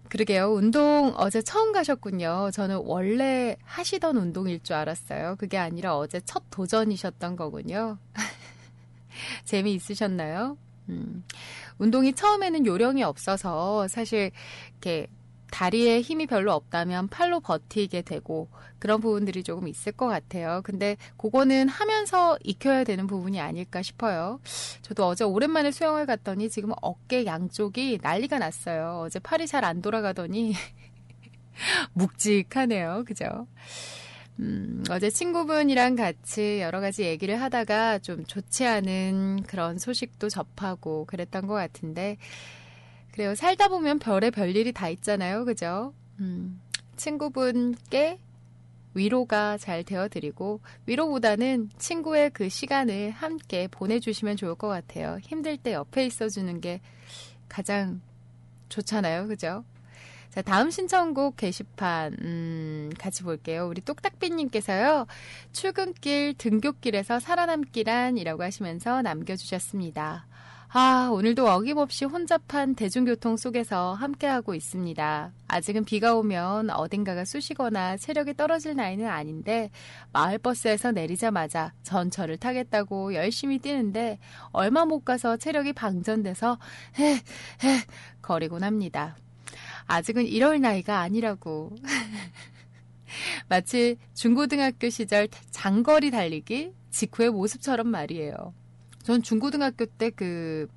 그러게요. 0.10 0.52
운동 0.52 1.14
어제 1.18 1.42
처음 1.42 1.72
가셨군요. 1.74 2.50
저는 2.54 2.82
원래 2.86 3.58
하시던 3.64 4.18
운동일 4.18 4.64
줄 4.64 4.76
알았어요. 4.76 5.36
그게 5.38 5.58
아니라 5.58 5.98
어제 5.98 6.20
첫 6.22 6.44
도전이셨던 6.50 7.36
거군요. 7.36 7.98
재미있으셨나요? 9.46 10.58
음, 10.90 11.24
운동이 11.78 12.14
처음에는 12.14 12.66
요령이 12.66 13.04
없어서 13.04 13.88
사실 13.88 14.32
이렇게 14.72 15.08
다리에 15.52 16.02
힘이 16.02 16.26
별로 16.28 16.52
없다면 16.54 17.08
팔로 17.08 17.40
버티게 17.40 18.02
되고 18.02 18.50
그런 18.80 19.00
부분들이 19.00 19.42
조금 19.44 19.68
있을 19.68 19.92
것 19.94 20.08
같아요. 20.08 20.62
근데 20.64 20.98
그거는 21.18 21.70
하면서 21.70 22.38
익혀야 22.44 22.84
되는 22.84 23.08
부분이 23.08 23.40
아닐까 23.40 23.82
싶어요. 23.82 24.40
저도 24.82 25.06
어제 25.06 25.24
오랜만에 25.24 25.72
수영을 25.72 26.06
갔더니 26.06 26.50
지금 26.50 26.72
어깨 26.82 27.26
양쪽이 27.26 28.00
난리가 28.02 28.40
났어요. 28.40 29.04
어제 29.06 29.20
팔이 29.20 29.48
잘 29.48 29.64
안 29.64 29.82
돌아가더니 29.82 30.54
묵직하네요. 31.94 33.04
그죠? 33.08 33.48
음, 34.40 34.84
어제 34.90 35.10
친구분이랑 35.10 35.96
같이 35.96 36.60
여러 36.60 36.82
가지 36.82 37.04
얘기를 37.04 37.42
하다가 37.42 38.00
좀 38.00 38.26
좋지 38.26 38.66
않은 38.66 39.44
그런 39.48 39.78
소식도 39.80 40.30
접하고 40.30 41.06
그랬던 41.06 41.48
것 41.48 41.54
같은데, 41.54 42.18
그래요. 43.12 43.34
살다 43.34 43.70
보면 43.70 44.00
별의 44.00 44.32
별일이 44.32 44.74
다 44.74 44.90
있잖아요. 44.90 45.46
그죠? 45.46 45.94
음, 46.20 46.60
친구분께 46.98 48.20
위로가 48.94 49.58
잘 49.58 49.84
되어드리고, 49.84 50.60
위로보다는 50.86 51.70
친구의 51.78 52.32
그 52.32 52.50
시간을 52.50 53.12
함께 53.12 53.68
보내주시면 53.70 54.36
좋을 54.36 54.56
것 54.56 54.68
같아요. 54.68 55.18
힘들 55.22 55.58
때 55.58 55.74
옆에 55.74 56.06
있어주는 56.06 56.60
게 56.60 56.82
가장 57.48 58.02
좋잖아요. 58.68 59.28
그죠? 59.28 59.64
자, 60.36 60.42
다음 60.42 60.70
신청곡 60.70 61.38
게시판, 61.38 62.14
음, 62.22 62.90
같이 63.00 63.24
볼게요. 63.24 63.70
우리 63.70 63.80
똑딱비님께서요, 63.80 65.08
출근길, 65.54 66.34
등굣길에서 66.38 67.22
살아남기란이라고 67.22 68.44
하시면서 68.44 69.02
남겨주셨습니다. 69.02 70.28
아, 70.74 71.10
오늘도 71.10 71.48
어김없이 71.50 72.04
혼잡한 72.04 72.76
대중교통 72.76 73.38
속에서 73.38 73.94
함께하고 73.94 74.56
있습니다. 74.56 75.32
아직은 75.48 75.86
비가 75.86 76.16
오면 76.16 76.70
어딘가가 76.70 77.24
쑤시거나 77.24 77.96
체력이 77.96 78.34
떨어질 78.34 78.76
나이는 78.76 79.08
아닌데, 79.08 79.72
마을버스에서 80.12 80.92
내리자마자 80.92 81.72
전철을 81.84 82.36
타겠다고 82.40 83.14
열심히 83.14 83.58
뛰는데, 83.60 84.20
얼마 84.52 84.84
못 84.84 85.06
가서 85.06 85.38
체력이 85.38 85.72
방전돼서, 85.72 86.60
헤, 87.00 87.14
헤, 87.14 87.22
거리곤 88.22 88.66
합니다. 88.66 89.16
아직은 89.88 90.26
이럴 90.26 90.60
나이가 90.62 91.00
아니라고. 91.00 91.76
마치 93.48 93.98
중고등학교 94.14 94.90
시절 94.90 95.28
장거리 95.52 96.12
달리기 96.12 96.74
직후의 96.90 97.32
모습처럼 97.32 97.88
말이에요. 97.88 98.54
전 99.04 99.22
중고등학교 99.22 99.86
때 99.86 100.10
그 100.10 100.68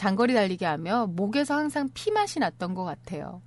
장거리 0.00 0.32
달리기 0.32 0.64
하며 0.64 1.06
목에서 1.06 1.54
항상 1.54 1.90
피맛이 1.92 2.38
났던 2.38 2.74
것 2.74 2.84
같아요. 2.84 3.42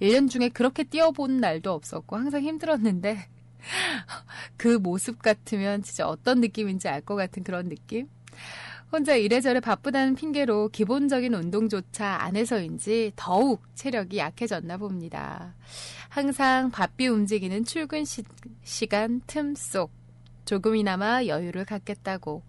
1년 0.00 0.30
중에 0.30 0.48
그렇게 0.48 0.84
뛰어본 0.84 1.38
날도 1.38 1.70
없었고 1.70 2.16
항상 2.16 2.42
힘들었는데 2.42 3.28
그 4.56 4.78
모습 4.78 5.20
같으면 5.20 5.82
진짜 5.82 6.08
어떤 6.08 6.40
느낌인지 6.40 6.88
알 6.88 7.02
것 7.02 7.14
같은 7.16 7.44
그런 7.44 7.68
느낌? 7.68 8.08
혼자 8.92 9.16
이래저래 9.16 9.58
바쁘다는 9.58 10.14
핑계로 10.16 10.68
기본적인 10.68 11.32
운동조차 11.32 12.06
안 12.20 12.36
해서인지 12.36 13.12
더욱 13.16 13.62
체력이 13.74 14.18
약해졌나 14.18 14.76
봅니다. 14.76 15.54
항상 16.10 16.70
바삐 16.70 17.08
움직이는 17.08 17.64
출근 17.64 18.04
시, 18.04 18.22
시간 18.62 19.22
틈 19.26 19.54
속 19.54 19.90
조금이나마 20.44 21.24
여유를 21.24 21.64
갖겠다고 21.64 22.42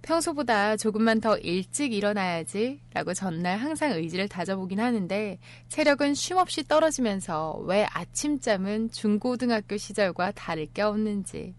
평소보다 0.00 0.78
조금만 0.78 1.20
더 1.20 1.36
일찍 1.36 1.92
일어나야지 1.92 2.80
라고 2.94 3.12
전날 3.12 3.58
항상 3.58 3.92
의지를 3.92 4.28
다져보긴 4.28 4.80
하는데 4.80 5.38
체력은 5.68 6.14
쉼없이 6.14 6.64
떨어지면서 6.64 7.62
왜 7.66 7.86
아침잠은 7.90 8.90
중고등학교 8.90 9.76
시절과 9.76 10.32
다를 10.32 10.66
게 10.72 10.80
없는지 10.80 11.54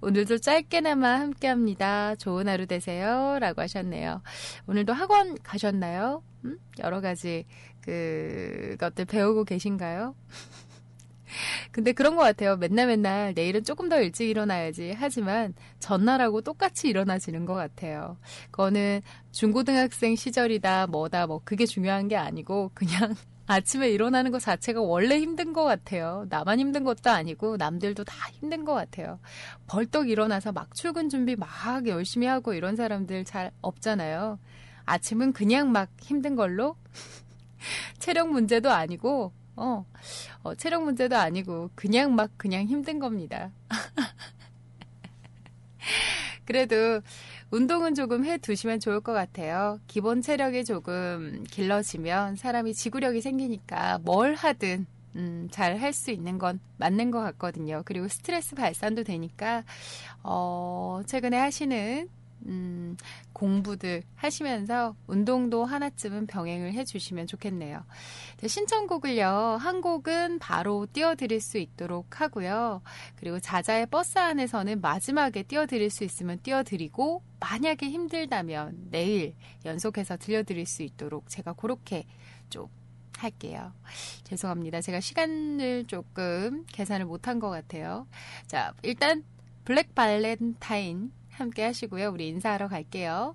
오늘도 0.00 0.38
짧게나마 0.38 1.18
함께합니다. 1.18 2.14
좋은 2.14 2.48
하루 2.48 2.66
되세요. 2.66 3.38
라고 3.40 3.62
하셨네요. 3.62 4.22
오늘도 4.68 4.92
학원 4.92 5.36
가셨나요? 5.42 6.22
음? 6.44 6.58
여러 6.78 7.00
가지 7.00 7.46
그것들 7.80 9.06
배우고 9.06 9.44
계신가요? 9.44 10.14
근데 11.72 11.92
그런 11.92 12.14
것 12.14 12.22
같아요. 12.22 12.56
맨날 12.56 12.86
맨날 12.86 13.34
내일은 13.34 13.64
조금 13.64 13.88
더 13.88 14.00
일찍 14.00 14.28
일어나야지 14.28 14.94
하지만 14.96 15.52
전날하고 15.80 16.42
똑같이 16.42 16.88
일어나지는 16.88 17.44
것 17.44 17.54
같아요. 17.54 18.18
그거는 18.52 19.02
중고등학생 19.32 20.14
시절이다 20.14 20.86
뭐다 20.86 21.26
뭐 21.26 21.40
그게 21.44 21.66
중요한 21.66 22.06
게 22.06 22.16
아니고 22.16 22.70
그냥 22.72 23.14
아침에 23.48 23.88
일어나는 23.88 24.30
것 24.30 24.40
자체가 24.40 24.82
원래 24.82 25.18
힘든 25.18 25.54
것 25.54 25.64
같아요. 25.64 26.26
나만 26.28 26.60
힘든 26.60 26.84
것도 26.84 27.10
아니고 27.10 27.56
남들도 27.56 28.04
다 28.04 28.28
힘든 28.32 28.66
것 28.66 28.74
같아요. 28.74 29.18
벌떡 29.66 30.10
일어나서 30.10 30.52
막 30.52 30.74
출근 30.74 31.08
준비 31.08 31.34
막 31.34 31.48
열심히 31.86 32.26
하고 32.26 32.52
이런 32.52 32.76
사람들 32.76 33.24
잘 33.24 33.50
없잖아요. 33.62 34.38
아침은 34.84 35.32
그냥 35.32 35.72
막 35.72 35.88
힘든 35.98 36.36
걸로 36.36 36.76
체력 37.98 38.30
문제도 38.30 38.70
아니고 38.70 39.32
어, 39.56 39.86
어, 40.42 40.54
체력 40.54 40.84
문제도 40.84 41.16
아니고 41.16 41.70
그냥 41.74 42.14
막 42.14 42.30
그냥 42.36 42.66
힘든 42.66 42.98
겁니다. 42.98 43.50
그래도 46.44 47.00
운동은 47.50 47.94
조금 47.94 48.24
해 48.24 48.36
두시면 48.38 48.80
좋을 48.80 49.00
것 49.00 49.12
같아요. 49.12 49.80
기본 49.86 50.20
체력이 50.20 50.64
조금 50.64 51.44
길러지면 51.50 52.36
사람이 52.36 52.74
지구력이 52.74 53.20
생기니까 53.22 53.98
뭘 54.04 54.34
하든 54.34 54.86
음, 55.16 55.48
잘 55.50 55.78
할 55.80 55.92
수 55.94 56.10
있는 56.10 56.38
건 56.38 56.60
맞는 56.76 57.10
것 57.10 57.20
같거든요. 57.20 57.82
그리고 57.86 58.06
스트레스 58.08 58.54
발산도 58.54 59.04
되니까, 59.04 59.64
어, 60.22 61.00
최근에 61.06 61.36
하시는, 61.38 62.08
음, 62.46 62.96
공부들 63.32 64.02
하시면서 64.14 64.96
운동도 65.06 65.64
하나쯤은 65.64 66.26
병행을 66.26 66.72
해주시면 66.74 67.26
좋겠네요. 67.26 67.84
자, 68.36 68.48
신청곡을요, 68.48 69.58
한 69.60 69.80
곡은 69.80 70.38
바로 70.38 70.86
띄워드릴 70.92 71.40
수 71.40 71.58
있도록 71.58 72.20
하고요. 72.20 72.82
그리고 73.16 73.38
자자의 73.40 73.86
버스 73.86 74.18
안에서는 74.18 74.80
마지막에 74.80 75.42
띄워드릴 75.42 75.90
수 75.90 76.04
있으면 76.04 76.38
띄워드리고, 76.42 77.22
만약에 77.40 77.88
힘들다면 77.88 78.88
내일 78.90 79.34
연속해서 79.64 80.16
들려드릴 80.16 80.66
수 80.66 80.82
있도록 80.82 81.28
제가 81.28 81.52
그렇게 81.52 82.04
좀 82.50 82.68
할게요. 83.16 83.72
죄송합니다. 84.24 84.80
제가 84.80 85.00
시간을 85.00 85.86
조금 85.86 86.64
계산을 86.72 87.06
못한 87.06 87.40
것 87.40 87.50
같아요. 87.50 88.06
자, 88.46 88.72
일단 88.82 89.24
블랙 89.64 89.94
발렌타인 89.94 91.12
함께 91.40 91.64
하시고요. 91.64 92.10
우리 92.10 92.28
인사하러 92.28 92.68
갈게요. 92.68 93.34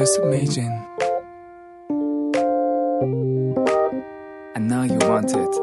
Just 0.00 0.18
amazing. 0.20 0.72
I 4.56 4.58
know 4.58 4.84
you 4.84 4.98
want 5.06 5.30
it. 5.36 5.54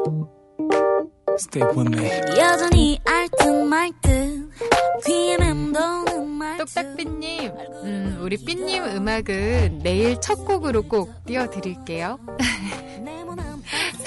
Stay 1.38 1.62
with 1.74 1.88
me. 1.90 2.08
여전히 2.38 3.00
알듯 3.04 3.66
말듯 3.66 4.50
귀에 5.04 5.36
맴도는 5.38 6.28
말투 6.28 6.66
똑딱삐님, 6.72 7.50
음, 7.82 8.18
우리 8.22 8.36
삐님 8.36 8.84
음악은 8.84 9.80
내일 9.82 10.20
첫 10.20 10.44
곡으로 10.44 10.82
꼭 10.82 11.10
띄워드릴게요. 11.26 12.20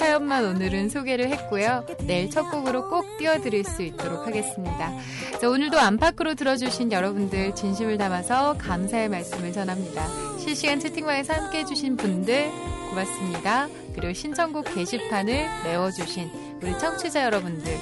사연만 0.02 0.44
오늘은 0.44 0.88
소개를 0.88 1.28
했고요. 1.28 1.86
내일 2.08 2.28
첫 2.28 2.50
곡으로 2.50 2.88
꼭 2.88 3.06
띄워드릴 3.18 3.62
수 3.62 3.82
있도록 3.82 4.26
하겠습니다. 4.26 4.92
자, 5.40 5.48
오늘도 5.48 5.78
안팎으로 5.78 6.34
들어주신 6.34 6.90
여러분들 6.90 7.54
진심을 7.54 7.98
담아서 7.98 8.56
감사의 8.58 9.08
말씀을 9.08 9.52
전합니다. 9.52 10.04
실시간 10.40 10.80
채팅방에서 10.80 11.34
함께 11.34 11.58
해주신 11.58 11.96
분들 11.96 12.50
고맙습니다. 12.90 13.68
그리고 13.94 14.12
신청곡 14.12 14.74
게시판을 14.74 15.46
메워주신 15.62 16.58
우리 16.60 16.76
청취자 16.80 17.22
여러분들 17.22 17.72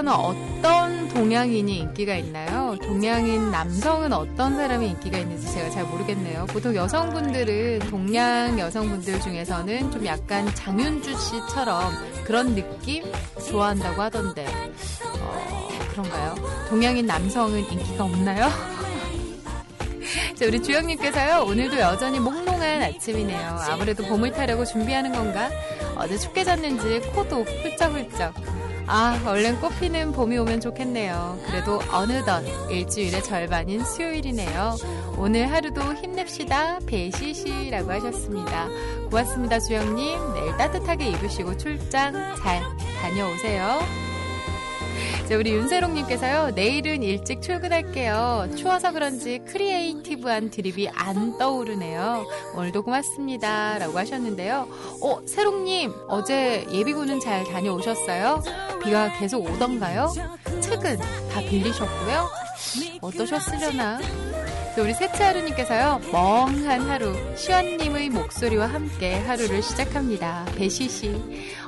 외국에서는 0.00 0.12
어떤 0.12 1.08
동양인이 1.08 1.78
인기가 1.78 2.14
있나요? 2.16 2.76
동양인 2.82 3.50
남성은 3.50 4.12
어떤 4.12 4.56
사람이 4.56 4.88
인기가 4.88 5.18
있는지 5.18 5.52
제가 5.52 5.70
잘 5.70 5.84
모르겠네요. 5.84 6.46
보통 6.46 6.74
여성분들은 6.74 7.80
동양 7.90 8.58
여성분들 8.58 9.20
중에서는 9.20 9.90
좀 9.90 10.06
약간 10.06 10.52
장윤주 10.54 11.16
씨처럼 11.16 11.92
그런 12.24 12.54
느낌 12.54 13.04
좋아한다고 13.48 14.00
하던데 14.02 14.46
어, 15.20 15.68
그런가요? 15.90 16.34
동양인 16.68 17.06
남성은 17.06 17.58
인기가 17.70 18.04
없나요? 18.04 18.48
자, 20.34 20.46
우리 20.46 20.62
주영님께서요, 20.62 21.44
오늘도 21.44 21.78
여전히 21.78 22.18
몽롱한 22.18 22.82
아침이네요. 22.82 23.58
아무래도 23.68 24.04
봄을 24.04 24.32
타려고 24.32 24.64
준비하는 24.64 25.12
건가? 25.12 25.50
어제 25.96 26.16
춥게 26.16 26.44
잤는지 26.44 27.00
코도 27.14 27.42
훌쩍훌쩍. 27.44 28.59
아, 28.92 29.22
얼른 29.24 29.60
꽃피는 29.60 30.10
봄이 30.10 30.36
오면 30.38 30.60
좋겠네요. 30.60 31.38
그래도 31.46 31.80
어느덧 31.92 32.42
일주일의 32.68 33.22
절반인 33.22 33.84
수요일이네요. 33.84 34.76
오늘 35.16 35.48
하루도 35.48 35.94
힘냅시다. 35.94 36.80
배시시라고 36.86 37.88
하셨습니다. 37.92 38.66
고맙습니다, 39.08 39.60
주영님. 39.60 40.34
내일 40.34 40.56
따뜻하게 40.56 41.06
입으시고 41.06 41.56
출장 41.56 42.34
잘 42.42 42.62
다녀오세요. 43.00 44.09
자, 45.28 45.36
우리 45.36 45.52
윤세롱님께서요, 45.52 46.52
내일은 46.54 47.02
일찍 47.02 47.40
출근할게요. 47.40 48.48
추워서 48.56 48.92
그런지 48.92 49.38
creative한 49.46 50.50
드립이 50.50 50.88
안 50.88 51.38
떠오르네요. 51.38 52.26
오늘도 52.56 52.82
고맙습니다. 52.82 53.78
라고 53.78 53.96
하셨는데요. 53.98 54.68
어, 55.02 55.20
세롱님, 55.26 55.92
어제 56.08 56.66
예비군은 56.72 57.20
잘 57.20 57.44
다녀오셨어요? 57.44 58.42
비가 58.82 59.16
계속 59.18 59.44
오던가요? 59.44 60.12
책은 60.60 60.98
다 60.98 61.40
빌리셨고요? 61.48 62.28
어떠셨으려나? 63.00 64.00
자, 64.74 64.82
우리 64.82 64.94
세치하루님께서요, 64.94 66.00
멍한 66.12 66.88
하루, 66.88 67.12
시원님의 67.36 68.10
목소리와 68.10 68.66
함께 68.66 69.14
하루를 69.14 69.62
시작합니다. 69.62 70.46
배시시. 70.56 71.20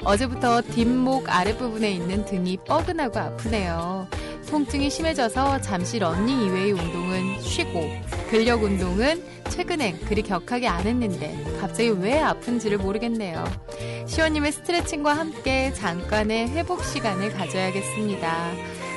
어제부터 0.05 0.63
뒷목 0.63 1.29
아랫부분에 1.29 1.91
있는 1.91 2.25
등이 2.25 2.59
뻐근하고 2.65 3.19
아프네요. 3.19 4.07
통증이 4.49 4.89
심해져서 4.89 5.63
잠시 5.63 5.99
런닝 5.99 6.43
이외의 6.43 6.73
운동은 6.73 7.41
쉬고, 7.41 7.91
근력 8.31 8.63
운동은 8.63 9.21
최근엔 9.49 10.07
그리 10.07 10.23
격하게 10.23 10.69
안 10.69 10.87
했는데, 10.87 11.37
갑자기 11.61 11.89
왜 11.91 12.21
아픈지를 12.21 12.79
모르겠네요. 12.79 13.45
시원님의 14.07 14.53
스트레칭과 14.53 15.13
함께 15.13 15.73
잠깐의 15.73 16.51
회복 16.51 16.85
시간을 16.85 17.33
가져야겠습니다. 17.33 18.53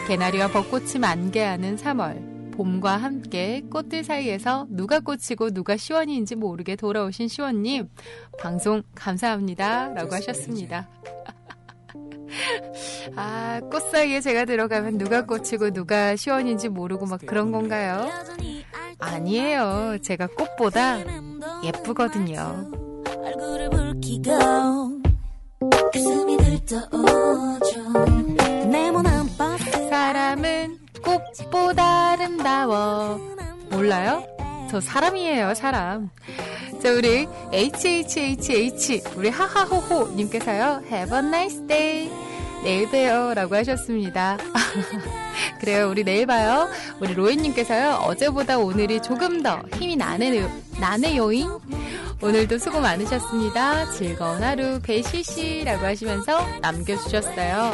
개나리와 0.07 0.49
벚꽃이 0.49 0.99
만개하는 0.99 1.77
3월. 1.77 2.34
봄과 2.55 2.97
함께 2.97 3.61
꽃들 3.69 4.03
사이에서 4.03 4.67
누가 4.69 4.99
꽃이고 4.99 5.51
누가 5.51 5.77
시원이인지 5.77 6.35
모르게 6.35 6.75
돌아오신 6.75 7.27
시원님, 7.27 7.89
방송 8.39 8.81
감사합니다. 8.95 9.93
라고 9.93 10.15
하셨습니다. 10.15 10.89
아, 13.15 13.59
꽃 13.71 13.79
사이에 13.91 14.19
제가 14.21 14.45
들어가면 14.45 14.97
누가 14.97 15.25
꽃이고 15.25 15.71
누가 15.71 16.15
시원인지 16.15 16.69
모르고 16.69 17.05
막 17.05 17.19
그런 17.25 17.51
건가요? 17.51 18.09
아니에요. 18.99 19.97
제가 20.01 20.27
꽃보다 20.27 20.99
예쁘거든요. 21.63 22.71
얼굴을 23.23 23.69
붉히고 23.69 25.01
가슴이 25.93 26.37
들떠오죠 26.37 27.91
네모난 28.69 29.27
버스 29.37 29.71
사람은 29.89 30.84
꽃보다 31.05 32.11
아름다워. 32.11 33.19
몰라요? 33.69 34.25
저저 34.69 34.81
사람이에요, 34.81 35.53
사람. 35.53 36.09
자, 36.81 36.91
우리 36.91 37.27
HHHH, 37.53 39.03
우리 39.15 39.29
하하호호님께서요, 39.29 40.81
Have 40.91 41.17
a 41.17 41.25
nice 41.25 41.67
day. 41.67 42.24
내일 42.65 42.89
봬요. 42.89 43.35
라고 43.35 43.55
하셨습니다. 43.57 44.37
그래요, 45.61 45.87
우리 45.87 46.03
내일 46.03 46.25
봐요. 46.25 46.67
우리 46.99 47.13
로이님께서요, 47.13 48.01
어제보다 48.07 48.57
오늘이 48.57 49.01
조금 49.03 49.43
더 49.43 49.61
힘이 49.75 49.95
나네요, 49.95 50.49
나네요잉. 50.79 51.47
오늘도 52.21 52.57
수고 52.57 52.79
많으셨습니다. 52.79 53.91
즐거운 53.91 54.41
하루 54.41 54.79
배시시라고 54.81 55.85
하시면서 55.85 56.43
남겨주셨어요. 56.61 57.73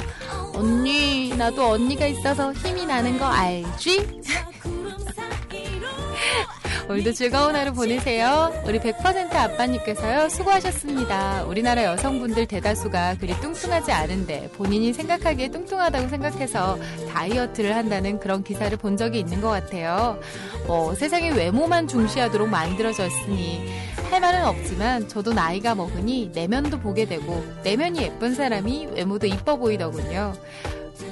언니, 0.55 1.33
나도 1.37 1.69
언니가 1.69 2.05
있어서 2.07 2.51
힘이 2.51 2.85
나는 2.85 3.17
거 3.17 3.25
알지? 3.25 4.21
오늘도 6.89 7.13
즐거운 7.13 7.55
하루 7.55 7.73
보내세요. 7.73 8.53
우리 8.65 8.79
100% 8.79 9.33
아빠님께서요, 9.33 10.29
수고하셨습니다. 10.29 11.43
우리나라 11.43 11.83
여성분들 11.85 12.47
대다수가 12.47 13.15
그리 13.19 13.33
뚱뚱하지 13.39 13.91
않은데 13.91 14.49
본인이 14.53 14.93
생각하기에 14.93 15.49
뚱뚱하다고 15.49 16.09
생각해서 16.09 16.77
다이어트를 17.09 17.75
한다는 17.75 18.19
그런 18.19 18.43
기사를 18.43 18.75
본 18.77 18.97
적이 18.97 19.19
있는 19.19 19.41
것 19.41 19.49
같아요. 19.49 20.19
뭐, 20.67 20.95
세상에 20.95 21.29
외모만 21.29 21.87
중시하도록 21.87 22.49
만들어졌으니 22.49 23.67
할 24.09 24.19
말은 24.19 24.45
없지만 24.45 25.07
저도 25.07 25.33
나이가 25.33 25.73
먹으니 25.73 26.31
내면도 26.33 26.79
보게 26.79 27.05
되고 27.05 27.45
내면이 27.63 28.03
예쁜 28.03 28.35
사람이 28.35 28.89
외모도 28.93 29.27
이뻐 29.27 29.55
보이더군요. 29.55 30.33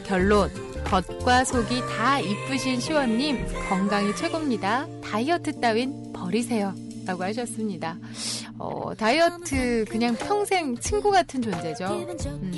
결론. 0.05 0.51
겉과 0.85 1.45
속이 1.45 1.81
다 1.81 2.19
이쁘신 2.19 2.79
시원님, 2.79 3.45
건강이 3.69 4.15
최고입니다. 4.15 4.87
다이어트 5.03 5.59
따윈 5.59 6.13
버리세요. 6.13 6.73
라고 7.05 7.23
하셨습니다. 7.23 7.97
어, 8.59 8.93
다이어트 8.95 9.85
그냥 9.89 10.15
평생 10.15 10.77
친구 10.77 11.09
같은 11.09 11.41
존재죠. 11.41 11.85
음, 11.87 12.53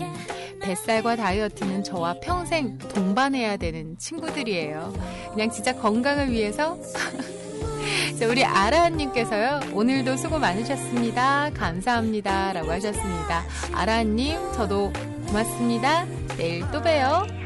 뱃살과 0.62 1.16
다이어트는 1.16 1.84
저와 1.84 2.16
평생 2.22 2.78
동반해야 2.78 3.58
되는 3.58 3.98
친구들이에요. 3.98 4.94
그냥 5.32 5.50
진짜 5.52 5.74
건강을 5.74 6.32
위해서 6.32 6.78
자, 8.20 8.28
우리 8.28 8.44
아라님께서요, 8.44 9.62
오늘도 9.74 10.18
수고 10.18 10.38
많으셨습니다. 10.38 11.52
감사합니다. 11.54 12.54
라고 12.54 12.72
하셨습니다. 12.72 13.44
아라님, 13.74 14.38
저도 14.54 14.92
고맙습니다. 15.28 16.06
내일 16.38 16.70
또 16.72 16.82
봬요. 16.82 17.41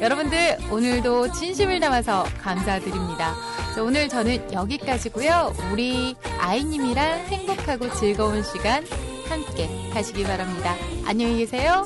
여러분들, 0.00 0.58
오늘도 0.70 1.32
진심을 1.32 1.80
담아서 1.80 2.24
감사드립니다. 2.40 3.34
자, 3.74 3.82
오늘 3.82 4.08
저는 4.08 4.52
여기까지고요 4.52 5.54
우리 5.72 6.14
아이님이랑 6.38 7.26
행복하고 7.26 7.92
즐거운 7.94 8.42
시간 8.42 8.84
함께 9.28 9.68
가시기 9.92 10.22
바랍니다. 10.24 10.74
안녕히 11.04 11.38
계세요. 11.38 11.84